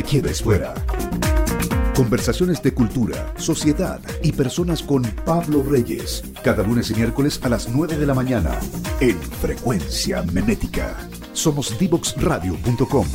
te 0.00 0.20
quedes 0.20 0.42
fuera. 0.42 0.72
Conversaciones 1.94 2.62
de 2.62 2.72
cultura, 2.72 3.34
sociedad 3.36 4.00
y 4.22 4.32
personas 4.32 4.82
con 4.82 5.02
Pablo 5.02 5.62
Reyes. 5.62 6.24
Cada 6.42 6.62
lunes 6.62 6.90
y 6.90 6.94
miércoles 6.94 7.40
a 7.42 7.48
las 7.48 7.68
9 7.68 7.98
de 7.98 8.06
la 8.06 8.14
mañana 8.14 8.58
en 9.00 9.16
Frecuencia 9.18 10.22
Menética. 10.22 10.96
Somos 11.32 11.78
divoxradio.com. 11.78 13.06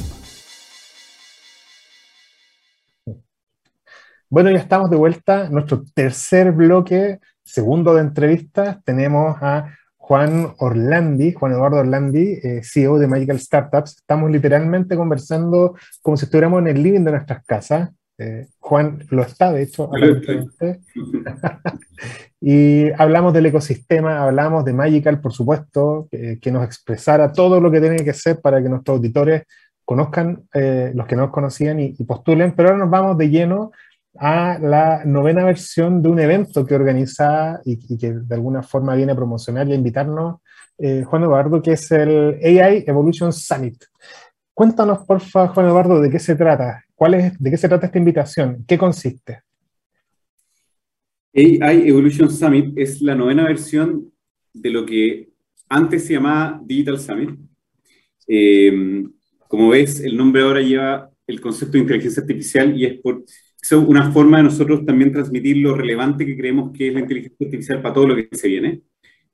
Bueno, 4.29 4.51
ya 4.51 4.57
estamos 4.57 4.89
de 4.91 4.97
vuelta. 4.97 5.49
Nuestro 5.49 5.83
tercer 5.93 6.51
bloque, 6.51 7.19
segundo 7.43 7.95
de 7.95 8.01
entrevistas, 8.01 8.83
tenemos 8.83 9.37
a 9.41 9.75
Juan 10.07 10.53
Orlandi, 10.59 11.33
Juan 11.33 11.53
Eduardo 11.53 11.77
Orlandi, 11.77 12.39
eh, 12.43 12.61
CEO 12.63 12.99
de 12.99 13.07
Magical 13.07 13.39
Startups. 13.39 13.97
Estamos 13.97 14.29
literalmente 14.29 14.95
conversando 14.95 15.75
como 16.03 16.15
si 16.15 16.25
estuviéramos 16.25 16.61
en 16.61 16.67
el 16.67 16.83
living 16.83 17.01
de 17.01 17.11
nuestras 17.11 17.43
casas. 17.43 17.89
Eh, 18.19 18.45
Juan 18.59 19.03
lo 19.09 19.23
está, 19.23 19.51
de 19.51 19.63
hecho, 19.63 19.89
y 22.39 22.91
hablamos 22.91 23.33
del 23.33 23.47
ecosistema, 23.47 24.23
hablamos 24.23 24.63
de 24.63 24.73
Magical, 24.73 25.19
por 25.19 25.33
supuesto, 25.33 26.07
que 26.11 26.51
nos 26.51 26.63
expresara 26.63 27.33
todo 27.33 27.59
lo 27.59 27.71
que 27.71 27.81
tiene 27.81 27.97
que 27.97 28.13
ser 28.13 28.39
para 28.39 28.61
que 28.61 28.69
nuestros 28.69 28.97
auditores 28.97 29.43
conozcan 29.85 30.43
eh, 30.53 30.91
los 30.93 31.05
que 31.05 31.15
no 31.15 31.23
nos 31.23 31.31
conocían 31.31 31.79
y, 31.79 31.93
postulen, 32.03 32.53
pero 32.55 32.69
ahora 32.69 32.79
nos 32.79 32.89
vamos 32.89 33.17
de 33.17 33.29
lleno 33.29 33.71
a 34.19 34.59
la 34.59 35.03
novena 35.05 35.43
versión 35.43 36.01
de 36.01 36.09
un 36.09 36.19
evento 36.19 36.65
que 36.65 36.75
organiza 36.75 37.59
y, 37.65 37.97
que 37.97 38.13
de 38.13 38.35
alguna 38.35 38.63
forma 38.63 38.95
viene 38.95 39.11
a 39.11 39.15
promocionar 39.15 39.67
y 39.67 39.73
a 39.73 39.75
invitarnos 39.75 40.41
eh, 40.77 41.03
Juan 41.03 41.23
Eduardo, 41.23 41.61
que 41.61 41.73
es 41.73 41.91
el 41.91 42.39
AI 42.43 42.83
Evolution 42.87 43.31
Summit. 43.31 43.83
Cuéntanos, 44.53 44.99
porfa, 45.05 45.47
Juan 45.49 45.67
Eduardo, 45.67 46.01
de 46.01 46.09
qué 46.09 46.19
se 46.19 46.35
trata, 46.35 46.83
cuál 46.95 47.15
es, 47.15 47.39
de 47.39 47.51
qué 47.51 47.57
se 47.57 47.67
trata 47.67 47.85
esta 47.87 47.97
invitación, 47.97 48.63
qué 48.67 48.77
consiste. 48.77 49.41
AI 51.33 51.89
Evolution 51.89 52.29
Summit 52.31 52.77
es 52.77 53.01
la 53.01 53.15
novena 53.15 53.43
versión 53.43 54.11
de 54.53 54.69
lo 54.69 54.85
que 54.85 55.29
antes 55.67 56.05
se 56.05 56.13
llamaba 56.13 56.61
Digital 56.63 56.99
Summit. 56.99 57.31
Eh, 58.27 59.03
como 59.47 59.69
ves, 59.69 59.99
el 59.99 60.15
nombre 60.15 60.41
ahora 60.41 60.61
lleva 60.61 61.09
el 61.27 61.41
concepto 61.41 61.73
de 61.73 61.79
inteligencia 61.79 62.21
artificial 62.21 62.77
y 62.77 62.85
es 62.85 63.01
por 63.01 63.23
es 63.65 63.71
una 63.71 64.11
forma 64.11 64.37
de 64.37 64.43
nosotros 64.43 64.85
también 64.85 65.11
transmitir 65.11 65.57
lo 65.57 65.73
relevante 65.73 66.25
que 66.25 66.37
creemos 66.37 66.71
que 66.71 66.89
es 66.89 66.93
la 66.93 66.99
inteligencia 66.99 67.45
artificial 67.45 67.81
para 67.81 67.93
todo 67.95 68.07
lo 68.07 68.15
que 68.15 68.27
se 68.31 68.47
viene. 68.47 68.81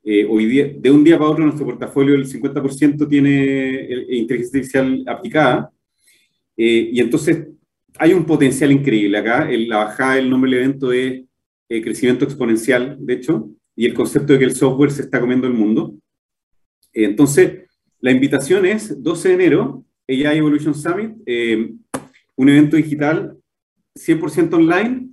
Eh, 0.04 0.26
hoy 0.28 0.46
día, 0.46 0.72
de 0.74 0.89
un 0.89 1.04
día 1.04 1.17
para 1.17 1.32
otro, 1.32 1.44
nuestro 1.44 1.65
portafolio, 1.65 2.15
el 2.15 2.26
50% 2.26 3.08
tiene 3.08 3.88
inteligencia 4.10 4.60
artificial 4.60 5.04
aplicada. 5.08 5.72
Eh, 6.56 6.91
y 6.94 7.00
entonces 7.02 7.48
hay 7.98 8.13
un 8.13 8.26
potencial 8.26 8.72
increíble 8.72 9.17
acá. 9.17 9.50
la 9.52 9.78
bajada 9.78 10.15
del 10.15 10.30
nombre 10.30 10.50
del 10.50 10.60
evento 10.62 10.94
es 10.94 11.24
eh, 11.70 11.82
crecimiento 11.82 12.24
exponencial, 12.26 12.98
de 13.00 13.13
hecho, 13.13 13.50
y 13.76 13.86
el 13.86 13.94
concepto 13.94 14.34
de 14.34 14.39
que 14.39 14.46
el 14.46 14.56
software 14.56 14.91
se 14.91 15.02
está 15.04 15.20
comiendo 15.20 15.48
el 15.48 15.54
mundo. 15.54 15.96
entonces, 16.94 17.63
la 18.00 18.12
invitación 18.12 18.65
es 18.65 19.02
12 19.02 19.28
de 19.30 19.34
enero, 19.36 19.86
AI 20.08 20.38
Evolution 20.38 20.74
Summit, 20.74 21.12
un 22.36 22.50
evento 22.50 22.76
digital 22.76 23.38
100% 23.96 24.54
online, 24.54 25.10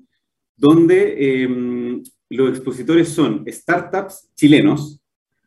donde 0.57 1.43
em, 1.43 2.03
los 2.31 2.51
expositores 2.51 3.09
son 3.09 3.45
startups 3.47 4.31
chilenos 4.35 5.01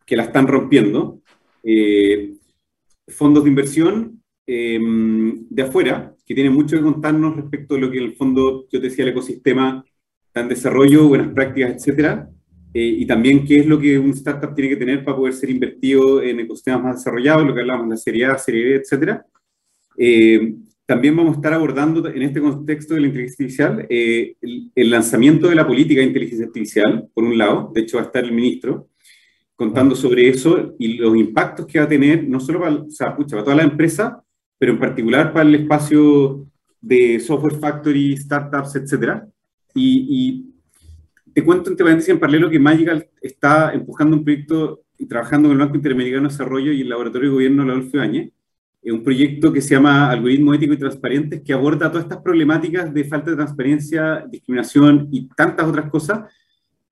que 0.06 0.16
la 0.16 0.24
están 0.24 0.48
rompiendo, 0.48 1.22
eh, 1.64 2.34
fondos 3.08 3.44
de 3.44 3.50
inversión 3.50 4.22
em, 4.48 5.48
de 5.50 5.62
afuera, 5.62 6.16
que 6.26 6.34
tienen 6.34 6.54
mucho 6.54 6.76
que 6.76 6.84
contarnos 6.84 7.36
respecto 7.36 7.76
a 7.76 7.78
lo 7.78 7.92
que 7.92 8.00
en 8.00 8.06
el 8.06 8.16
fondo, 8.16 8.68
yo 8.70 8.82
te 8.82 8.90
decía, 8.90 9.04
el 9.04 9.12
ecosistema 9.12 9.84
está 10.26 10.42
en 10.42 10.50
desarrollo, 10.50 11.08
buenas 11.08 11.34
prácticas, 11.34 11.76
etcétera, 11.76 12.30
eh, 12.74 12.96
y 13.00 13.06
también 13.06 13.46
qué 13.46 13.60
es 13.60 13.66
lo 13.66 13.80
que 13.80 14.00
un 14.00 14.12
startup 14.12 14.56
tiene 14.56 14.70
que 14.70 14.78
tener 14.78 15.04
para 15.04 15.18
poder 15.18 15.34
ser 15.34 15.50
invertido 15.50 16.22
en 16.22 16.40
ecosistemas 16.40 16.84
más 16.84 16.96
desarrollados, 16.98 17.46
lo 17.46 17.54
que 17.54 17.62
hablamos 17.62 17.88
de 17.88 17.96
la 17.96 17.98
serie 17.98 18.26
A, 18.26 18.38
serie 18.38 18.66
B, 18.66 18.76
etcétera. 18.76 19.26
También 20.86 21.16
vamos 21.16 21.34
a 21.34 21.36
estar 21.38 21.54
abordando 21.54 22.08
en 22.08 22.22
este 22.22 22.42
contexto 22.42 22.96
de 22.96 23.02
la 23.02 23.08
inteligencia 23.08 23.66
artificial 23.68 23.88
eh, 23.90 24.36
el, 24.76 24.90
lanzamiento 24.90 25.48
de 25.48 25.56
la 25.56 25.66
política 25.66 26.02
de 26.02 26.08
inteligencia 26.08 26.46
artificial, 26.48 27.08
por 27.14 27.24
un 27.24 27.38
lado, 27.38 27.72
de 27.74 27.82
hecho 27.82 27.98
va 27.98 28.04
a 28.04 28.06
estar 28.08 28.24
el 28.24 28.34
ministro 28.34 28.90
contando 29.56 29.96
sobre 29.96 30.28
eso 30.28 30.74
y 30.80 30.96
los 30.96 31.16
impactos 31.16 31.68
que 31.68 31.78
va 31.78 31.86
a 31.86 31.88
tener, 31.88 32.28
no 32.28 32.40
solo 32.40 32.62
para, 32.62 32.76
o 32.76 32.90
sea, 32.90 33.16
pucha, 33.16 33.36
para 33.36 33.44
toda 33.44 33.58
la 33.58 33.64
empresa, 33.64 34.24
pero 34.58 34.74
en 34.74 34.80
particular 34.80 35.32
para 35.32 35.48
el 35.48 35.56
espacio 35.56 36.48
de 36.82 37.20
software 37.20 37.60
factory, 37.60 38.18
startups, 38.18 38.76
etc. 38.76 39.22
Y, 39.76 40.48
te 41.34 41.46
cuento 41.46 41.70
entre 41.70 41.86
paréntesis 41.86 42.10
en 42.10 42.20
paralelo 42.20 42.50
que 42.50 42.60
Magical 42.60 43.08
está 43.22 43.72
empujando 43.72 44.18
un 44.18 44.24
proyecto 44.26 44.82
y 44.98 45.06
trabajando 45.06 45.48
con 45.48 45.58
el 45.58 45.64
Banco 45.64 45.78
Interamericano 45.78 46.24
de 46.24 46.30
Desarrollo 46.30 46.74
y 46.74 46.82
el 46.82 46.90
Laboratorio 46.90 47.30
de 47.30 47.34
Gobierno 47.36 47.64
de 47.64 47.72
Adolfo 47.72 47.98
Ibáñez, 47.98 48.34
un 48.84 49.04
proyecto 49.04 49.54
que 49.54 49.62
se 49.62 49.76
llama 49.76 50.10
Algoritmo 50.10 50.54
Ético 50.54 50.74
y 50.74 50.78
Transparente, 50.78 51.44
que 51.44 51.54
aborda 51.54 51.92
todas 51.92 52.06
estas 52.06 52.22
problemáticas 52.22 52.92
de 52.92 53.04
falta 53.04 53.30
de 53.30 53.38
transparencia, 53.38 54.26
discriminación 54.30 55.08
y 55.12 55.28
tantas 55.30 55.68
otras 55.68 55.90
cosas 55.90 56.22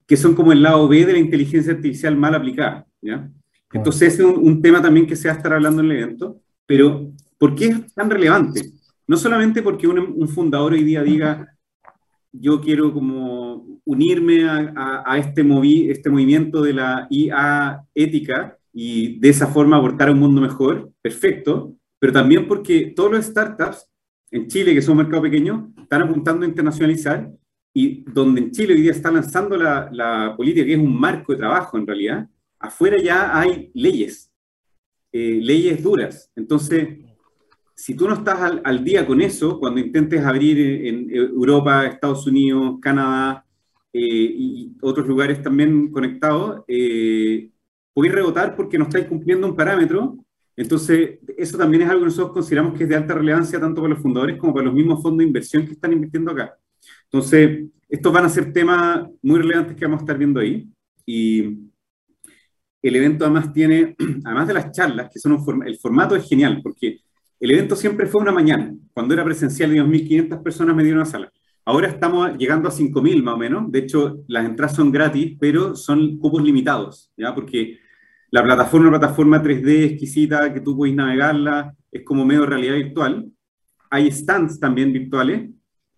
que 0.06 0.17
son 0.17 0.36
como 0.36 0.52
el 0.52 0.62
lado 0.62 0.88
B 0.88 1.06
de 1.06 1.13
la 1.13 1.19
inteligencia 1.19 1.73
artificial 1.73 2.15
mal 2.15 2.36
aplicada. 2.36 2.86
¿ya? 3.02 3.30
Entonces, 3.71 4.15
es 4.15 4.19
un, 4.19 4.62
tema 4.62 4.82
también 4.82 5.08
que 5.08 5.15
se 5.15 5.28
va 5.28 5.34
a 5.34 5.38
estar 5.38 5.54
hablando 5.54 5.82
en 5.82 5.91
el 5.91 5.97
evento, 5.97 6.41
pero 6.65 7.12
¿por 7.38 7.56
qué 7.56 7.67
es 7.67 7.93
tan 7.93 8.10
relevante? 8.10 8.62
No 9.08 9.17
solamente 9.17 9.62
porque 9.62 9.88
un, 9.88 10.28
fundador 10.28 10.73
hoy 10.73 10.84
día 10.84 11.04
diga, 11.04 11.56
yo 12.32 12.62
quiero 12.62 12.93
como 12.93 13.80
unirme 13.86 14.47
a, 14.47 15.04
a, 15.06 15.17
este, 15.17 15.43
movi 15.43 15.89
este 15.89 16.12
movimiento 16.12 16.62
de 16.62 16.73
la 16.73 17.08
IA 17.10 17.82
ética 17.95 18.58
y 18.73 19.19
de 19.19 19.30
esa 19.30 19.47
forma 19.47 19.78
aportar 19.78 20.12
un 20.12 20.19
mundo 20.19 20.41
mejor, 20.41 20.91
perfecto, 21.02 21.75
pero 21.99 22.13
también 22.13 22.47
porque 22.47 22.93
todos 22.95 23.12
los 23.12 23.25
startups 23.25 23.88
en 24.31 24.47
Chile, 24.47 24.73
que 24.73 24.81
son 24.81 24.93
un 24.93 25.03
mercado 25.03 25.23
pequeño, 25.23 25.73
están 25.77 26.03
apuntando 26.03 26.45
a 26.45 26.49
internacionalizar 26.49 27.31
y 27.73 28.03
donde 28.12 28.41
en 28.41 28.51
Chile 28.51 28.73
hoy 28.73 28.81
día 28.81 28.91
está 28.91 29.12
lanzando 29.12 29.57
la, 29.57 29.89
la 29.91 30.33
política, 30.35 30.65
que 30.65 30.73
es 30.73 30.79
un 30.79 30.99
marco 30.99 31.33
de 31.33 31.39
trabajo 31.39 31.77
en 31.77 31.88
realidad, 31.88 32.29
afuera 32.59 32.97
ya 33.01 33.38
hay 33.39 33.71
leyes, 33.73 34.31
eh, 35.12 35.39
leyes 35.41 35.81
duras. 35.81 36.31
Entonces, 36.35 36.99
si 37.75 37.95
tú 37.95 38.07
no 38.07 38.13
estás 38.13 38.59
al, 38.63 38.83
día 38.83 39.07
con 39.07 39.21
eso, 39.21 39.57
cuando 39.57 39.79
intentes 39.79 40.23
abrir 40.25 40.85
en, 40.85 41.09
Europa, 41.09 41.88
Estados 41.88 42.27
Unidos, 42.27 42.77
Canadá 42.81 43.45
eh, 43.93 44.01
y 44.01 44.77
otros 44.81 45.07
lugares 45.07 45.41
también 45.41 45.89
conectados, 45.89 46.63
eh, 46.67 47.49
podéis 47.93 48.13
rebotar 48.13 48.55
porque 48.55 48.77
no 48.77 48.83
estáis 48.83 49.05
cumpliendo 49.05 49.47
un 49.47 49.55
parámetro. 49.55 50.17
Entonces, 50.59 51.19
eso 51.37 51.57
también 51.57 51.83
es 51.83 51.89
algo 51.89 52.01
que 52.01 52.07
nosotros 52.07 52.33
consideramos 52.33 52.77
que 52.77 52.83
es 52.83 52.89
de 52.89 52.95
alta 52.97 53.13
relevancia 53.13 53.61
tanto 53.61 53.81
para 53.81 53.93
los 53.93 54.03
fundadores 54.03 54.35
como 54.35 54.53
para 54.53 54.65
los 54.65 54.73
mismos 54.73 55.01
fondos 55.01 55.19
de 55.19 55.23
inversión 55.23 55.65
que 55.65 55.71
están 55.71 55.93
invirtiendo 55.93 56.31
acá. 56.31 56.53
Entonces, 57.05 57.69
estos 57.87 58.11
van 58.11 58.25
a 58.25 58.29
ser 58.29 58.51
temas 58.51 59.07
muy 59.21 59.39
relevantes 59.39 59.77
que 59.77 59.85
vamos 59.85 59.99
a 59.99 60.03
estar 60.03 60.17
viendo 60.17 60.41
ahí. 60.41 60.67
Y 61.05 61.59
el 62.81 62.93
evento 62.93 63.23
además 63.23 63.53
tiene, 63.53 63.95
además 64.25 64.47
de 64.49 64.53
las 64.53 64.71
charlas, 64.73 65.09
que 65.09 65.17
son 65.17 65.31
un 65.31 65.65
el 65.65 65.77
formato 65.77 66.17
es 66.17 66.27
genial, 66.27 66.59
porque 66.61 66.99
el 67.39 67.51
evento 67.51 67.77
siempre 67.77 68.05
fue 68.05 68.19
una 68.19 68.33
mañana. 68.33 68.75
Cuando 68.93 69.13
era 69.13 69.23
presencial, 69.23 69.71
2.500 69.71 70.43
personas 70.43 70.75
me 70.75 70.83
dieron 70.83 70.99
una 70.99 71.09
sala. 71.09 71.31
Ahora 71.63 71.87
estamos 71.87 72.37
llegando 72.37 72.67
a 72.67 72.73
5.000 72.73 73.23
más 73.23 73.35
o 73.35 73.37
menos. 73.37 73.71
De 73.71 73.79
hecho, 73.79 74.25
las 74.27 74.43
entradas 74.43 74.75
son 74.75 74.91
gratis, 74.91 75.37
pero 75.39 75.77
son 75.77 76.17
cupos 76.17 76.43
limitados, 76.43 77.13
¿ya? 77.15 77.33
Porque 77.33 77.79
la 78.31 78.43
plataforma, 78.43 78.89
plataforma 78.89 79.41
3D 79.41 79.85
exquisita 79.85 80.53
que 80.53 80.61
tú 80.61 80.75
puedes 80.75 80.95
navegarla, 80.95 81.75
es 81.91 82.03
como 82.03 82.25
medio 82.25 82.45
realidad 82.45 82.75
virtual. 82.75 83.31
Hay 83.89 84.11
stands 84.11 84.59
también 84.59 84.93
virtuales 84.93 85.49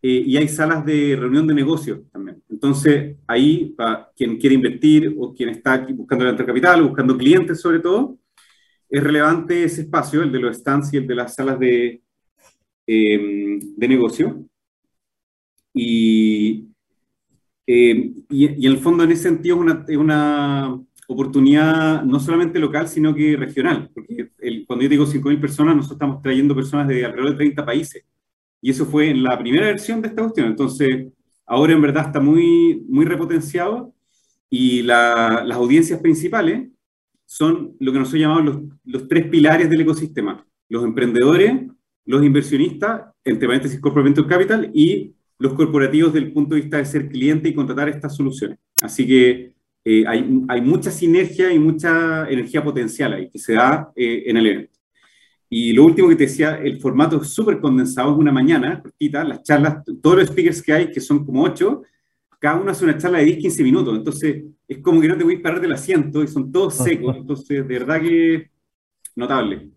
eh, 0.01 0.23
y 0.25 0.37
hay 0.37 0.47
salas 0.47 0.85
de 0.85 1.17
reunión 1.19 1.45
de 1.45 1.53
negocios 1.53 1.99
también. 2.11 2.41
Entonces, 2.49 3.17
ahí, 3.27 3.73
para 3.75 4.09
quien 4.15 4.37
quiere 4.37 4.55
invertir 4.55 5.15
o 5.19 5.33
quien 5.33 5.49
está 5.49 5.73
aquí 5.73 5.93
buscando 5.93 6.23
levantar 6.23 6.45
capital, 6.45 6.83
buscando 6.83 7.17
clientes 7.17 7.59
sobre 7.59 7.79
todo, 7.79 8.17
es 8.89 9.03
relevante 9.03 9.63
ese 9.63 9.81
espacio, 9.81 10.21
el 10.23 10.31
de 10.31 10.39
los 10.39 10.57
stands 10.57 10.93
y 10.93 10.97
el 10.97 11.07
de 11.07 11.15
las 11.15 11.35
salas 11.35 11.59
de, 11.59 12.01
em, 12.87 13.59
de 13.77 13.87
negocio. 13.87 14.45
Y, 15.73 16.67
em, 17.65 18.15
y, 18.29 18.63
y, 18.63 18.67
en 18.67 18.71
el 18.73 18.77
fondo, 18.79 19.03
en 19.03 19.11
ese 19.11 19.23
sentido, 19.23 19.55
es 19.55 19.61
una, 19.61 19.85
una, 19.97 20.81
oportunidad 21.07 22.03
no 22.03 22.19
solamente 22.19 22.59
local, 22.59 22.87
sino 22.87 23.13
que 23.13 23.35
regional. 23.35 23.89
Porque 23.93 24.31
el, 24.39 24.65
cuando 24.65 24.83
yo 24.83 24.89
digo 24.89 25.05
5.000 25.05 25.39
personas, 25.39 25.75
nosotros 25.75 25.97
estamos 25.97 26.21
trayendo 26.21 26.55
personas 26.55 26.87
de 26.87 27.05
alrededor 27.05 27.31
de 27.31 27.37
30 27.37 27.65
países. 27.65 28.05
Y 28.61 28.69
eso 28.69 28.85
fue 28.85 29.09
en 29.09 29.23
la 29.23 29.37
primera 29.37 29.65
versión 29.65 30.01
de 30.01 30.09
esta 30.09 30.21
cuestión. 30.21 30.47
Entonces, 30.47 31.07
ahora 31.45 31.73
en 31.73 31.81
verdad 31.81 32.07
está 32.07 32.19
muy, 32.19 32.83
muy 32.87 33.05
repotenciado 33.05 33.93
y 34.49 34.83
la, 34.83 35.43
las 35.45 35.57
audiencias 35.57 35.99
principales 35.99 36.69
son 37.25 37.75
lo 37.79 37.91
que 37.91 37.99
nosotros 37.99 38.21
llamamos 38.21 38.45
los, 38.45 38.57
los, 38.83 39.07
tres 39.07 39.27
pilares 39.27 39.69
del 39.69 39.81
ecosistema. 39.81 40.45
Los 40.69 40.83
emprendedores, 40.83 41.67
los 42.05 42.23
inversionistas, 42.23 43.03
entre 43.23 43.47
paréntesis 43.47 43.79
Corporate 43.79 44.25
Capital, 44.27 44.69
y 44.73 45.15
los 45.39 45.53
corporativos 45.53 46.13
desde 46.13 46.27
el 46.27 46.33
punto 46.33 46.55
de 46.55 46.61
vista 46.61 46.77
de 46.77 46.85
ser 46.85 47.09
cliente 47.09 47.49
y 47.49 47.53
contratar 47.53 47.89
estas 47.89 48.15
soluciones. 48.15 48.59
Así 48.81 49.07
que 49.07 49.53
eh, 49.83 50.03
hay, 50.07 50.43
hay, 50.47 50.61
mucha 50.61 50.91
sinergia 50.91 51.51
y 51.51 51.57
mucha 51.57 52.29
energía 52.29 52.63
potencial 52.63 53.13
ahí 53.13 53.29
que 53.29 53.39
se 53.39 53.53
da 53.53 53.91
eh, 53.95 54.23
en 54.27 54.37
el 54.37 54.47
evento. 54.47 54.79
Y 55.49 55.73
lo 55.73 55.85
último 55.85 56.07
que 56.07 56.15
te 56.15 56.23
decía, 56.25 56.55
el 56.55 56.79
formato 56.79 57.21
es 57.21 57.29
súper 57.29 57.59
condensado, 57.59 58.11
es 58.11 58.17
una 58.17 58.31
mañana, 58.31 58.81
cortita, 58.81 59.23
las 59.23 59.43
charlas, 59.43 59.83
todos 60.01 60.19
los 60.19 60.27
speakers 60.27 60.61
que 60.61 60.71
hay, 60.71 60.91
que 60.91 61.01
son 61.01 61.25
como 61.25 61.43
ocho, 61.43 61.81
cada 62.39 62.59
uno 62.59 62.71
hace 62.71 62.85
una 62.85 62.97
charla 62.97 63.19
de 63.19 63.25
10, 63.25 63.37
15 63.39 63.63
minutos. 63.63 63.97
Entonces, 63.97 64.43
es 64.67 64.77
como 64.79 65.01
que 65.01 65.07
no 65.07 65.17
te 65.17 65.23
voy 65.23 65.35
a 65.35 65.41
parar 65.41 65.61
del 65.61 65.73
asiento 65.73 66.23
y 66.23 66.27
son 66.27 66.51
todos 66.51 66.75
secos. 66.75 67.17
Entonces, 67.17 67.49
de 67.49 67.61
verdad 67.61 68.01
que 68.01 68.49
notable. 69.15 69.69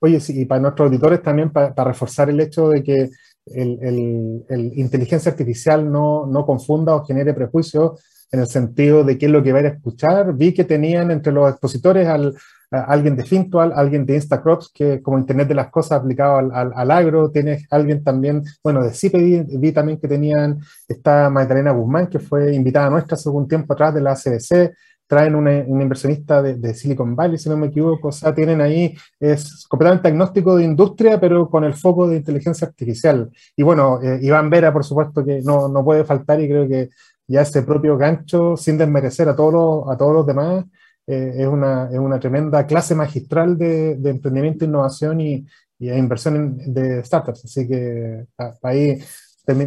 Oye, 0.00 0.20
sí, 0.20 0.40
y 0.40 0.44
para 0.44 0.60
nuestros 0.60 0.86
auditores 0.86 1.22
también, 1.22 1.50
para, 1.50 1.72
reforzar 1.82 2.30
el 2.30 2.38
hecho 2.40 2.68
de 2.68 2.82
que 2.84 3.10
el, 3.46 4.44
el, 4.48 4.72
inteligencia 4.76 5.32
artificial 5.32 5.90
no, 5.90 6.26
no, 6.26 6.44
confunda 6.44 6.94
o 6.94 7.04
genere 7.04 7.32
prejuicios 7.32 8.00
en 8.36 8.42
el 8.42 8.48
sentido 8.48 9.02
de 9.04 9.18
qué 9.18 9.26
es 9.26 9.32
lo 9.32 9.42
que 9.42 9.52
va 9.52 9.60
a 9.60 9.62
a 9.62 9.68
escuchar. 9.68 10.34
Vi 10.34 10.52
que 10.54 10.64
tenían 10.64 11.10
entre 11.10 11.32
los 11.32 11.50
expositores 11.50 12.06
al, 12.06 12.34
alguien 12.70 13.16
de 13.16 13.24
Fintual, 13.24 13.72
alguien 13.74 14.04
de 14.04 14.14
Instacrops, 14.14 14.70
que 14.72 15.00
como 15.02 15.18
Internet 15.18 15.48
de 15.48 15.54
las 15.54 15.70
Cosas 15.70 16.00
aplicado 16.00 16.38
al, 16.52 16.90
agro, 16.90 17.30
tienes 17.30 17.66
alguien 17.70 18.02
también, 18.02 18.42
bueno, 18.62 18.82
de 18.82 18.90
CIPE 18.90 19.46
vi, 19.48 19.72
también 19.72 19.98
que 19.98 20.08
tenían, 20.08 20.60
está 20.86 21.30
Magdalena 21.30 21.72
Guzmán, 21.72 22.08
que 22.08 22.18
fue 22.18 22.54
invitada 22.54 22.90
nuestra 22.90 23.14
hace 23.14 23.28
algún 23.28 23.48
tiempo 23.48 23.72
atrás 23.72 23.94
de 23.94 24.00
la 24.00 24.14
CBC, 24.14 24.74
traen 25.06 25.36
un 25.36 25.80
inversionista 25.80 26.42
de, 26.42 26.74
Silicon 26.74 27.14
Valley, 27.14 27.38
si 27.38 27.48
no 27.48 27.56
me 27.56 27.68
equivoco, 27.68 28.08
o 28.08 28.12
sea, 28.12 28.34
tienen 28.34 28.60
ahí, 28.60 28.92
es 29.20 29.64
completamente 29.68 30.08
agnóstico 30.08 30.56
de 30.56 30.64
industria, 30.64 31.20
pero 31.20 31.48
con 31.48 31.62
el 31.62 31.74
foco 31.74 32.08
de 32.08 32.16
inteligencia 32.16 32.66
artificial. 32.66 33.30
Y 33.54 33.62
bueno, 33.62 34.00
eh, 34.02 34.18
Iván 34.22 34.50
Vera, 34.50 34.72
por 34.72 34.84
supuesto, 34.84 35.24
que 35.24 35.42
no, 35.42 35.68
no 35.68 35.84
puede 35.84 36.04
faltar 36.04 36.40
y 36.40 36.48
creo 36.48 36.66
que 36.66 36.90
ya 37.28 37.42
ese 37.42 37.62
propio 37.62 37.96
gancho, 37.96 38.56
sin 38.56 38.78
desmerecer 38.78 39.28
a 39.28 39.36
todos 39.36 39.52
los, 39.52 39.94
a 39.94 39.96
todos 39.96 40.14
los 40.14 40.26
demás, 40.26 40.64
eh, 41.06 41.34
es, 41.38 41.46
una, 41.46 41.88
es, 41.92 41.98
una, 41.98 42.18
tremenda 42.18 42.66
clase 42.66 42.94
magistral 42.94 43.56
de, 43.56 43.96
de 43.96 44.10
emprendimiento, 44.10 44.64
innovación 44.64 45.20
y, 45.20 45.46
y 45.78 45.90
inversión 45.90 46.58
de 46.72 47.04
startups. 47.04 47.44
Así 47.44 47.66
que 47.66 48.26
ahí 48.62 48.98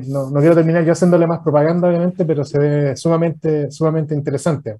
no, 0.07 0.29
no, 0.29 0.39
quiero 0.39 0.55
terminar 0.55 0.85
yo 0.85 0.91
haciéndole 0.91 1.27
más 1.27 1.39
propaganda, 1.39 1.87
obviamente, 1.87 2.25
pero 2.25 2.43
se 2.43 2.59
ve 2.59 2.95
sumamente, 2.95 3.71
sumamente 3.71 4.13
interesante. 4.13 4.77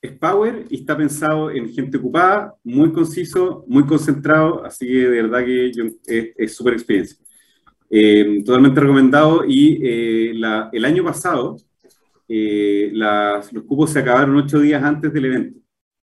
Es 0.00 0.12
Power 0.18 0.66
y 0.68 0.80
está 0.80 0.96
pensado 0.96 1.50
en 1.50 1.68
gente 1.68 1.96
ocupada, 1.96 2.54
muy 2.64 2.92
conciso, 2.92 3.64
muy 3.68 3.86
concentrado, 3.86 4.64
así 4.64 4.86
que 4.86 5.08
de 5.08 5.22
verdad 5.22 5.44
que 5.44 5.72
yo, 5.72 5.84
es 6.04 6.54
súper 6.56 6.74
experiencia. 6.74 7.16
Eh, 7.88 8.42
totalmente 8.44 8.80
recomendado 8.80 9.44
y 9.46 9.78
eh, 9.82 10.32
la, 10.34 10.70
el 10.72 10.84
año 10.84 11.04
pasado 11.04 11.56
eh, 12.28 12.90
las, 12.92 13.52
los 13.52 13.64
cupos 13.64 13.90
se 13.90 13.98
acabaron 13.98 14.36
ocho 14.36 14.60
días 14.60 14.82
antes 14.82 15.12
del 15.12 15.24
evento. 15.24 15.58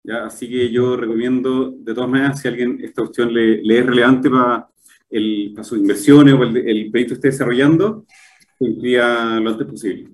¿ya? 0.03 0.27
Así 0.27 0.49
que 0.49 0.71
yo 0.71 0.97
recomiendo, 0.97 1.71
de 1.71 1.95
todas 1.95 2.11
maneras, 2.11 2.41
si 2.41 2.49
alguien 2.49 2.79
esta 2.83 3.03
opción 3.03 3.33
le, 3.33 3.63
le 3.63 3.79
es 3.79 3.87
relevante 3.87 4.31
para, 4.31 4.69
el, 5.11 5.53
para, 5.55 5.65
sus 5.65 5.79
inversiones 5.79 6.35
o 6.35 6.43
el, 6.43 6.57
el 6.57 6.91
proyecto 6.91 7.15
esté 7.15 7.29
desarrollando, 7.29 8.05
se 8.59 8.65
inscriba 8.65 9.41
lo 9.41 9.51
antes 9.51 9.67
posible. 9.67 10.09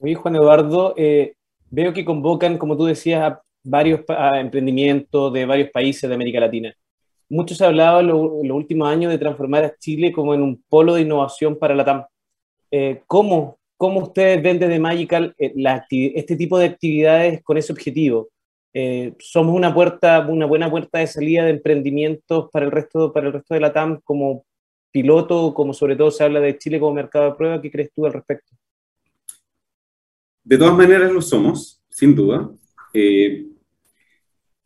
Oye, 0.00 0.14
Juan 0.14 0.36
Eduardo, 0.36 0.94
eh, 0.96 1.34
veo 1.70 1.92
que 1.92 2.04
convocan, 2.04 2.58
como 2.58 2.76
tú 2.76 2.84
decías, 2.84 3.22
a 3.22 3.42
varios 3.64 4.00
emprendimientos 4.38 5.32
de 5.32 5.46
varios 5.46 5.70
países 5.70 6.08
de 6.08 6.14
América 6.14 6.40
Latina. 6.40 6.74
Mucho 7.30 7.54
se 7.54 7.64
ha 7.64 7.68
hablado 7.68 8.00
en, 8.00 8.08
los 8.08 8.56
últimos 8.56 8.88
años 8.88 9.10
de 9.10 9.18
transformar 9.18 9.64
a 9.64 9.74
Chile 9.78 10.12
como 10.12 10.34
en 10.34 10.42
un 10.42 10.62
polo 10.68 10.94
de 10.94 11.02
innovación 11.02 11.58
para 11.58 11.74
la 11.74 11.84
TAM. 11.84 12.04
Eh, 12.70 13.02
¿Cómo 13.06 13.58
cómo 13.76 14.00
ustedes 14.00 14.42
ven 14.42 14.58
desde 14.58 14.78
Magical 14.78 15.34
eh, 15.38 15.52
este 16.14 16.36
tipo 16.36 16.58
de 16.58 16.66
actividades 16.66 17.42
con 17.42 17.56
ese 17.56 17.72
objetivo. 17.72 18.28
Eh, 18.72 19.14
somos 19.20 19.54
una 19.54 19.72
puerta, 19.72 20.26
una 20.28 20.46
buena 20.46 20.68
puerta 20.68 20.98
de 20.98 21.06
salida 21.06 21.44
de 21.44 21.50
emprendimientos 21.50 22.50
para 22.50 22.64
el 22.64 22.72
resto, 22.72 23.12
para 23.12 23.28
el 23.28 23.32
resto 23.32 23.54
de 23.54 23.60
la 23.60 23.72
TAM 23.72 24.00
como 24.02 24.44
piloto, 24.90 25.54
como 25.54 25.72
sobre 25.72 25.96
todo 25.96 26.10
se 26.10 26.24
habla 26.24 26.40
de 26.40 26.58
Chile 26.58 26.80
como 26.80 26.94
mercado 26.94 27.26
de 27.26 27.36
prueba. 27.36 27.60
¿Qué 27.62 27.70
crees 27.70 27.92
tú 27.92 28.06
al 28.06 28.12
respecto? 28.12 28.52
De 30.42 30.58
todas 30.58 30.76
maneras 30.76 31.10
lo 31.10 31.22
somos, 31.22 31.82
sin 31.88 32.14
duda. 32.14 32.50
Eh, 32.92 33.46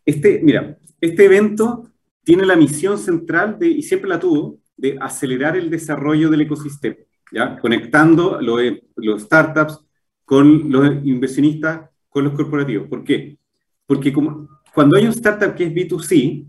este, 0.04 0.40
mira, 0.42 0.78
este 1.00 1.24
evento 1.26 1.90
tiene 2.24 2.44
la 2.44 2.56
misión 2.56 2.98
central 2.98 3.58
de, 3.58 3.68
y 3.68 3.82
siempre 3.82 4.08
la 4.08 4.18
tuvo, 4.18 4.58
de 4.76 4.96
acelerar 5.00 5.56
el 5.56 5.70
desarrollo 5.70 6.30
del 6.30 6.42
ecosistema. 6.42 6.96
¿Ya? 7.32 7.58
conectando 7.58 8.40
los, 8.40 8.60
los 8.96 9.22
startups 9.22 9.84
con 10.24 10.70
los 10.70 11.04
inversionistas, 11.04 11.88
con 12.08 12.24
los 12.24 12.34
corporativos. 12.34 12.88
¿Por 12.88 13.04
qué? 13.04 13.38
Porque 13.86 14.12
como, 14.12 14.48
cuando 14.74 14.96
hay 14.96 15.04
un 15.04 15.10
startup 15.10 15.54
que 15.54 15.64
es 15.64 15.72
B2C, 15.72 16.46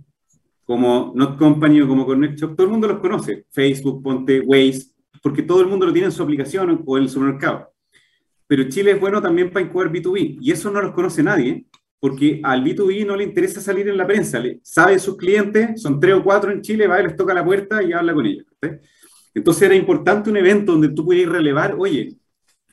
como 0.69 1.13
Not 1.15 1.37
Company 1.37 1.81
o 1.81 1.87
como 1.87 2.05
Connect 2.05 2.39
todo 2.39 2.63
el 2.63 2.69
mundo 2.69 2.87
los 2.87 2.99
conoce. 2.99 3.45
Facebook, 3.49 4.03
Ponte, 4.03 4.41
Waze, 4.41 4.91
porque 5.23 5.41
todo 5.41 5.61
el 5.61 5.67
mundo 5.67 5.85
lo 5.85 5.91
tiene 5.91 6.05
en 6.05 6.11
su 6.11 6.21
aplicación 6.21 6.83
o 6.85 6.97
en 6.97 7.03
el 7.03 7.09
supermercado. 7.09 7.73
Pero 8.45 8.69
Chile 8.69 8.91
es 8.91 8.99
bueno 8.99 9.21
también 9.21 9.51
para 9.51 9.65
incubar 9.65 9.91
B2B, 9.91 10.37
y 10.41 10.51
eso 10.51 10.69
no 10.69 10.81
los 10.81 10.91
conoce 10.91 11.23
nadie, 11.23 11.65
porque 11.99 12.39
al 12.43 12.63
B2B 12.63 13.05
no 13.05 13.15
le 13.15 13.23
interesa 13.23 13.61
salir 13.61 13.87
en 13.87 13.97
la 13.97 14.05
prensa. 14.05 14.39
Le, 14.39 14.59
sabe 14.61 14.99
sus 14.99 15.17
clientes, 15.17 15.81
son 15.81 15.99
tres 15.99 16.15
o 16.15 16.23
cuatro 16.23 16.51
en 16.51 16.61
Chile, 16.61 16.87
va 16.87 16.99
y 16.99 17.03
les 17.03 17.15
toca 17.15 17.33
la 17.33 17.43
puerta 17.43 17.81
y 17.81 17.91
habla 17.91 18.13
con 18.13 18.25
ellos. 18.25 18.45
Entonces 19.33 19.63
era 19.63 19.75
importante 19.75 20.29
un 20.29 20.37
evento 20.37 20.71
donde 20.71 20.89
tú 20.89 21.05
pudieras 21.05 21.33
relevar, 21.33 21.75
oye, 21.77 22.15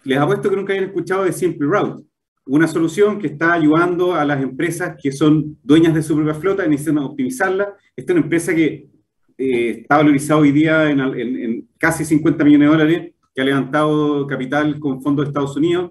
les 0.04 0.18
apuesto 0.18 0.48
que 0.48 0.56
nunca 0.56 0.72
hayan 0.72 0.84
escuchado 0.86 1.24
de 1.24 1.32
Simple 1.32 1.66
Route, 1.66 2.04
una 2.46 2.68
solución 2.68 3.18
que 3.18 3.26
está 3.26 3.52
ayudando 3.52 4.14
a 4.14 4.24
las 4.24 4.40
empresas 4.40 4.96
que 5.02 5.10
son 5.10 5.58
dueñas 5.62 5.94
de 5.94 6.02
su 6.02 6.14
propia 6.14 6.34
flota 6.34 6.64
y 6.64 6.68
necesitan 6.68 6.98
optimizarla. 6.98 7.74
Esta 7.94 8.12
es 8.12 8.16
una 8.16 8.24
empresa 8.24 8.54
que 8.54 8.88
eh, 9.36 9.70
está 9.80 9.96
valorizada 9.96 10.40
hoy 10.40 10.52
día 10.52 10.88
en, 10.90 11.68
casi 11.76 12.04
50 12.04 12.44
millones 12.44 12.68
de 12.68 12.76
dólares, 12.76 13.12
que 13.34 13.42
ha 13.42 13.44
levantado 13.44 14.26
capital 14.26 14.78
con 14.78 15.02
fondos 15.02 15.24
de 15.24 15.30
Estados 15.30 15.56
Unidos. 15.56 15.90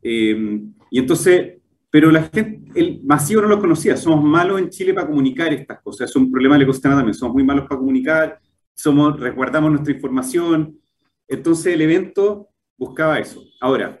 Eh, 0.00 0.60
y 0.90 0.98
entonces, 0.98 1.54
pero 1.90 2.12
la 2.12 2.22
gente, 2.22 2.60
el 2.76 3.00
masivo 3.02 3.42
no 3.42 3.48
lo 3.48 3.58
conocía. 3.58 3.96
Somos 3.96 4.22
malos 4.24 4.60
en 4.60 4.70
Chile 4.70 4.94
para 4.94 5.08
comunicar 5.08 5.52
estas 5.52 5.80
cosas. 5.82 6.08
Es 6.08 6.16
un 6.16 6.30
problema 6.30 6.54
del 6.54 6.62
ecosistema 6.62 6.94
también. 6.94 7.14
Somos 7.14 7.34
muy 7.34 7.42
malos 7.42 7.66
para 7.68 7.78
comunicar 7.78 8.38
somos, 8.76 9.18
resguardamos 9.18 9.72
nuestra 9.72 9.92
información. 9.92 10.78
Entonces 11.26 11.74
el 11.74 11.80
evento 11.80 12.50
buscaba 12.76 13.18
eso. 13.18 13.42
Ahora, 13.60 14.00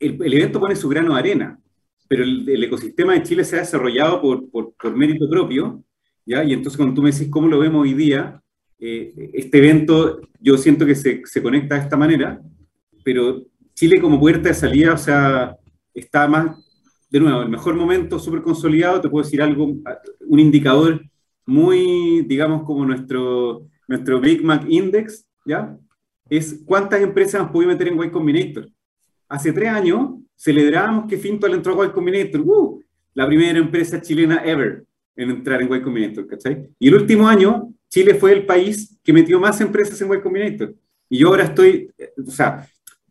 el, 0.00 0.32
evento 0.32 0.58
pone 0.58 0.74
su 0.74 0.88
grano 0.88 1.12
de 1.14 1.20
arena, 1.20 1.60
pero 2.08 2.24
el, 2.24 2.64
ecosistema 2.64 3.12
de 3.12 3.22
Chile 3.22 3.44
se 3.44 3.56
ha 3.56 3.60
desarrollado 3.60 4.20
por, 4.20 4.50
por, 4.50 4.96
mérito 4.96 5.28
propio, 5.28 5.84
¿ya? 6.24 6.42
Y 6.42 6.54
entonces 6.54 6.76
cuando 6.76 6.94
tú 6.94 7.02
me 7.02 7.12
decís 7.12 7.28
cómo 7.30 7.48
lo 7.48 7.58
vemos 7.58 7.82
hoy 7.82 7.94
día, 7.94 8.42
eh, 8.78 9.30
este 9.34 9.58
evento 9.58 10.20
yo 10.40 10.56
siento 10.56 10.86
que 10.86 10.94
se, 10.94 11.20
se, 11.26 11.42
conecta 11.42 11.74
de 11.74 11.82
esta 11.82 11.98
manera, 11.98 12.40
pero 13.04 13.42
Chile 13.74 14.00
como 14.00 14.18
puerta 14.18 14.48
de 14.48 14.54
salida, 14.54 14.94
o 14.94 14.98
sea, 14.98 15.54
está 15.92 16.26
más, 16.26 16.66
de 17.10 17.20
nuevo, 17.20 17.42
el 17.42 17.50
mejor 17.50 17.74
momento, 17.74 18.18
súper 18.18 18.40
consolidado, 18.40 19.02
te 19.02 19.08
puedo 19.10 19.24
decir 19.24 19.42
algo, 19.42 19.76
un 20.26 20.40
indicador 20.40 21.09
muy, 21.50 22.22
digamos, 22.22 22.62
como 22.62 22.84
nuestro, 22.86 23.66
nuestro 23.88 24.20
Big 24.20 24.44
Mac 24.44 24.64
Index, 24.68 25.26
¿ya? 25.44 25.76
Es 26.28 26.62
cuántas 26.64 27.00
empresas 27.00 27.40
hemos 27.40 27.50
podido 27.50 27.72
meter 27.72 27.88
en 27.88 28.02
Y 28.02 28.10
Combinator 28.10 28.68
hace 29.30 29.52
tres 29.52 29.70
años 29.70 30.10
celebrábamos 30.36 31.08
que 31.08 31.16
Fintual 31.16 31.54
entró 31.54 31.80
a 31.80 31.86
Y 31.86 31.90
Combinator. 31.90 32.40
¡Uh! 32.42 32.82
La 33.14 33.26
primera 33.26 33.58
empresa 33.58 34.00
chilena 34.00 34.42
ever 34.44 34.84
en 35.16 35.30
entrar 35.30 35.62
en 35.62 35.72
Y 35.72 35.80
Combinator, 35.80 36.26
¿cachai? 36.26 36.68
Y 36.78 36.88
el 36.88 36.94
último 36.94 37.26
año, 37.26 37.72
Chile 37.88 38.14
fue 38.14 38.32
el 38.32 38.44
país 38.44 38.98
que 39.02 39.12
metió 39.12 39.40
más 39.40 39.60
empresas 39.60 40.00
en 40.02 40.12
Y 40.12 40.20
Combinator. 40.20 40.74
Y 41.08 41.18
yo 41.18 41.28
ahora 41.28 41.44
estoy, 41.44 41.90
eh, 41.96 42.12
o 42.26 42.30
sea, 42.30 42.66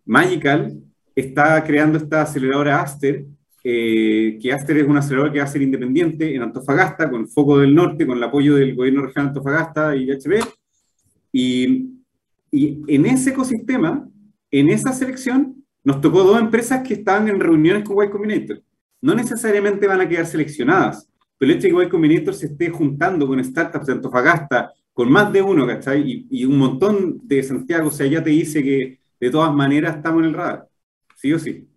Magical 0.05 0.77
está 1.15 1.63
creando 1.63 1.97
esta 1.97 2.21
aceleradora 2.21 2.81
Aster, 2.81 3.25
eh, 3.63 4.39
que 4.41 4.53
Aster 4.53 4.77
es 4.77 4.87
una 4.87 4.99
aceleradora 4.99 5.33
que 5.33 5.39
va 5.39 5.45
a 5.45 5.47
ser 5.47 5.61
independiente 5.61 6.33
en 6.33 6.41
Antofagasta, 6.41 7.09
con 7.09 7.27
foco 7.27 7.59
del 7.59 7.75
norte, 7.75 8.07
con 8.07 8.17
el 8.17 8.23
apoyo 8.23 8.55
del 8.55 8.75
gobierno 8.75 9.01
regional 9.01 9.27
de 9.27 9.29
Antofagasta 9.29 9.95
y 9.95 10.09
HB. 10.09 10.43
Y, 11.31 11.89
y 12.51 12.81
en 12.87 13.05
ese 13.05 13.31
ecosistema, 13.31 14.07
en 14.51 14.69
esa 14.69 14.93
selección, 14.93 15.63
nos 15.83 16.01
tocó 16.01 16.23
dos 16.23 16.39
empresas 16.39 16.87
que 16.87 16.95
estaban 16.95 17.27
en 17.27 17.39
reuniones 17.39 17.83
con 17.83 18.03
Y 18.03 18.09
Combinator. 18.09 18.61
No 19.01 19.15
necesariamente 19.15 19.87
van 19.87 20.01
a 20.01 20.09
quedar 20.09 20.25
seleccionadas, 20.25 21.09
pero 21.37 21.51
el 21.51 21.57
hecho 21.57 21.67
de 21.67 21.73
que 21.73 21.87
Y 21.87 21.89
Combinator 21.89 22.33
se 22.33 22.47
esté 22.47 22.69
juntando 22.69 23.27
con 23.27 23.43
startups 23.43 23.85
de 23.85 23.93
Antofagasta, 23.93 24.73
con 24.93 25.11
más 25.11 25.31
de 25.31 25.41
uno, 25.41 25.65
¿cachai? 25.65 26.01
Y, 26.01 26.27
y, 26.29 26.45
un 26.45 26.57
montón 26.57 27.21
de 27.23 27.41
Santiago, 27.43 27.87
o 27.87 27.91
sea, 27.91 28.07
ya 28.07 28.21
te 28.23 28.31
dice 28.31 28.61
que 28.61 28.99
de 29.19 29.29
todas 29.29 29.53
maneras 29.53 29.97
estamos 29.97 30.21
en 30.21 30.29
el 30.29 30.33
radar, 30.33 30.67
sí 31.15 31.31
o 31.31 31.39
sí. 31.39 31.67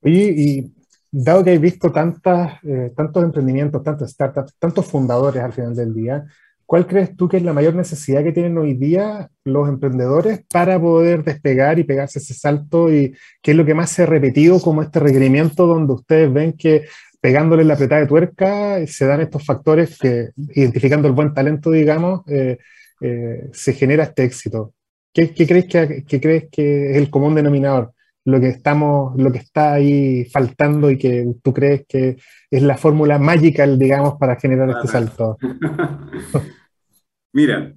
Oye, 0.00 0.34
y 0.36 0.72
dado 1.12 1.44
que 1.44 1.52
he 1.52 1.58
visto 1.58 1.92
tantas, 1.92 2.54
eh, 2.64 2.92
tantos 2.96 3.22
emprendimientos, 3.22 3.82
tantas 3.84 4.10
startups, 4.10 4.56
tantos 4.58 4.86
fundadores 4.86 5.42
al 5.42 5.52
final 5.52 5.76
del 5.76 5.94
día, 5.94 6.24
¿Cuál 6.72 6.86
crees 6.86 7.14
tú 7.14 7.28
que 7.28 7.36
es 7.36 7.42
la 7.42 7.52
mayor 7.52 7.74
necesidad 7.74 8.22
que 8.22 8.32
tienen 8.32 8.56
hoy 8.56 8.72
día 8.72 9.28
los 9.44 9.68
emprendedores 9.68 10.40
para 10.50 10.80
poder 10.80 11.22
despegar 11.22 11.78
y 11.78 11.84
pegarse 11.84 12.18
ese 12.18 12.32
salto? 12.32 12.90
¿Y 12.90 13.14
qué 13.42 13.50
es 13.50 13.56
lo 13.58 13.66
que 13.66 13.74
más 13.74 13.90
se 13.90 14.04
ha 14.04 14.06
repetido 14.06 14.58
como 14.58 14.80
este 14.80 14.98
requerimiento 14.98 15.66
donde 15.66 15.92
ustedes 15.92 16.32
ven 16.32 16.54
que 16.54 16.86
pegándole 17.20 17.64
la 17.64 17.74
apretada 17.74 18.00
de 18.00 18.06
tuerca 18.06 18.86
se 18.86 19.04
dan 19.04 19.20
estos 19.20 19.44
factores 19.44 19.98
que, 19.98 20.30
identificando 20.54 21.08
el 21.08 21.12
buen 21.12 21.34
talento, 21.34 21.70
digamos, 21.70 22.22
eh, 22.26 22.56
eh, 23.02 23.50
se 23.52 23.74
genera 23.74 24.04
este 24.04 24.24
éxito? 24.24 24.72
¿Qué, 25.12 25.34
crees 25.34 25.66
que, 25.66 26.20
crees 26.20 26.48
que 26.50 26.92
es 26.92 26.96
el 26.96 27.10
común 27.10 27.34
denominador? 27.34 27.92
Lo 28.24 28.40
que, 28.40 28.48
estamos, 28.48 29.20
lo 29.20 29.32
que 29.32 29.38
está 29.38 29.74
ahí 29.74 30.24
faltando 30.26 30.90
y 30.90 30.96
que 30.96 31.34
tú 31.42 31.52
crees 31.52 31.84
que 31.88 32.16
es 32.50 32.62
la 32.62 32.76
fórmula 32.76 33.18
mágica, 33.18 33.66
digamos, 33.66 34.14
para 34.14 34.36
generar 34.38 34.70
este 34.70 34.86
salto. 34.88 35.36
Mira, 37.32 37.74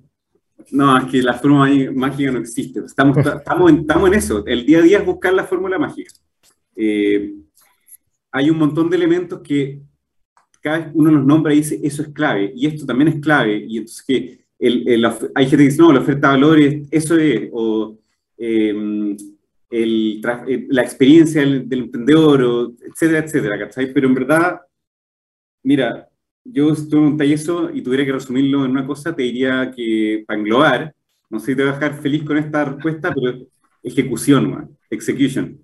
no, 0.71 0.97
es 0.97 1.05
que 1.05 1.21
la 1.23 1.33
fórmula 1.33 1.91
mágica 1.93 2.31
no 2.31 2.39
existe. 2.39 2.81
Estamos, 2.81 3.17
estamos, 3.17 3.71
en, 3.71 3.79
estamos 3.79 4.07
en 4.07 4.13
eso. 4.13 4.45
El 4.45 4.65
día 4.65 4.79
a 4.79 4.81
día 4.83 4.97
es 4.99 5.05
buscar 5.05 5.33
la 5.33 5.45
fórmula 5.45 5.79
mágica. 5.79 6.13
Eh, 6.75 7.33
hay 8.31 8.49
un 8.49 8.57
montón 8.57 8.89
de 8.89 8.97
elementos 8.97 9.41
que 9.41 9.81
cada 10.61 10.79
vez 10.79 10.87
uno 10.93 11.11
los 11.11 11.25
nombra 11.25 11.53
y 11.53 11.57
dice, 11.57 11.79
eso 11.83 12.01
es 12.01 12.09
clave, 12.09 12.51
y 12.55 12.65
esto 12.65 12.85
también 12.85 13.07
es 13.09 13.21
clave. 13.21 13.63
Y 13.67 13.77
entonces 13.77 14.03
que 14.03 14.45
el, 14.59 15.05
hay 15.35 15.45
gente 15.45 15.63
que 15.63 15.69
dice, 15.69 15.81
no, 15.81 15.93
la 15.93 15.99
oferta 15.99 16.27
de 16.27 16.33
valores, 16.33 16.87
eso 16.91 17.17
es, 17.17 17.49
o 17.53 17.97
em, 18.37 19.15
el, 19.69 20.21
la 20.69 20.81
experiencia 20.81 21.41
del, 21.41 21.71
emprendedor, 21.71 22.43
o 22.43 22.73
etcétera, 22.81 23.25
etcétera, 23.25 23.69
Pero 23.93 24.07
en 24.07 24.13
verdad, 24.13 24.61
mira, 25.63 26.07
yo 26.43 26.71
estuve 26.71 27.01
en 27.01 27.13
un 27.13 27.21
eso 27.21 27.71
y 27.73 27.81
tuviera 27.81 28.05
que 28.05 28.11
resumirlo 28.11 28.65
en 28.65 28.71
una 28.71 28.85
cosa, 28.85 29.15
te 29.15 29.23
diría 29.23 29.71
que 29.75 30.23
para 30.27 30.39
englobar, 30.39 30.95
no 31.29 31.39
sé 31.39 31.47
si 31.47 31.55
te 31.55 31.63
voy 31.63 31.71
a 31.71 31.75
dejar 31.75 32.01
feliz 32.01 32.23
con 32.23 32.37
esta 32.37 32.65
respuesta, 32.65 33.13
pero 33.13 33.47
ejecución, 33.81 34.77
execution. 34.89 35.59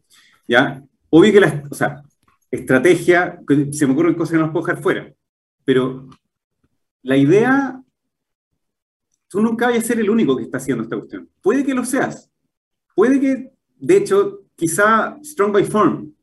¿Ya? 0.48 0.84
Obvio 1.10 1.32
que 1.32 1.40
la, 1.40 1.64
o 1.70 1.76
sea, 1.76 2.02
estrategia, 2.50 3.40
se 3.72 3.86
me 3.86 3.94
ocurren 3.94 4.16
cosas 4.16 4.32
que 4.32 4.38
no 4.38 4.44
las 4.44 4.52
puedo 4.52 4.66
dejar 4.66 4.82
fuera, 4.82 5.14
pero 5.64 6.10
la 7.04 7.18
idea, 7.18 7.82
tú 9.28 9.42
nunca 9.42 9.68
vayas 9.68 9.84
a 9.84 9.88
ser 9.88 10.00
el 10.00 10.10
único 10.10 10.36
que 10.36 10.44
está 10.44 10.58
haciendo 10.58 10.84
esta 10.84 10.98
cuestión. 10.98 11.30
Puede 11.42 11.64
que 11.64 11.74
lo 11.74 11.86
seas, 11.86 12.30
puede 12.96 13.20
que, 13.20 13.51
de 13.82 13.98
hecho, 13.98 14.42
quizá 14.56 15.18
Strong 15.24 15.54
by 15.54 15.64
Form, 15.64 16.14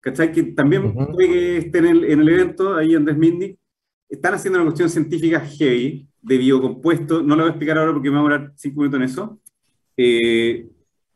¿cachai? 0.00 0.30
Que 0.30 0.42
también 0.42 0.92
puede 0.92 1.28
que 1.28 1.56
esté 1.56 1.78
en 1.78 1.86
el, 1.86 2.04
en 2.04 2.20
el 2.20 2.28
evento, 2.28 2.76
ahí 2.76 2.94
Andrés 2.94 3.16
Mindy, 3.16 3.58
están 4.08 4.34
haciendo 4.34 4.58
una 4.58 4.66
cuestión 4.66 4.90
científica 4.90 5.40
heavy 5.40 6.06
de 6.20 6.38
biocompuesto, 6.38 7.22
no 7.22 7.34
lo 7.34 7.42
voy 7.42 7.48
a 7.48 7.52
explicar 7.52 7.78
ahora 7.78 7.94
porque 7.94 8.10
me 8.10 8.16
va 8.16 8.20
a 8.20 8.22
durar 8.24 8.52
cinco 8.56 8.80
minutos 8.80 8.98
en 8.98 9.04
eso, 9.04 9.40
eh, 9.96 10.68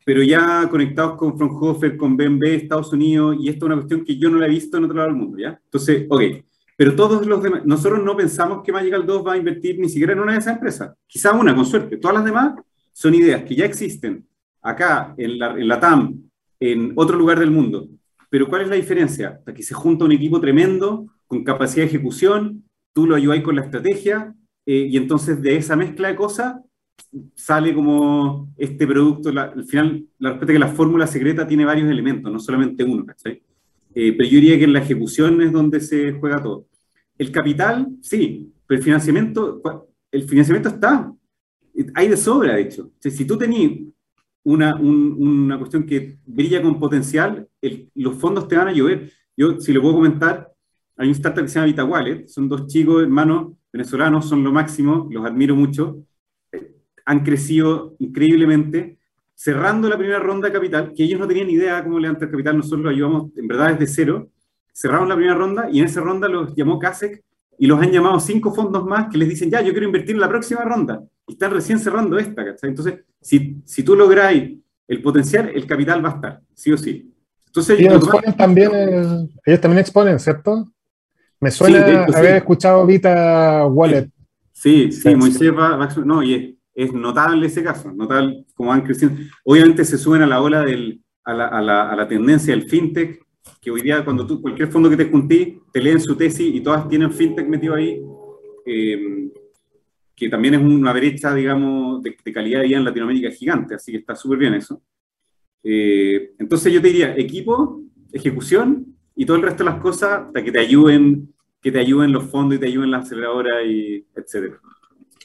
pero 0.03 0.23
ya 0.23 0.67
conectados 0.67 1.15
con 1.15 1.37
Fraunhofer, 1.37 1.95
con 1.95 2.17
BMB, 2.17 2.43
Estados 2.43 2.91
Unidos, 2.91 3.37
y 3.39 3.49
esto 3.49 3.65
es 3.65 3.67
una 3.67 3.75
cuestión 3.75 4.03
que 4.03 4.17
yo 4.17 4.31
no 4.31 4.39
la 4.39 4.47
he 4.47 4.49
visto 4.49 4.77
en 4.77 4.85
otro 4.85 4.97
lado 4.97 5.09
del 5.09 5.17
mundo, 5.17 5.37
¿ya? 5.37 5.59
Entonces, 5.63 6.07
ok, 6.09 6.21
pero 6.75 6.95
todos 6.95 7.25
los 7.27 7.43
demás, 7.43 7.63
nosotros 7.65 8.03
no 8.03 8.17
pensamos 8.17 8.63
que 8.63 8.71
Magical 8.71 9.05
2 9.05 9.27
va 9.27 9.33
a 9.33 9.37
invertir 9.37 9.79
ni 9.79 9.89
siquiera 9.89 10.13
en 10.13 10.21
una 10.21 10.33
de 10.33 10.39
esas 10.39 10.55
empresas, 10.55 10.95
quizá 11.05 11.33
una, 11.33 11.53
con 11.55 11.67
suerte, 11.67 11.97
todas 11.97 12.15
las 12.15 12.25
demás 12.25 12.55
son 12.91 13.13
ideas 13.13 13.43
que 13.43 13.55
ya 13.55 13.65
existen 13.65 14.25
acá, 14.63 15.13
en 15.17 15.67
la, 15.67 15.79
TAM, 15.79 16.23
en 16.59 16.93
otro 16.95 17.17
lugar 17.17 17.39
del 17.39 17.51
mundo, 17.51 17.87
pero 18.29 18.47
¿cuál 18.47 18.63
es 18.63 18.69
la 18.69 18.75
diferencia? 18.75 19.41
Que 19.53 19.61
se 19.61 19.73
junta 19.73 20.05
un 20.05 20.13
equipo 20.13 20.39
tremendo, 20.39 21.05
con 21.27 21.43
capacidad 21.43 21.83
de 21.83 21.89
ejecución, 21.89 22.63
tú 22.93 23.05
lo 23.05 23.15
ayudáis 23.15 23.43
con 23.43 23.55
la 23.55 23.63
estrategia 23.63 24.33
eh, 24.65 24.87
y 24.89 24.97
entonces 24.97 25.41
de 25.41 25.57
esa 25.57 25.75
mezcla 25.75 26.07
de 26.07 26.15
cosas 26.15 26.55
sale 27.35 27.73
como 27.73 28.53
este 28.57 28.87
producto, 28.87 29.29
al 29.29 29.65
final 29.65 30.05
la 30.19 30.29
respuesta 30.29 30.53
es 30.53 30.55
que 30.55 30.65
la 30.65 30.73
fórmula 30.73 31.07
secreta 31.07 31.45
tiene 31.45 31.65
varios 31.65 31.89
elementos, 31.89 32.31
no 32.31 32.39
solamente 32.39 32.83
uno, 32.83 33.05
¿cachai? 33.05 33.41
Eh, 33.95 34.13
pero 34.13 34.29
yo 34.29 34.35
diría 34.35 34.57
que 34.57 34.63
en 34.63 34.73
la 34.73 34.79
ejecución 34.79 35.41
es 35.41 35.51
donde 35.51 35.79
se 35.79 36.13
juega 36.13 36.41
todo. 36.41 36.65
El 37.17 37.31
capital, 37.31 37.87
sí, 38.01 38.51
pero 38.65 38.79
el 38.79 38.83
financiamiento, 38.83 39.61
el 40.11 40.23
financiamiento 40.23 40.69
está, 40.69 41.13
hay 41.93 42.07
de 42.07 42.17
sobra, 42.17 42.55
de 42.55 42.61
hecho. 42.61 42.91
si 42.99 43.25
tú 43.25 43.37
tenías 43.37 43.71
una, 44.43 44.75
una, 44.75 45.57
cuestión 45.57 45.85
que 45.85 46.17
brilla 46.25 46.61
con 46.61 46.79
potencial, 46.79 47.47
los 47.95 48.15
fondos 48.17 48.47
te 48.47 48.57
van 48.57 48.67
a 48.67 48.73
llover. 48.73 49.11
Yo, 49.35 49.59
si 49.59 49.73
lo 49.73 49.81
puedo 49.81 49.95
comentar, 49.95 50.51
hay 50.97 51.07
un 51.07 51.13
startup 51.13 51.43
que 51.43 51.49
se 51.49 51.55
llama 51.55 51.67
Vita 51.67 52.27
son 52.27 52.49
dos 52.49 52.67
chicos, 52.67 53.01
hermanos 53.01 53.53
venezolanos, 53.71 54.29
son 54.29 54.43
lo 54.43 54.51
máximo, 54.51 55.07
los 55.11 55.25
admiro 55.25 55.55
mucho, 55.55 56.05
eh, 56.51 56.75
han 57.05 57.23
crecido 57.23 57.95
increíblemente, 57.97 58.99
cerrando 59.33 59.89
la 59.89 59.97
primera 59.97 60.19
ronda 60.19 60.47
de 60.47 60.53
capital, 60.53 60.93
que 60.95 61.03
ellos 61.03 61.19
no 61.19 61.27
tenían 61.27 61.49
idea 61.49 61.83
cómo 61.83 61.99
levantar 61.99 62.29
capital, 62.29 62.57
nosotros 62.57 62.81
lo 62.81 62.89
ayudamos 62.91 63.31
en 63.35 63.47
verdad 63.47 63.71
desde 63.71 63.87
cero, 63.87 64.29
cerraron 64.71 65.09
la 65.09 65.15
primera 65.15 65.35
ronda 65.35 65.69
y 65.71 65.79
en 65.79 65.85
esa 65.85 66.01
ronda 66.01 66.27
los 66.27 66.55
llamó 66.55 66.77
CASEC 66.77 67.23
y 67.57 67.65
los 67.65 67.81
han 67.81 67.91
llamado 67.91 68.19
cinco 68.19 68.53
fondos 68.53 68.85
más 68.85 69.07
que 69.11 69.17
les 69.17 69.29
dicen, 69.29 69.49
ya, 69.49 69.61
yo 69.61 69.71
quiero 69.71 69.87
invertir 69.87 70.15
en 70.15 70.21
la 70.21 70.29
próxima 70.29 70.63
ronda, 70.63 71.03
y 71.27 71.33
están 71.33 71.51
recién 71.51 71.79
cerrando 71.79 72.17
esta, 72.17 72.43
¿cachai? 72.45 72.69
Entonces, 72.69 73.01
si, 73.21 73.61
si 73.65 73.83
tú 73.83 73.95
lográis 73.95 74.59
el 74.87 75.01
potencial, 75.01 75.49
el 75.53 75.65
capital 75.65 76.03
va 76.03 76.09
a 76.09 76.15
estar, 76.15 76.41
sí 76.53 76.71
o 76.71 76.77
sí. 76.77 77.13
Entonces, 77.47 77.79
ellos, 77.79 78.09
también, 78.35 78.71
ellos 79.45 79.61
también 79.61 79.79
exponen, 79.79 80.19
¿cierto? 80.19 80.71
Me 81.39 81.51
suena 81.51 82.05
haber 82.05 82.37
escuchado 82.37 82.85
Vita 82.85 83.67
Wallet. 83.67 84.09
Sí, 84.51 84.91
sí, 84.91 85.15
Moisés 85.15 85.51
va, 85.51 85.89
no, 86.05 86.23
y 86.23 86.57
es, 86.73 86.93
notable 86.93 87.47
ese 87.47 87.63
caso, 87.63 87.91
notable 87.91 88.45
cómo 88.55 88.69
van 88.69 88.81
creciendo. 88.81 89.21
Obviamente 89.43 89.85
se 89.85 89.97
suben 89.97 90.21
a 90.21 90.27
la 90.27 90.41
ola 90.41 90.61
del, 90.61 91.03
a, 91.23 91.33
la, 91.33 91.47
a, 91.47 91.61
la, 91.61 91.91
a 91.91 91.95
la 91.95 92.07
tendencia 92.07 92.55
del 92.55 92.69
fintech, 92.69 93.21
que 93.61 93.71
hoy 93.71 93.81
día 93.81 94.03
cuando 94.03 94.25
tú, 94.25 94.41
cualquier 94.41 94.69
fondo 94.69 94.89
que 94.89 94.97
te 94.97 95.09
juntí, 95.09 95.61
te 95.71 95.81
leen 95.81 95.99
su 95.99 96.15
tesis 96.15 96.55
y 96.55 96.61
todas 96.61 96.87
tienen 96.87 97.11
fintech 97.11 97.47
metido 97.47 97.75
ahí, 97.75 98.01
eh, 98.65 99.31
que 100.15 100.29
también 100.29 100.53
es 100.55 100.61
una 100.61 100.93
brecha, 100.93 101.33
digamos, 101.33 102.01
de, 102.03 102.15
calidad 102.33 102.61
de 102.61 102.67
vida 102.67 102.77
en 102.77 102.85
Latinoamérica 102.85 103.31
gigante, 103.31 103.75
así 103.75 103.91
que 103.91 103.99
está 103.99 104.15
súper 104.15 104.39
bien 104.39 104.53
eso. 104.53 104.81
Eh, 105.63 106.33
entonces 106.39 106.71
yo 106.71 106.81
te 106.81 106.87
diría, 106.87 107.15
equipo, 107.15 107.81
ejecución 108.11 108.95
y 109.15 109.25
todo 109.25 109.37
el 109.37 109.43
resto 109.43 109.63
de 109.63 109.69
las 109.71 109.79
cosas 109.79 110.23
para 110.31 110.43
que 110.43 110.51
te 110.51 110.59
ayuden 110.59 111.33
que 111.63 111.71
te 111.71 111.79
ayuden 111.79 112.11
los 112.11 112.25
fondos 112.25 112.57
y 112.57 112.59
te 112.59 112.67
ayuden 112.67 112.91
la 112.91 112.97
aceleradora 112.97 113.63
y 113.63 114.05
etcétera. 114.13 114.59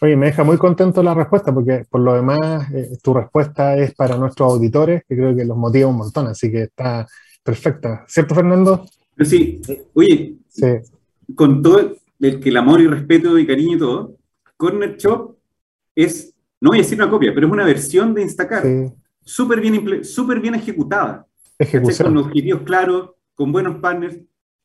Oye, 0.00 0.16
me 0.16 0.26
deja 0.26 0.44
muy 0.44 0.56
contento 0.56 1.02
la 1.02 1.12
respuesta, 1.12 1.52
porque 1.52 1.84
por 1.90 2.00
lo 2.00 2.14
demás 2.14 2.72
eh, 2.72 2.96
tu 3.02 3.12
respuesta 3.12 3.76
es 3.76 3.92
para 3.94 4.16
nuestros 4.16 4.52
auditores, 4.52 5.02
que 5.08 5.16
creo 5.16 5.34
que 5.34 5.44
los 5.44 5.56
motiva 5.56 5.88
un 5.88 5.96
montón, 5.96 6.28
así 6.28 6.52
que 6.52 6.62
está 6.62 7.04
perfecta. 7.42 8.04
¿Cierto, 8.06 8.36
Fernando? 8.36 8.86
Sí. 9.20 9.60
Oye, 9.94 10.36
con 11.34 11.60
todo 11.60 11.96
el, 12.20 12.38
que 12.38 12.48
el 12.48 12.56
amor 12.56 12.80
y 12.80 12.86
respeto 12.86 13.36
y 13.36 13.44
cariño 13.44 13.76
y 13.76 13.78
todo, 13.80 14.14
Corner 14.58 14.96
Shop 14.98 15.38
es, 15.94 16.34
no 16.60 16.70
voy 16.70 16.80
a 16.80 16.82
decir 16.82 17.00
una 17.00 17.08
copia, 17.08 17.32
pero 17.32 17.46
es 17.46 17.52
una 17.52 17.64
versión 17.64 18.12
de 18.12 18.22
Instacart. 18.22 18.66
Súper 19.24 19.60
bien, 19.60 20.04
super 20.04 20.40
bien 20.40 20.54
ejecutada. 20.54 21.26
Ejecución. 21.58 22.08
Con 22.08 22.24
objetivos 22.24 22.62
claros, 22.62 23.10
con 23.34 23.52
buenos 23.52 23.78
partners, 23.80 24.18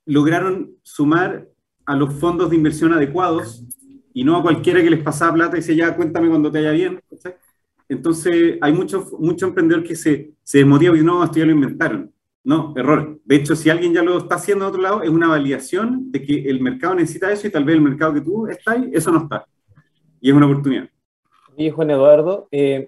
lograron 0.06 0.76
sumar 0.82 1.48
a 1.86 1.96
los 1.96 2.14
fondos 2.16 2.50
de 2.50 2.56
inversión 2.56 2.92
adecuados 2.92 3.64
y 4.14 4.24
no 4.24 4.36
a 4.36 4.42
cualquiera 4.42 4.82
que 4.82 4.90
les 4.90 5.04
pasaba 5.04 5.34
plata 5.34 5.58
y 5.58 5.60
decía, 5.60 5.76
ya, 5.76 5.96
cuéntame 5.96 6.28
cuando 6.28 6.52
te 6.52 6.60
haya 6.60 6.72
bien. 6.72 7.00
Entonces, 7.88 8.58
hay 8.62 8.74
muchos 8.74 9.12
mucho 9.14 9.48
emprendedor 9.48 9.84
que 9.84 9.96
se, 9.96 10.34
se 10.44 10.58
desmotiva 10.60 10.98
y 10.98 11.04
no, 11.04 11.24
esto 11.24 11.40
ya 11.40 11.46
lo 11.46 11.52
inventaron. 11.52 12.12
No, 12.44 12.74
error. 12.76 13.20
De 13.24 13.36
hecho, 13.36 13.56
si 13.56 13.70
alguien 13.70 13.94
ya 13.94 14.02
lo 14.02 14.18
está 14.18 14.36
haciendo 14.36 14.66
de 14.66 14.70
otro 14.70 14.82
lado, 14.82 15.04
es 15.04 15.10
una 15.10 15.28
validación 15.28 16.12
de 16.12 16.24
que 16.24 16.50
el 16.50 16.62
mercado 16.62 16.96
necesita 16.96 17.32
eso 17.32 17.48
y 17.48 17.52
tal 17.52 17.64
vez 17.64 17.76
el 17.76 17.82
mercado 17.82 18.14
que 18.14 18.22
tú 18.22 18.48
estás 18.48 18.76
ahí, 18.76 18.90
eso 18.92 19.12
no 19.12 19.24
está. 19.24 19.46
Y 20.24 20.30
es 20.30 20.36
una 20.36 20.46
oportunidad. 20.46 20.90
Y 21.58 21.70
Juan 21.70 21.92
Eduardo, 21.92 22.48
eh, 22.50 22.88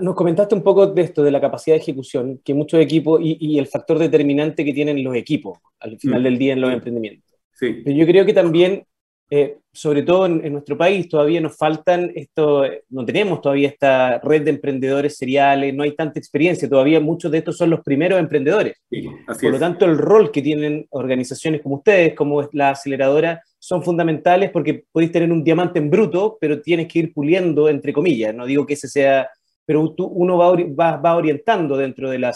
nos 0.00 0.14
comentaste 0.14 0.54
un 0.54 0.62
poco 0.62 0.86
de 0.86 1.02
esto, 1.02 1.24
de 1.24 1.32
la 1.32 1.40
capacidad 1.40 1.74
de 1.74 1.82
ejecución, 1.82 2.40
que 2.44 2.54
muchos 2.54 2.78
equipos 2.78 3.20
y, 3.20 3.58
el 3.58 3.66
factor 3.66 3.98
determinante 3.98 4.64
que 4.64 4.72
tienen 4.72 5.02
los 5.02 5.16
equipos 5.16 5.58
al 5.80 5.98
final 5.98 6.20
mm. 6.20 6.24
del 6.24 6.38
día 6.38 6.52
en 6.52 6.60
los 6.60 6.72
emprendimientos. 6.72 7.34
Sí. 7.52 7.82
Pero 7.84 7.96
yo 7.96 8.06
creo 8.06 8.24
que 8.24 8.32
también 8.32 8.84
eh, 9.30 9.58
sobre 9.72 10.02
todo 10.02 10.24
en, 10.24 10.52
nuestro 10.52 10.78
país, 10.78 11.08
todavía 11.08 11.40
nos 11.40 11.56
faltan 11.56 12.10
esto, 12.14 12.64
no 12.88 13.04
tenemos 13.04 13.42
todavía 13.42 13.68
esta 13.68 14.18
red 14.20 14.42
de 14.42 14.50
emprendedores 14.50 15.16
seriales, 15.16 15.74
no 15.74 15.82
hay 15.82 15.94
tanta 15.94 16.18
experiencia, 16.18 16.68
todavía 16.68 16.98
muchos 16.98 17.30
de 17.30 17.38
estos 17.38 17.58
son 17.58 17.70
los 17.70 17.80
primeros 17.80 18.18
emprendedores. 18.18 18.76
Por 18.88 19.50
lo 19.50 19.58
tanto, 19.58 19.84
el 19.84 19.98
rol 19.98 20.32
que 20.32 20.40
tienen 20.40 20.86
organizaciones 20.90 21.60
como 21.60 21.76
ustedes, 21.76 22.14
como 22.14 22.48
la 22.52 22.70
aceleradora, 22.70 23.42
son 23.68 23.82
fundamentales 23.82 24.50
porque 24.50 24.84
podéis 24.90 25.12
tener 25.12 25.30
un 25.30 25.44
diamante 25.44 25.78
en 25.78 25.90
bruto, 25.90 26.38
pero 26.40 26.62
tienes 26.62 26.88
que 26.88 27.00
ir 27.00 27.12
puliendo, 27.12 27.68
entre 27.68 27.92
comillas, 27.92 28.34
no 28.34 28.46
digo 28.46 28.64
que 28.64 28.72
ese 28.72 28.88
sea, 28.88 29.28
pero 29.66 29.92
tú, 29.92 30.06
uno 30.06 30.38
va, 30.38 30.56
va, 30.56 30.96
va 30.96 31.16
orientando 31.16 31.76
dentro 31.76 32.08
de 32.08 32.18
la. 32.18 32.34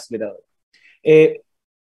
Eh, 1.01 1.41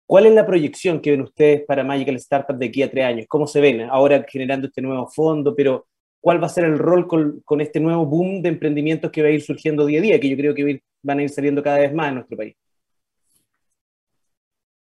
¿Cuál 0.04 0.26
es 0.26 0.34
la 0.34 0.44
proyección 0.44 1.00
que 1.00 1.12
ven 1.12 1.20
ustedes 1.20 1.62
para 1.64 1.84
Magical 1.84 2.16
Startup 2.16 2.56
de 2.56 2.66
aquí 2.66 2.82
a 2.82 2.90
tres 2.90 3.04
años? 3.04 3.26
¿Cómo 3.28 3.46
se 3.46 3.60
ven 3.60 3.82
ahora 3.82 4.26
generando 4.28 4.66
este 4.66 4.82
nuevo 4.82 5.06
fondo? 5.06 5.54
Pero, 5.54 5.86
¿cuál 6.20 6.42
va 6.42 6.46
a 6.46 6.50
ser 6.50 6.64
el 6.64 6.76
rol 6.76 7.06
con, 7.06 7.40
con, 7.44 7.60
este 7.60 7.78
nuevo 7.78 8.04
boom 8.04 8.42
de 8.42 8.48
emprendimientos 8.48 9.12
que 9.12 9.22
va 9.22 9.28
a 9.28 9.30
ir 9.30 9.42
surgiendo 9.42 9.86
día 9.86 10.00
a 10.00 10.02
día, 10.02 10.18
que 10.18 10.28
yo 10.28 10.36
creo 10.36 10.56
que 10.56 10.82
van 11.02 11.20
a 11.20 11.22
ir 11.22 11.30
saliendo 11.30 11.62
cada 11.62 11.78
vez 11.78 11.94
más 11.94 12.08
en 12.08 12.14
nuestro 12.16 12.36
país? 12.36 12.56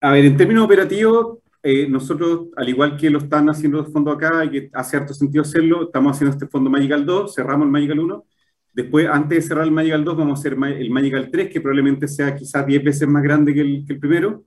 A 0.00 0.10
ver, 0.10 0.24
en 0.24 0.36
términos 0.36 0.64
operativos, 0.64 1.38
eh, 1.62 1.88
nosotros, 1.88 2.48
al 2.56 2.68
igual 2.68 2.96
que 2.96 3.10
lo 3.10 3.18
están 3.18 3.48
haciendo 3.48 3.78
los 3.78 3.92
fondos 3.92 4.16
acá 4.16 4.44
y 4.44 4.50
que 4.50 4.70
hace 4.72 4.96
harto 4.96 5.12
sentido 5.12 5.42
hacerlo, 5.42 5.84
estamos 5.84 6.12
haciendo 6.14 6.32
este 6.34 6.46
fondo 6.46 6.70
Magical 6.70 7.04
2, 7.04 7.34
cerramos 7.34 7.66
el 7.66 7.72
Magical 7.72 7.98
1. 8.00 8.26
Después, 8.72 9.08
antes 9.08 9.38
de 9.38 9.42
cerrar 9.42 9.64
el 9.64 9.72
Magical 9.72 10.04
2, 10.04 10.16
vamos 10.16 10.38
a 10.38 10.40
hacer 10.40 10.52
el 10.52 10.90
Magical 10.90 11.30
3, 11.30 11.50
que 11.50 11.60
probablemente 11.60 12.06
sea 12.06 12.34
quizás 12.34 12.64
10 12.66 12.84
veces 12.84 13.08
más 13.08 13.22
grande 13.22 13.52
que 13.52 13.60
el, 13.60 13.84
que 13.86 13.94
el 13.94 13.98
primero 13.98 14.44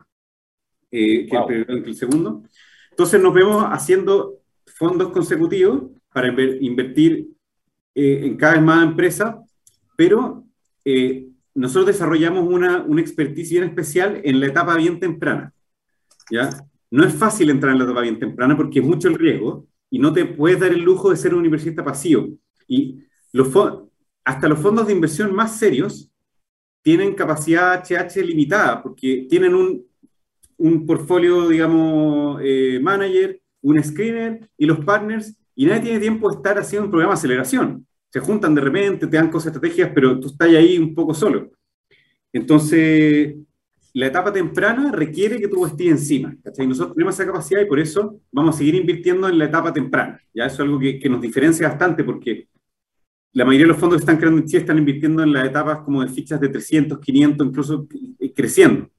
eh, 0.90 1.28
que, 1.28 1.66
el, 1.68 1.96
segundo. 1.96 2.44
Entonces 2.90 3.22
nos 3.22 3.34
vemos 3.34 3.64
haciendo 3.66 4.40
fondos 4.66 5.12
consecutivos 5.12 5.84
para 6.14 6.28
invertir 6.28 7.28
eh, 7.96 8.22
en 8.24 8.36
cada 8.36 8.54
vez 8.54 8.62
más 8.62 8.84
empresas, 8.84 9.36
pero 9.96 10.46
eh, 10.84 11.28
nosotros 11.54 11.88
desarrollamos 11.88 12.46
una, 12.48 12.84
una 12.84 13.02
expertise 13.02 13.52
bien 13.52 13.64
especial 13.64 14.22
en 14.24 14.40
la 14.40 14.48
etapa 14.48 14.76
bien 14.76 15.00
temprana. 15.00 15.54
¿ya? 16.30 16.50
No 16.92 17.06
es 17.06 17.14
fácil 17.14 17.50
entrar 17.50 17.72
en 17.72 17.80
la 17.80 17.86
etapa 17.86 18.02
bien 18.02 18.20
temprana 18.20 18.56
porque 18.56 18.80
es 18.80 18.86
mucho 18.86 19.08
el 19.08 19.16
riesgo 19.16 19.66
y 19.90 20.00
no 20.00 20.14
te 20.14 20.26
puedes 20.26 20.60
dar 20.60 20.72
el 20.72 20.82
lujo 20.82 21.10
de 21.10 21.18
ser 21.18 21.34
un 21.34 21.40
universista 21.40 21.84
pasivo. 21.84 22.28
Y 22.68 23.00
hasta 24.24 24.48
los 24.48 24.60
fondos 24.60 24.88
de 24.88 24.94
inversión 24.94 25.34
más 25.34 25.58
serios 25.58 26.10
tienen 26.82 27.14
capacidad 27.14 27.84
HH 27.84 28.24
limitada 28.24 28.84
porque 28.84 29.26
tienen 29.30 29.56
un, 29.56 29.86
un 30.58 30.86
portfolio, 30.86 31.48
digamos, 31.50 32.40
eh, 32.44 32.80
manager, 32.82 33.42
un 33.62 33.84
screener 33.84 34.50
y 34.58 34.66
los 34.66 34.84
partners, 34.84 35.36
y 35.56 35.66
nadie 35.66 35.82
tiene 35.82 36.00
tiempo 36.00 36.30
de 36.30 36.38
estar 36.38 36.58
haciendo 36.58 36.86
un 36.86 36.92
programa 36.92 37.14
de 37.14 37.20
aceleración. 37.20 37.88
Se 38.10 38.20
juntan 38.20 38.56
de 38.56 38.62
repente, 38.62 39.08
te 39.08 39.18
dan 39.18 39.30
cosas 39.32 39.48
estrategias, 39.48 39.92
pero 39.94 40.20
tú 40.20 40.28
estás 40.28 40.50
ahí 40.50 40.78
un 40.78 40.94
poco 40.94 41.14
solo. 41.14 41.52
Entonces, 42.34 43.36
la 43.94 44.08
etapa 44.08 44.32
temprana 44.32 44.92
requiere 44.92 45.40
que 45.40 45.48
tú 45.48 45.66
estés 45.66 45.88
encima. 45.88 46.36
¿cachai? 46.44 46.68
Nosotros 46.68 46.96
tenemos 46.96 47.16
esa 47.16 47.26
capacidad 47.26 47.62
y 47.62 47.66
por 47.66 47.80
eso 47.80 48.20
vamos 48.32 48.56
a 48.56 48.58
seguir 48.58 48.76
invirtiendo 48.76 49.28
en 49.28 49.38
la 49.38 49.46
etapa 49.46 49.74
temprana. 49.74 50.20
Ya 50.34 50.46
eso 50.46 50.56
es 50.56 50.60
algo 50.62 50.80
que, 50.80 51.10
nos 51.10 51.22
diferencia 51.22 51.68
bastante 51.68 52.04
porque 52.04 52.48
la 53.34 53.46
mayoría 53.46 53.66
de 53.66 53.74
los 53.74 53.78
fondos 53.78 53.98
que 53.98 54.02
están 54.02 54.18
creando 54.18 54.42
en 54.42 54.48
Chile 54.48 54.60
están 54.60 54.78
invirtiendo 54.78 55.24
en 55.24 55.34
las 55.34 55.46
etapas 55.46 55.80
como 55.80 56.02
de 56.02 56.10
fichas 56.10 56.40
de 56.40 56.50
300, 56.50 57.00
500, 57.00 57.48
incluso 57.48 57.88
eh, 58.20 58.34
creciendo. 58.34 58.90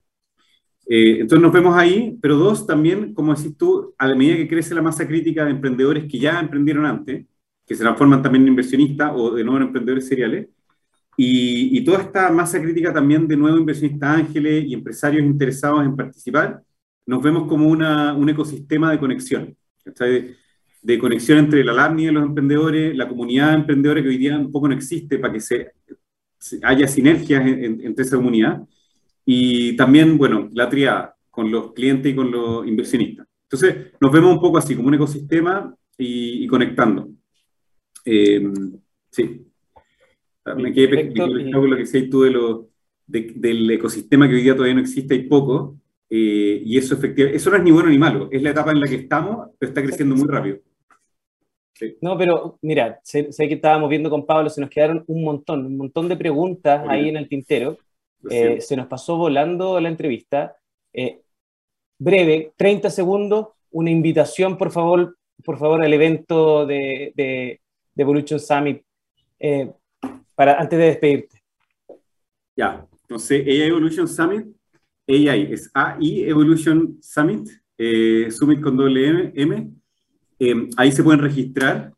Eh, 0.86 1.20
entonces 1.20 1.40
nos 1.40 1.52
vemos 1.52 1.76
ahí, 1.76 2.18
pero 2.20 2.36
dos, 2.36 2.66
también, 2.66 3.14
como 3.14 3.34
decís 3.34 3.56
tú, 3.56 3.94
a 3.96 4.06
la 4.08 4.14
medida 4.14 4.36
que 4.36 4.48
crece 4.48 4.74
la 4.74 4.82
masa 4.82 5.06
crítica 5.06 5.44
de 5.44 5.52
emprendedores 5.52 6.04
que 6.10 6.18
ya 6.18 6.40
emprendieron 6.40 6.86
antes, 6.86 7.26
que 7.66 7.74
se 7.74 7.82
transforman 7.82 8.22
también 8.22 8.42
en 8.42 8.48
inversionistas 8.48 9.12
o 9.14 9.30
de 9.30 9.44
nuevo 9.44 9.58
en 9.58 9.66
emprendedores 9.68 10.06
seriales, 10.06 10.48
y, 11.16 11.84
toda 11.84 12.00
esta 12.00 12.30
masa 12.30 12.60
crítica 12.60 12.92
también 12.92 13.28
de 13.28 13.36
nuevos 13.36 13.60
inversionistas 13.60 14.16
ángeles 14.16 14.64
y 14.66 14.74
empresarios 14.74 15.24
interesados 15.24 15.84
en 15.84 15.94
participar, 15.94 16.62
nos 17.06 17.22
vemos 17.22 17.48
como 17.48 17.68
una, 17.68 18.14
un 18.14 18.28
ecosistema 18.28 18.90
de 18.92 18.98
conexión, 18.98 19.56
de, 19.84 20.36
de, 20.82 20.98
conexión 20.98 21.38
entre 21.38 21.64
la 21.64 21.72
LAMNI 21.72 22.06
de 22.06 22.12
los 22.12 22.24
emprendedores, 22.24 22.96
la 22.96 23.08
comunidad 23.08 23.50
de 23.50 23.54
emprendedores 23.56 24.02
que 24.02 24.08
hoy 24.08 24.18
día 24.18 24.38
un 24.38 24.52
poco 24.52 24.68
no 24.68 24.74
existe 24.74 25.18
para 25.18 25.32
que 25.32 25.40
se, 25.40 25.72
haya 26.62 26.88
sinergias 26.88 27.44
entre 27.46 28.04
esa 28.04 28.16
comunidad, 28.16 28.62
y 29.24 29.76
también, 29.76 30.18
bueno, 30.18 30.48
la 30.52 30.68
triada 30.68 31.16
con 31.30 31.50
los 31.50 31.72
clientes 31.72 32.12
y 32.12 32.16
con 32.16 32.30
los 32.30 32.66
inversionistas. 32.66 33.26
Entonces, 33.44 33.92
nos 34.00 34.10
vemos 34.10 34.32
un 34.32 34.40
poco 34.40 34.58
así, 34.58 34.74
como 34.74 34.88
un 34.88 34.94
ecosistema 34.94 35.74
y, 35.96 36.46
conectando. 36.46 37.08
Eh, 38.04 38.42
sí. 39.10 39.51
Me 40.56 40.72
quedé 40.72 41.12
con 41.14 41.70
lo 41.70 41.76
que 41.76 41.82
decías 41.82 42.10
tú 42.10 42.22
de 42.22 42.30
lo, 42.30 42.68
del 43.06 43.70
ecosistema 43.70 44.28
que 44.28 44.34
hoy 44.34 44.42
día 44.42 44.54
todavía 44.54 44.74
no 44.74 44.80
existe, 44.80 45.14
hay 45.14 45.22
poco, 45.24 45.76
eh, 46.10 46.62
y 46.64 46.76
eso 46.76 46.94
efectivamente, 46.94 47.36
eso 47.36 47.50
no 47.50 47.56
es 47.56 47.62
ni 47.62 47.70
bueno 47.70 47.88
ni 47.88 47.98
malo, 47.98 48.28
es 48.30 48.42
la 48.42 48.50
etapa 48.50 48.72
en 48.72 48.80
la 48.80 48.88
que 48.88 48.96
estamos, 48.96 49.50
pero 49.58 49.70
está 49.70 49.82
creciendo 49.82 50.14
muy 50.14 50.28
rápido. 50.28 50.58
No, 52.00 52.16
pero 52.16 52.58
mira, 52.62 53.00
sé, 53.02 53.28
que 53.36 53.54
estábamos 53.54 53.88
viendo 53.90 54.10
con 54.10 54.26
Pablo, 54.26 54.48
se 54.50 54.60
nos 54.60 54.70
quedaron 54.70 55.04
un 55.06 55.24
montón, 55.24 55.66
un 55.66 55.76
montón 55.76 56.08
de 56.08 56.16
preguntas 56.16 56.84
ahí 56.88 57.08
en 57.08 57.16
el 57.16 57.28
tintero. 57.28 57.78
Eh, 58.30 58.60
se 58.60 58.76
nos 58.76 58.86
pasó 58.86 59.16
volando 59.16 59.80
la 59.80 59.88
entrevista. 59.88 60.56
Eh, 60.92 61.22
breve, 61.98 62.52
30 62.56 62.90
segundos, 62.90 63.48
una 63.70 63.90
invitación, 63.90 64.56
por 64.56 64.70
favor, 64.70 65.16
por 65.44 65.58
favor, 65.58 65.84
al 65.84 65.92
evento 65.92 66.66
de, 66.66 67.12
de, 67.16 67.60
Evolution 67.96 68.38
Summit, 68.38 68.82
eh, 69.38 69.70
para, 70.34 70.60
antes 70.60 70.78
de 70.78 70.84
despedirte. 70.86 71.42
Ya, 72.56 72.86
entonces, 73.02 73.46
AI 73.46 73.62
Evolution 73.62 74.08
Summit, 74.08 74.46
AI 75.08 75.52
es 75.52 75.70
AI 75.74 76.24
Evolution 76.24 76.98
Summit, 77.00 77.48
Summit 78.30 78.60
con 78.60 78.76
doble 78.76 79.32
M, 79.34 79.72
ahí 80.76 80.92
se 80.92 81.02
pueden 81.02 81.20
registrar. 81.20 81.92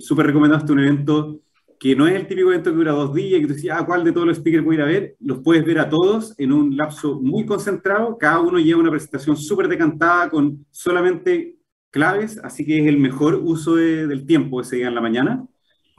Súper 0.00 0.26
recomendado 0.26 0.60
este 0.60 0.72
un 0.72 0.80
evento 0.80 1.40
que 1.78 1.94
no 1.94 2.06
es 2.06 2.14
el 2.14 2.26
típico 2.26 2.48
evento 2.50 2.70
que 2.70 2.76
dura 2.76 2.92
dos 2.92 3.14
días, 3.14 3.40
que 3.40 3.46
tú 3.46 3.54
decís, 3.54 3.70
ah, 3.70 3.84
¿cuál 3.84 4.04
de 4.04 4.12
todos 4.12 4.26
los 4.26 4.38
speakers 4.38 4.64
voy 4.64 4.76
a 4.76 4.78
ir 4.78 4.82
a 4.82 4.86
ver? 4.86 5.16
Los 5.20 5.40
puedes 5.40 5.64
ver 5.64 5.78
a 5.78 5.88
todos 5.88 6.34
en 6.38 6.52
un 6.52 6.76
lapso 6.76 7.20
muy 7.20 7.44
concentrado, 7.44 8.16
cada 8.16 8.40
uno 8.40 8.58
lleva 8.58 8.80
una 8.80 8.90
presentación 8.90 9.36
súper 9.36 9.68
decantada 9.68 10.30
con 10.30 10.64
solamente 10.70 11.56
claves, 11.90 12.38
así 12.42 12.64
que 12.64 12.80
es 12.80 12.86
el 12.86 12.98
mejor 12.98 13.34
uso 13.34 13.76
del 13.76 14.26
tiempo 14.26 14.60
ese 14.60 14.76
día 14.76 14.88
en 14.88 14.94
la 14.94 15.00
mañana. 15.00 15.46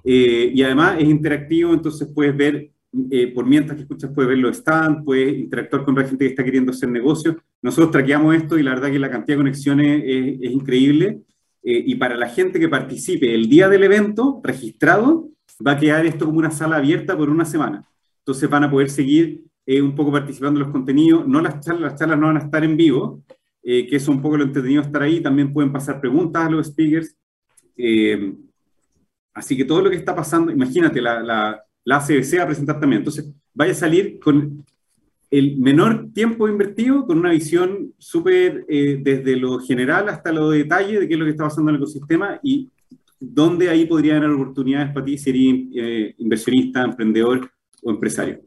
Eh, 0.09 0.51
y 0.55 0.63
además 0.63 0.97
es 0.99 1.09
interactivo, 1.09 1.73
entonces 1.73 2.07
puedes 2.15 2.35
ver, 2.35 2.71
eh, 3.11 3.27
por 3.33 3.45
mientras 3.45 3.75
que 3.75 3.81
escuchas, 3.81 4.11
puedes 4.15 4.29
ver 4.29 4.37
los 4.37 4.55
stands, 4.55 5.03
puedes 5.03 5.37
interactuar 5.37 5.83
con 5.83 5.95
la 5.95 6.05
gente 6.05 6.23
que 6.23 6.29
está 6.29 6.45
queriendo 6.45 6.71
hacer 6.71 6.89
negocio. 6.89 7.37
Nosotros 7.61 7.91
traqueamos 7.91 8.35
esto 8.35 8.57
y 8.57 8.63
la 8.63 8.73
verdad 8.75 8.89
que 8.89 8.99
la 8.99 9.11
cantidad 9.11 9.35
de 9.35 9.43
conexiones 9.43 10.03
es, 10.05 10.39
es 10.41 10.51
increíble. 10.51 11.21
Eh, 11.63 11.83
y 11.85 11.95
para 11.95 12.15
la 12.15 12.29
gente 12.29 12.59
que 12.59 12.69
participe 12.69 13.35
el 13.35 13.49
día 13.49 13.67
del 13.67 13.83
evento, 13.83 14.39
registrado, 14.43 15.29
va 15.65 15.71
a 15.71 15.77
quedar 15.79 16.05
esto 16.05 16.25
como 16.25 16.39
una 16.39 16.51
sala 16.51 16.77
abierta 16.77 17.17
por 17.17 17.29
una 17.29 17.43
semana. 17.43 17.85
Entonces 18.19 18.49
van 18.49 18.63
a 18.63 18.71
poder 18.71 18.89
seguir 18.89 19.43
eh, 19.65 19.81
un 19.81 19.95
poco 19.95 20.11
participando 20.11 20.59
en 20.59 20.65
los 20.65 20.71
contenidos. 20.71 21.27
No 21.27 21.41
las 21.41 21.59
charlas, 21.59 21.91
las 21.91 21.99
charlas 21.99 22.17
no 22.17 22.27
van 22.27 22.37
a 22.37 22.45
estar 22.45 22.63
en 22.63 22.77
vivo, 22.77 23.23
eh, 23.63 23.85
que 23.87 23.97
es 23.97 24.07
un 24.07 24.21
poco 24.21 24.37
lo 24.37 24.45
entretenido 24.45 24.81
estar 24.81 25.01
ahí. 25.01 25.19
También 25.19 25.51
pueden 25.51 25.73
pasar 25.73 25.99
preguntas 25.99 26.45
a 26.45 26.49
los 26.49 26.67
speakers. 26.67 27.17
Eh, 27.75 28.33
Así 29.37 29.55
que 29.55 29.65
todo 29.65 29.83
lo 29.83 29.89
que 29.91 29.97
está 29.97 30.15
pasando, 30.15 30.51
imagínate, 30.51 30.99
la, 30.99 31.21
la, 31.21 31.63
la 31.83 31.97
ACBC 31.97 32.39
va 32.39 32.43
a 32.43 32.47
presentar 32.47 32.79
también. 32.79 33.01
Entonces, 33.01 33.31
vaya 33.53 33.71
a 33.71 33.75
salir 33.75 34.19
con 34.19 34.65
el 35.29 35.57
menor 35.59 36.07
tiempo 36.11 36.47
invertido, 36.47 37.05
con 37.05 37.19
una 37.19 37.29
visión 37.29 37.93
súper 37.99 38.65
eh, 38.67 38.97
desde 38.99 39.35
lo 39.35 39.59
general 39.59 40.09
hasta 40.09 40.31
lo 40.31 40.49
detalle 40.49 41.01
de 41.01 41.07
qué 41.07 41.13
es 41.13 41.19
lo 41.19 41.25
que 41.25 41.31
está 41.31 41.43
pasando 41.43 41.69
en 41.69 41.75
el 41.75 41.81
ecosistema 41.81 42.39
y 42.41 42.67
dónde 43.19 43.69
ahí 43.69 43.85
podrían 43.85 44.23
haber 44.23 44.31
oportunidades 44.31 44.91
para 44.91 45.05
ti 45.05 45.19
si 45.19 45.29
eres 45.29 45.67
eh, 45.75 46.15
inversionista, 46.17 46.81
emprendedor 46.81 47.51
o 47.83 47.91
empresario. 47.91 48.41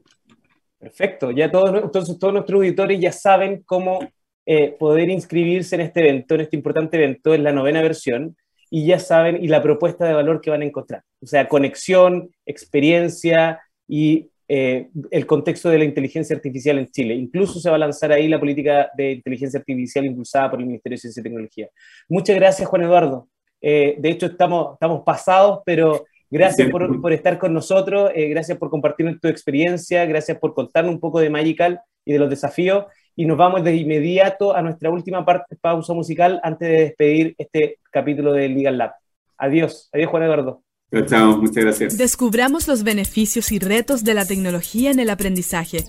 Perfecto, 0.76 1.30
ya 1.30 1.52
todos, 1.52 1.84
entonces 1.84 2.18
todos 2.18 2.32
nuestros 2.32 2.58
auditores 2.58 2.98
ya 2.98 3.12
saben 3.12 3.62
cómo 3.64 4.00
eh, 4.44 4.74
poder 4.76 5.08
inscribirse 5.08 5.76
en 5.76 5.82
este 5.82 6.00
evento, 6.00 6.34
en 6.34 6.40
este 6.40 6.56
importante 6.56 6.96
evento, 6.96 7.32
en 7.32 7.44
la 7.44 7.52
novena 7.52 7.80
versión 7.80 8.36
y 8.70 8.86
ya 8.86 9.00
saben, 9.00 9.42
y 9.42 9.48
la 9.48 9.62
propuesta 9.62 10.06
de 10.06 10.14
valor 10.14 10.40
que 10.40 10.50
van 10.50 10.62
a 10.62 10.64
encontrar. 10.64 11.02
O 11.20 11.26
sea, 11.26 11.48
conexión, 11.48 12.30
experiencia 12.46 13.60
y 13.88 14.30
eh, 14.46 14.88
el 15.10 15.26
contexto 15.26 15.68
de 15.68 15.78
la 15.78 15.84
inteligencia 15.84 16.34
artificial 16.36 16.78
en 16.78 16.88
Chile. 16.88 17.14
Incluso 17.14 17.60
se 17.60 17.68
va 17.68 17.76
a 17.76 17.80
lanzar 17.80 18.12
ahí 18.12 18.28
la 18.28 18.38
política 18.38 18.90
de 18.96 19.12
inteligencia 19.12 19.58
artificial 19.58 20.04
impulsada 20.04 20.50
por 20.50 20.60
el 20.60 20.66
Ministerio 20.66 20.96
de 20.96 21.00
Ciencia 21.00 21.20
y 21.20 21.24
Tecnología. 21.24 21.68
Muchas 22.08 22.36
gracias, 22.36 22.68
Juan 22.68 22.82
Eduardo. 22.82 23.28
Eh, 23.60 23.96
de 23.98 24.08
hecho, 24.08 24.26
estamos, 24.26 24.74
estamos 24.74 25.02
pasados, 25.04 25.60
pero 25.66 26.04
gracias 26.30 26.70
por, 26.70 27.00
por 27.00 27.12
estar 27.12 27.38
con 27.38 27.52
nosotros, 27.52 28.12
eh, 28.14 28.28
gracias 28.28 28.56
por 28.56 28.70
compartir 28.70 29.18
tu 29.20 29.28
experiencia, 29.28 30.04
gracias 30.06 30.38
por 30.38 30.54
contarnos 30.54 30.94
un 30.94 31.00
poco 31.00 31.20
de 31.20 31.28
Magical 31.28 31.80
y 32.04 32.12
de 32.12 32.18
los 32.18 32.30
desafíos 32.30 32.86
y 33.20 33.26
nos 33.26 33.36
vamos 33.36 33.62
de 33.62 33.76
inmediato 33.76 34.56
a 34.56 34.62
nuestra 34.62 34.88
última 34.88 35.26
parte, 35.26 35.54
pausa 35.54 35.92
musical 35.92 36.40
antes 36.42 36.66
de 36.66 36.74
despedir 36.84 37.34
este 37.36 37.76
capítulo 37.90 38.32
de 38.32 38.48
Legal 38.48 38.78
Lab. 38.78 38.92
Adiós, 39.36 39.90
adiós 39.92 40.08
Juan 40.10 40.22
Eduardo. 40.22 40.62
Chao, 41.04 41.36
muchas 41.36 41.62
gracias. 41.62 41.98
Descubramos 41.98 42.66
los 42.66 42.82
beneficios 42.82 43.52
y 43.52 43.58
retos 43.58 44.04
de 44.04 44.14
la 44.14 44.24
tecnología 44.24 44.90
en 44.90 45.00
el 45.00 45.10
aprendizaje. 45.10 45.84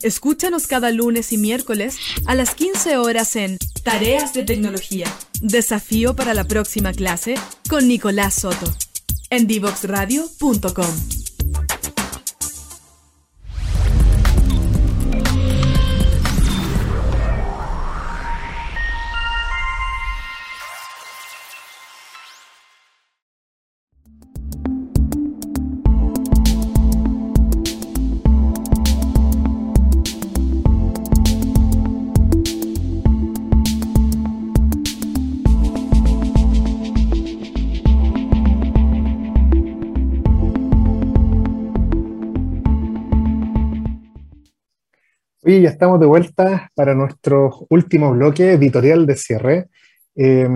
Escúchanos 0.00 0.68
cada 0.68 0.92
lunes 0.92 1.32
y 1.32 1.38
miércoles 1.38 1.98
a 2.24 2.36
las 2.36 2.54
15 2.54 2.98
horas 2.98 3.34
en 3.34 3.58
Tareas 3.82 4.32
de 4.32 4.44
Tecnología. 4.44 5.06
Desafío 5.42 6.14
para 6.14 6.34
la 6.34 6.44
próxima 6.44 6.92
clase 6.92 7.34
con 7.68 7.88
Nicolás 7.88 8.34
Soto 8.34 8.66
en 9.30 9.48
divoxradio.com. 9.48 11.25
Oye, 45.46 45.60
ya 45.60 45.68
estamos 45.68 46.00
de 46.00 46.06
vuelta 46.06 46.72
para 46.74 46.92
nuestro 46.92 47.68
último 47.70 48.10
bloque 48.10 48.54
editorial 48.54 49.06
de 49.06 49.14
cierre. 49.14 49.68
Eh, 50.16 50.48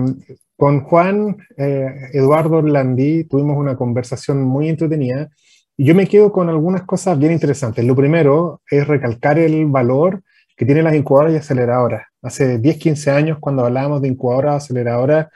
con 0.57 0.81
Juan 0.81 1.37
eh, 1.55 2.09
Eduardo 2.11 2.57
Orlandi 2.57 3.23
tuvimos 3.23 3.55
una 3.57 3.77
conversación 3.77 4.43
muy 4.43 4.67
entretenida 4.67 5.29
y 5.77 5.85
yo 5.85 5.95
me 5.95 6.07
quedo 6.07 6.33
con 6.33 6.49
algunas 6.49 6.81
cosas 6.81 7.17
bien 7.17 7.31
interesantes. 7.31 7.85
Lo 7.85 7.95
primero 7.95 8.61
es 8.69 8.85
recalcar 8.85 9.39
el 9.39 9.65
valor 9.67 10.23
que 10.57 10.65
tienen 10.65 10.83
las 10.83 10.95
incubadoras 10.95 11.35
y 11.35 11.37
aceleradoras. 11.37 12.07
Hace 12.21 12.57
10, 12.57 12.75
15 12.75 13.11
años, 13.11 13.37
cuando 13.39 13.65
hablábamos 13.65 14.01
de 14.01 14.09
incubadoras 14.09 14.55
o 14.55 14.57
aceleradoras, 14.57 15.27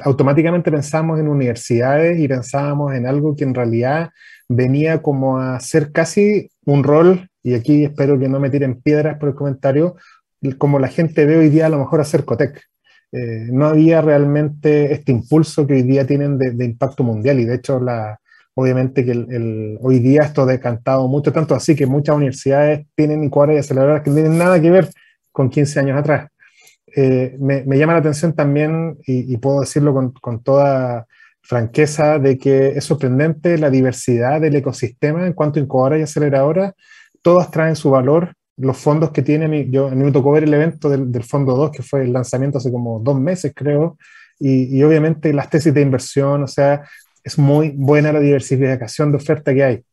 automáticamente 0.00 0.72
pensamos 0.72 1.20
en 1.20 1.28
universidades 1.28 2.18
y 2.18 2.26
pensábamos 2.26 2.92
en 2.94 3.06
algo 3.06 3.36
que 3.36 3.44
en 3.44 3.54
realidad 3.54 4.10
venía 4.48 5.00
como 5.00 5.38
a 5.38 5.60
ser 5.60 5.92
casi 5.92 6.50
un 6.64 6.82
rol 6.82 7.29
y 7.42 7.54
aquí 7.54 7.84
espero 7.84 8.18
que 8.18 8.28
no 8.28 8.40
me 8.40 8.50
tiren 8.50 8.80
piedras 8.80 9.18
por 9.18 9.30
el 9.30 9.34
comentario, 9.34 9.96
como 10.58 10.78
la 10.78 10.88
gente 10.88 11.26
ve 11.26 11.36
hoy 11.36 11.48
día 11.48 11.66
a 11.66 11.70
lo 11.70 11.78
mejor 11.78 12.00
a 12.00 12.04
Cercotec. 12.04 12.62
Eh, 13.12 13.48
no 13.50 13.66
había 13.66 14.00
realmente 14.00 14.92
este 14.92 15.10
impulso 15.10 15.66
que 15.66 15.74
hoy 15.74 15.82
día 15.82 16.06
tienen 16.06 16.38
de, 16.38 16.64
impacto 16.64 17.02
mundial 17.02 17.40
y 17.40 17.44
de 17.44 17.56
hecho 17.56 17.80
la, 17.80 18.20
obviamente 18.54 19.04
que 19.04 19.10
el, 19.10 19.78
hoy 19.80 19.98
día 19.98 20.22
esto 20.22 20.42
ha 20.42 20.46
decantado 20.46 21.08
mucho, 21.08 21.32
tanto 21.32 21.54
así 21.54 21.74
que 21.74 21.86
muchas 21.86 22.14
universidades 22.14 22.86
tienen 22.94 23.24
incubadoras 23.24 23.56
y 23.56 23.58
aceleradoras 23.60 24.02
que 24.02 24.10
no 24.10 24.16
tienen 24.16 24.38
nada 24.38 24.60
que 24.60 24.70
ver 24.70 24.90
con 25.32 25.50
15 25.50 25.80
años 25.80 25.98
atrás. 25.98 26.30
Eh, 26.94 27.36
me, 27.40 27.78
llama 27.78 27.94
la 27.94 28.00
atención 28.00 28.32
también, 28.32 28.98
y, 29.06 29.36
puedo 29.38 29.60
decirlo 29.60 29.94
con, 29.94 30.12
con, 30.12 30.42
toda 30.42 31.06
franqueza, 31.40 32.18
de 32.18 32.36
que 32.36 32.68
es 32.68 32.84
sorprendente 32.84 33.58
la 33.58 33.70
diversidad 33.70 34.40
del 34.40 34.56
ecosistema 34.56 35.26
en 35.26 35.32
cuanto 35.32 35.58
a 35.58 35.62
incubadoras 35.62 36.00
y 36.00 36.02
aceleradoras 36.02 36.74
todas 37.22 37.50
traen 37.50 37.76
su 37.76 37.90
valor. 37.90 38.34
Los 38.56 38.76
fondos 38.76 39.10
que 39.10 39.22
tienen, 39.22 39.70
yo 39.72 39.88
a 39.88 39.90
mí 39.92 40.04
me 40.04 40.12
tocó 40.12 40.32
ver 40.32 40.44
el 40.44 40.52
evento 40.52 40.90
del, 40.90 41.24
Fondo 41.24 41.56
2, 41.56 41.70
que 41.70 41.82
fue 41.82 42.02
el 42.02 42.12
lanzamiento 42.12 42.58
hace 42.58 42.70
como 42.70 43.00
dos 43.00 43.18
meses, 43.18 43.52
creo, 43.54 43.96
y, 44.38 44.82
obviamente 44.82 45.32
las 45.32 45.48
tesis 45.50 45.72
de 45.72 45.82
inversión, 45.82 46.42
o 46.42 46.46
sea, 46.46 46.82
es 47.24 47.38
muy 47.38 47.70
buena 47.70 48.12
la 48.12 48.20
diversificación 48.20 49.12
de 49.12 49.16
oferta 49.16 49.54
que 49.54 49.64
hay. 49.64 49.84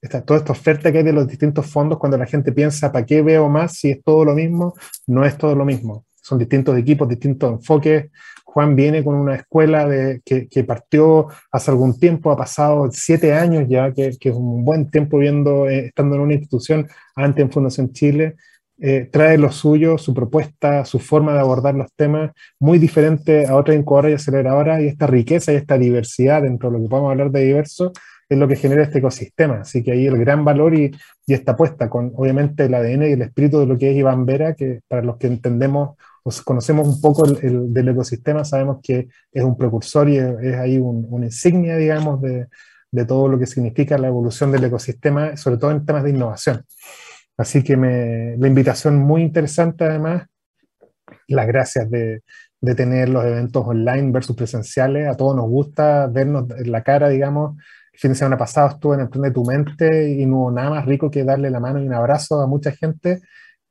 Está, 0.00 0.22
toda 0.22 0.40
esta 0.40 0.52
oferta 0.52 0.92
que 0.92 0.98
hay 0.98 1.04
de 1.04 1.12
los 1.12 1.26
distintos 1.26 1.66
fondos, 1.66 1.98
cuando 1.98 2.18
la 2.18 2.26
gente 2.26 2.52
piensa, 2.52 2.92
¿para 2.92 3.06
qué 3.06 3.22
veo 3.22 3.48
más 3.48 3.78
si 3.78 3.90
es 3.90 4.02
todo 4.02 4.24
lo 4.24 4.34
mismo? 4.34 4.74
No 5.06 5.24
es 5.24 5.36
todo 5.36 5.54
lo 5.54 5.64
mismo. 5.64 6.06
Son 6.20 6.38
distintos 6.38 6.76
equipos, 6.78 7.08
distintos 7.08 7.52
enfoques, 7.52 8.10
Juan 8.54 8.76
viene 8.76 9.02
con 9.02 9.16
una 9.16 9.34
escuela 9.34 9.88
que, 10.24 10.64
partió 10.64 11.26
hace 11.50 11.72
algún 11.72 11.98
tiempo, 11.98 12.30
ha 12.30 12.36
pasado 12.36 12.88
siete 12.92 13.32
años 13.32 13.64
ya, 13.68 13.92
que, 13.92 14.06
es 14.06 14.34
un 14.34 14.64
buen 14.64 14.92
tiempo 14.92 15.18
viendo, 15.18 15.68
eh, 15.68 15.86
estando 15.86 16.14
en 16.14 16.22
una 16.22 16.34
institución 16.34 16.86
antes 17.16 17.42
en 17.42 17.50
Fundación 17.50 17.92
Chile, 17.92 18.36
eh, 18.78 19.08
trae 19.10 19.38
lo 19.38 19.50
suyo, 19.50 19.98
su 19.98 20.14
propuesta, 20.14 20.84
su 20.84 21.00
forma 21.00 21.32
de 21.32 21.40
abordar 21.40 21.74
los 21.74 21.92
temas, 21.96 22.30
muy 22.60 22.78
diferente 22.78 23.44
a 23.44 23.56
otras 23.56 23.76
incubadoras 23.76 24.12
y 24.12 24.14
aceleradoras, 24.14 24.80
y 24.82 24.86
esta 24.86 25.08
riqueza 25.08 25.52
y 25.52 25.56
esta 25.56 25.76
diversidad 25.76 26.42
dentro 26.42 26.70
de 26.70 26.78
lo 26.78 26.84
que 26.84 26.88
podemos 26.88 27.10
hablar 27.10 27.32
de 27.32 27.40
diverso, 27.40 27.90
es 28.28 28.38
lo 28.38 28.46
que 28.46 28.54
genera 28.54 28.84
este 28.84 29.00
ecosistema. 29.00 29.62
Así 29.62 29.82
que 29.82 29.90
ahí 29.90 30.06
el 30.06 30.16
gran 30.18 30.44
valor 30.44 30.76
y, 30.76 30.92
y 31.26 31.34
esta 31.34 31.52
apuesta 31.52 31.90
con 31.90 32.12
obviamente 32.14 32.66
el 32.66 32.74
ADN 32.74 33.02
y 33.02 33.12
el 33.12 33.22
espíritu 33.22 33.58
de 33.58 33.66
lo 33.66 33.76
que 33.76 33.90
es 33.90 33.96
Iván 33.96 34.26
Vera, 34.26 34.54
que 34.54 34.80
para 34.86 35.02
los 35.02 35.16
que 35.16 35.26
entendemos 35.26 35.96
pues, 36.24 36.40
conocemos 36.40 36.88
un 36.88 37.00
poco 37.02 37.26
el, 37.26 37.72
del 37.72 37.88
ecosistema, 37.90 38.44
sabemos 38.44 38.78
que 38.82 39.08
es 39.30 39.44
un 39.44 39.56
precursor 39.58 40.08
y 40.08 40.16
es, 40.16 40.56
ahí 40.56 40.78
un, 40.78 41.06
una 41.10 41.26
insignia, 41.26 41.76
digamos, 41.76 42.20
de, 42.22 42.48
de, 42.90 43.04
todo 43.04 43.28
lo 43.28 43.38
que 43.38 43.46
significa 43.46 43.98
la 43.98 44.08
evolución 44.08 44.50
del 44.50 44.64
ecosistema, 44.64 45.36
sobre 45.36 45.58
todo 45.58 45.70
en 45.70 45.84
temas 45.84 46.02
de 46.02 46.10
innovación. 46.10 46.64
Así 47.36 47.62
que 47.62 47.76
me, 47.76 48.36
la 48.38 48.48
invitación 48.48 48.96
muy 48.96 49.20
interesante 49.22 49.84
además, 49.84 50.26
las 51.28 51.46
gracias 51.46 51.90
de, 51.90 52.22
de 52.58 52.74
tener 52.74 53.10
los 53.10 53.24
eventos 53.26 53.62
online 53.66 54.10
versus 54.10 54.34
presenciales, 54.34 55.06
a 55.06 55.16
todos 55.18 55.36
nos 55.36 55.46
gusta 55.46 56.06
vernos 56.06 56.46
en 56.56 56.72
la 56.72 56.82
cara, 56.82 57.10
digamos, 57.10 57.58
el 57.92 58.00
fin 58.00 58.12
de 58.12 58.14
semana 58.16 58.38
pasado 58.38 58.70
estuve 58.70 58.94
en 58.94 59.02
Emprende 59.02 59.30
tu 59.30 59.44
Mente 59.44 60.10
y 60.10 60.24
no 60.24 60.38
hubo 60.38 60.50
nada 60.50 60.70
más 60.70 60.86
rico 60.86 61.10
que 61.10 61.22
darle 61.22 61.50
la 61.50 61.60
mano 61.60 61.82
y 61.82 61.86
un 61.86 61.92
abrazo 61.92 62.40
a 62.40 62.46
mucha 62.46 62.72
gente 62.72 63.20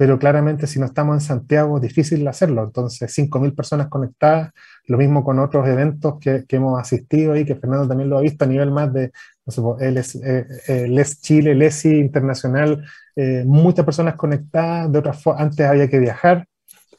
pero 0.03 0.19
claramente 0.19 0.67
si 0.67 0.81
no 0.81 0.85
estamos 0.85 1.15
en 1.15 1.21
Santiago 1.21 1.77
es 1.77 1.83
difícil 1.83 2.27
hacerlo. 2.27 2.65
Entonces, 2.65 3.09
5.000 3.17 3.55
personas 3.55 3.87
conectadas, 3.87 4.51
lo 4.87 4.97
mismo 4.97 5.23
con 5.23 5.39
otros 5.39 5.65
eventos 5.65 6.15
que, 6.19 6.43
que, 6.45 6.57
hemos 6.57 6.77
asistido 6.77 7.37
y 7.37 7.45
que 7.45 7.55
Fernando 7.55 7.87
también 7.87 8.09
lo 8.09 8.17
ha 8.17 8.21
visto 8.21 8.43
a 8.43 8.47
nivel 8.49 8.69
más 8.69 8.91
de, 8.91 9.13
no 9.45 9.53
sé, 9.53 9.61
él 9.87 9.97
es, 9.97 10.15
eh, 10.15 10.45
eh, 10.67 10.87
Les 10.89 11.21
Chile, 11.21 11.55
Lesi 11.55 11.99
Internacional, 11.99 12.85
eh, 13.15 13.45
muchas 13.45 13.85
personas 13.85 14.15
conectadas, 14.15 14.91
de 14.91 14.99
otras 14.99 15.25
antes 15.37 15.65
había 15.65 15.87
que 15.87 15.99
viajar, 15.99 16.49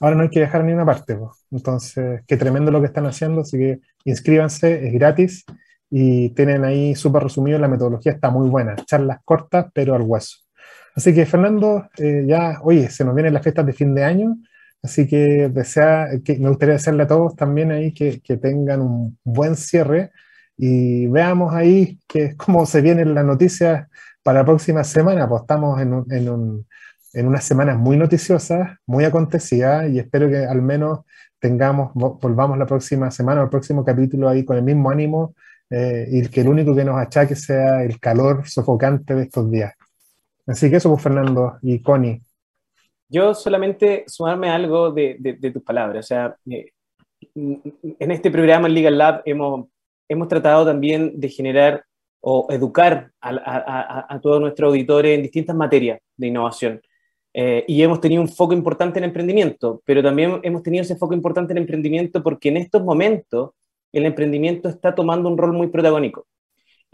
ahora 0.01 0.17
no 0.17 0.23
hay 0.23 0.31
que 0.31 0.41
viajar 0.41 0.63
a 0.63 0.65
ninguna 0.65 0.87
parte. 0.87 1.19
Entonces, 1.51 2.23
qué 2.27 2.39
tremendo 2.39 2.71
lo 2.71 2.81
que 2.81 2.87
están 2.87 3.05
haciendo, 3.05 3.43
así 3.43 3.59
que 3.59 3.81
inscríbanse, 4.07 4.87
es 4.87 4.95
gratis 4.95 5.45
y 5.91 6.31
tienen 6.31 6.65
ahí 6.65 6.95
súper 6.95 7.25
resumido, 7.25 7.59
la 7.59 7.69
metodología 7.69 8.13
está 8.13 8.31
muy 8.31 8.49
buena, 8.49 8.77
charlas 8.77 9.19
cortas 9.27 9.67
pero 9.75 9.95
al 9.95 10.01
hueso. 10.01 10.44
Así 10.95 11.15
que 11.15 11.27
Fernando, 11.27 11.89
eh, 11.99 12.25
ya, 12.27 12.61
oye, 12.63 12.89
se 12.91 13.05
nos 13.05 13.15
vienen 13.15 13.35
las 13.35 13.43
fiestas 13.43 13.67
de 13.67 13.73
fin 13.73 13.95
de 13.95 14.05
año, 14.05 14.37
así 14.83 15.09
que, 15.09 15.49
desea, 15.49 16.09
que 16.25 16.39
me 16.39 16.49
gustaría 16.49 16.75
desearle 16.75 17.03
a 17.03 17.07
todos 17.09 17.35
también 17.37 17.73
ahí 17.73 17.93
que, 17.93 18.21
que 18.21 18.37
tengan 18.37 18.81
un 18.81 19.19
buen 19.25 19.57
cierre 19.57 20.13
y 20.57 21.07
veamos 21.09 21.53
ahí 21.55 21.99
que, 22.09 22.37
cómo 22.37 22.65
se 22.67 22.81
vienen 22.81 23.15
las 23.15 23.25
noticias 23.25 23.89
para 24.23 24.41
la 24.41 24.45
próxima 24.45 24.85
semana, 24.85 25.29
pues 25.29 25.43
estamos 25.43 25.81
en, 25.81 25.95
un, 25.95 26.13
en, 26.13 26.29
un, 26.31 26.67
en 27.13 27.27
unas 27.27 27.45
semanas 27.45 27.77
muy 27.77 27.97
noticiosas, 27.97 28.79
muy 28.87 29.05
acontecidas 29.05 29.91
y 29.91 29.99
espero 29.99 30.29
que 30.29 30.45
al 30.45 30.63
menos 30.63 31.01
tengamos, 31.41 31.93
volvamos 31.95 32.57
la 32.57 32.67
próxima 32.67 33.11
semana, 33.11 33.43
el 33.43 33.51
próximo 33.51 33.85
capítulo 33.85 34.29
ahí 34.29 34.45
con 34.45 34.57
el 34.57 34.63
mismo 34.63 34.91
ánimo 34.91 35.35
eh, 35.69 36.07
y 36.11 36.27
que 36.29 36.41
el 36.41 36.49
único 36.49 36.75
que 36.75 36.85
nos 36.85 36.97
achaque 36.97 37.37
sea 37.37 37.83
el 37.83 38.01
calor 38.01 38.49
sofocante 38.49 39.15
de 39.15 39.25
estos 39.25 39.51
días. 39.51 39.75
Así 40.47 40.71
que 40.71 40.77
eso, 40.77 40.91
pues 40.91 41.03
Fernando 41.03 41.59
y 41.63 41.81
Connie. 41.81 42.21
Yo 43.09 43.35
solamente 43.35 44.05
sumarme 44.07 44.49
algo 44.51 44.91
de, 44.91 45.17
de, 45.19 45.51
tus 45.51 45.63
palabras. 45.63 46.05
O 46.05 46.09
sea, 46.09 46.37
eh, 46.51 46.73
en 47.35 48.11
este 48.11 48.31
programa 48.31 48.67
en 48.69 48.75
Legal 48.75 48.99
Lab 48.99 49.23
hemos, 49.25 49.67
hemos 50.09 50.29
tratado 50.29 50.65
también 50.65 51.19
de 51.19 51.29
generar 51.29 51.85
o 52.21 52.47
educar 52.51 53.11
a, 53.21 54.07
a, 54.09 54.21
todos 54.21 54.41
nuestros 54.41 54.69
auditores 54.69 55.15
en 55.15 55.23
distintas 55.23 55.55
materias 55.55 56.01
de 56.17 56.27
innovación. 56.27 56.81
Eh, 57.35 57.65
y 57.69 57.83
hemos 57.83 58.01
tenido 58.01 58.23
un 58.23 58.29
foco 58.29 58.55
importante 58.55 58.99
en 58.99 59.05
emprendimiento, 59.05 59.83
pero 59.85 60.03
también 60.03 60.41
hemos 60.43 60.63
tenido 60.63 60.83
ese 60.83 60.97
foco 60.97 61.13
importante 61.13 61.53
en 61.53 61.59
emprendimiento 61.59 62.23
porque 62.23 62.49
en 62.49 62.57
estos 62.57 62.83
momentos 62.83 63.51
el 63.93 64.07
emprendimiento 64.07 64.69
está 64.69 64.95
tomando 64.95 65.29
un 65.29 65.37
rol 65.37 65.53
muy 65.53 65.67
protagónico. 65.67 66.27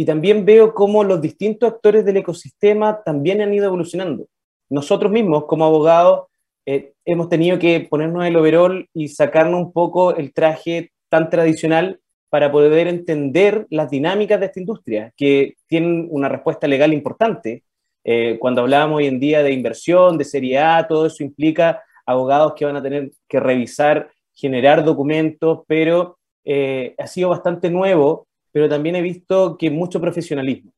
Y 0.00 0.06
también 0.06 0.46
veo 0.46 0.72
cómo 0.72 1.04
los 1.04 1.20
distintos 1.20 1.70
actores 1.70 2.06
del 2.06 2.16
ecosistema 2.16 3.02
también 3.04 3.42
han 3.42 3.52
ido 3.52 3.66
evolucionando. 3.66 4.28
Nosotros 4.70 5.12
mismos, 5.12 5.44
como 5.44 5.66
abogados, 5.66 6.28
eh, 6.64 6.94
hemos 7.04 7.28
tenido 7.28 7.58
que 7.58 7.80
ponernos 7.80 8.24
el 8.24 8.34
overall 8.34 8.88
y 8.94 9.08
sacarnos 9.08 9.60
un 9.60 9.74
poco 9.74 10.16
el 10.16 10.32
traje 10.32 10.90
tan 11.10 11.28
tradicional 11.28 12.00
para 12.30 12.50
poder 12.50 12.88
entender 12.88 13.66
las 13.68 13.90
dinámicas 13.90 14.40
de 14.40 14.46
esta 14.46 14.60
industria, 14.60 15.12
que 15.18 15.56
tienen 15.66 16.08
una 16.10 16.30
respuesta 16.30 16.66
legal 16.66 16.94
importante, 16.94 17.62
eh, 18.02 18.38
cuando 18.40 18.62
hablamos 18.62 18.96
hoy 18.96 19.06
en 19.06 19.20
día 19.20 19.42
de 19.42 19.52
inversión, 19.52 20.16
de 20.16 20.24
serie 20.24 20.60
A, 20.60 20.86
todo 20.88 21.04
eso 21.04 21.22
implica 21.22 21.82
abogados 22.06 22.54
que 22.56 22.64
van 22.64 22.76
a 22.76 22.82
tener 22.82 23.10
que 23.28 23.38
revisar, 23.38 24.10
generar 24.32 24.82
documentos, 24.82 25.60
pero 25.66 26.16
eh, 26.42 26.94
ha 26.96 27.06
sido 27.06 27.28
bastante 27.28 27.68
nuevo, 27.68 28.28
pero 28.52 28.68
también 28.68 28.96
he 28.96 29.02
visto 29.02 29.56
que 29.56 29.70
mucho 29.70 30.00
profesionalismo. 30.00 30.72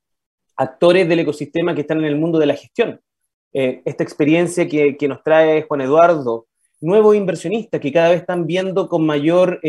Actores 0.57 1.09
del 1.09 1.21
ecosistema 1.21 1.75
que 1.75 1.83
están 1.83 1.99
en 1.99 2.05
el 2.05 2.17
mundo 2.17 2.39
de 2.39 2.47
la 2.47 2.55
gestión. 2.55 3.01
Eh, 3.53 3.83
esta 3.85 4.03
experiencia 4.03 4.69
que, 4.69 4.97
nos 5.09 5.23
trae 5.23 5.63
Juan 5.63 5.81
Eduardo, 5.83 6.47
nuevos 6.81 7.17
inversionistas 7.17 7.81
que 7.81 7.93
cada 7.93 8.11
vez 8.11 8.21
están 8.21 8.47
viendo 8.47 8.89
con 8.89 9.05
mayor, 9.07 9.61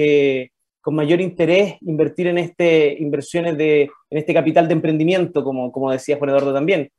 con 0.82 0.96
mayor 0.96 1.22
interés 1.22 1.76
invertir 1.82 2.28
en 2.28 2.38
este, 2.38 2.96
inversiones 3.00 3.58
de, 3.58 3.84
en 4.10 4.18
este 4.18 4.34
capital 4.34 4.68
de 4.68 4.74
emprendimiento, 4.74 5.44
como, 5.44 5.72
como 5.72 5.92
decía 5.92 6.18
Juan 6.18 6.30
Eduardo 6.30 6.54
también 6.54 6.90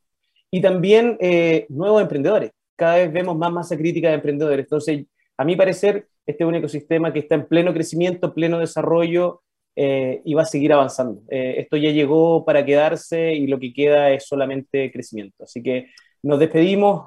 y 0.55 0.61
también 0.61 1.17
eh, 1.19 1.67
nuevos 1.69 2.01
emprendedores. 2.01 2.53
Cada 2.77 2.99
vez 2.99 3.13
vemos 3.13 3.37
más 3.37 3.51
masa 3.51 3.77
crítica 3.77 4.07
de 4.11 4.15
emprendedores. 4.15 4.65
Entonces, 4.65 5.05
a 5.37 5.45
mi 5.45 5.57
parecer, 5.57 6.07
este 6.25 6.45
es 6.45 6.49
un 6.49 6.55
ecosistema 6.55 7.13
que 7.13 7.19
está 7.19 7.35
en 7.35 7.49
pleno 7.49 7.73
crecimiento, 7.73 8.33
pleno 8.33 8.61
desarrollo 8.61 9.43
eh, 9.77 10.21
y 10.25 10.35
va 10.35 10.43
a 10.43 10.47
seguir 10.47 10.73
avanzando. 10.73 11.23
Eh, 11.31 11.57
esto 11.59 11.77
ya 11.77 11.91
llegó 11.91 12.45
para 12.45 12.65
quedarse 12.65 13.35
y 13.35 13.47
lo 13.47 13.59
que 13.59 13.73
queda 13.73 14.11
es 14.11 14.27
solamente 14.27 14.91
crecimiento. 14.93 15.45
Así 15.45 15.63
que 15.63 15.91
nos 16.23 16.39
despedimos. 16.39 17.07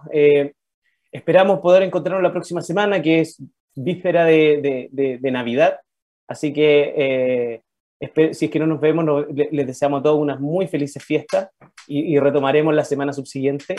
esperamos 1.11 1.59
poder 1.59 1.83
encontrarnos 1.83 2.23
la 2.23 2.31
próxima 2.33 2.61
semana, 2.61 3.01
que 3.01 3.21
es 3.21 3.41
víspera 3.75 4.25
de, 4.25 4.89
de, 4.91 5.17
de 5.19 5.31
Navidad. 5.31 5.79
Así 6.27 6.53
que 6.53 7.61
si 8.31 8.45
es 8.45 8.51
que 8.51 8.59
no 8.59 8.67
nos 8.67 8.79
vemos, 8.79 9.25
les 9.29 9.67
deseamos 9.67 9.99
a 9.99 10.03
todos 10.03 10.19
unas 10.19 10.39
muy 10.39 10.67
felices 10.67 11.03
fiestas 11.03 11.49
y, 11.87 12.19
retomaremos 12.19 12.73
la 12.73 12.83
semana 12.83 13.13
subsiguiente. 13.13 13.75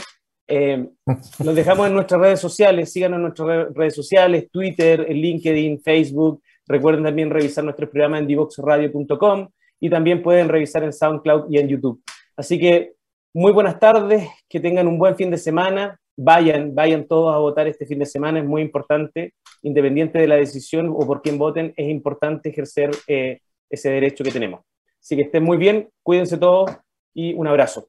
Eh, 0.49 0.89
los 1.45 1.55
dejamos 1.55 1.87
en 1.87 1.95
nuestras 1.95 2.21
redes 2.21 2.41
sociales, 2.41 2.93
síganos 2.93 3.17
en 3.19 3.23
nuestras 3.23 3.75
redes 3.75 3.95
sociales, 3.95 4.49
Twitter, 4.51 5.07
LinkedIn, 5.09 5.81
Facebook. 5.81 6.43
Recuerden 6.69 7.05
también 7.05 7.31
revisar 7.31 7.65
nuestro 7.65 7.91
programa 7.91 8.19
en 8.19 8.27
divoxradio.com 8.27 9.49
y 9.81 9.89
también 9.91 10.23
pueden 10.23 10.49
revisar 10.49 10.85
en 10.85 10.93
SoundCloud 10.93 11.51
y 11.51 11.59
en 11.59 11.69
YouTube. 11.69 12.03
Así 12.37 12.59
que 12.59 12.93
muy 13.35 13.53
buenas 13.53 13.79
tardes, 13.79 14.29
que 14.49 14.61
tengan 14.61 14.87
un 14.87 14.99
buen 14.99 15.17
fin 15.17 15.31
de 15.31 15.39
semana. 15.39 15.99
Vayan, 16.17 16.75
vayan 16.75 17.07
todos 17.07 17.35
a 17.35 17.39
votar 17.39 17.69
este 17.69 17.87
fin 17.87 18.01
de 18.01 18.07
semana, 18.07 18.41
es 18.41 18.45
muy 18.45 18.61
importante, 18.61 19.35
independiente 19.63 20.19
de 20.19 20.27
la 20.27 20.35
decisión 20.35 20.89
o 20.89 21.07
por 21.07 21.23
quién 21.23 21.39
voten, 21.39 21.73
es 21.77 21.89
importante 21.89 22.49
ejercer 22.49 22.91
eh, 23.07 23.41
ese 23.71 23.91
derecho 23.91 24.25
que 24.25 24.33
tenemos. 24.33 24.63
Así 25.01 25.15
que 25.15 25.23
estén 25.23 25.45
muy 25.45 25.57
bien, 25.57 25.89
cuídense 26.03 26.37
todos 26.37 26.71
y 27.15 27.35
un 27.35 27.47
abrazo. 27.47 27.89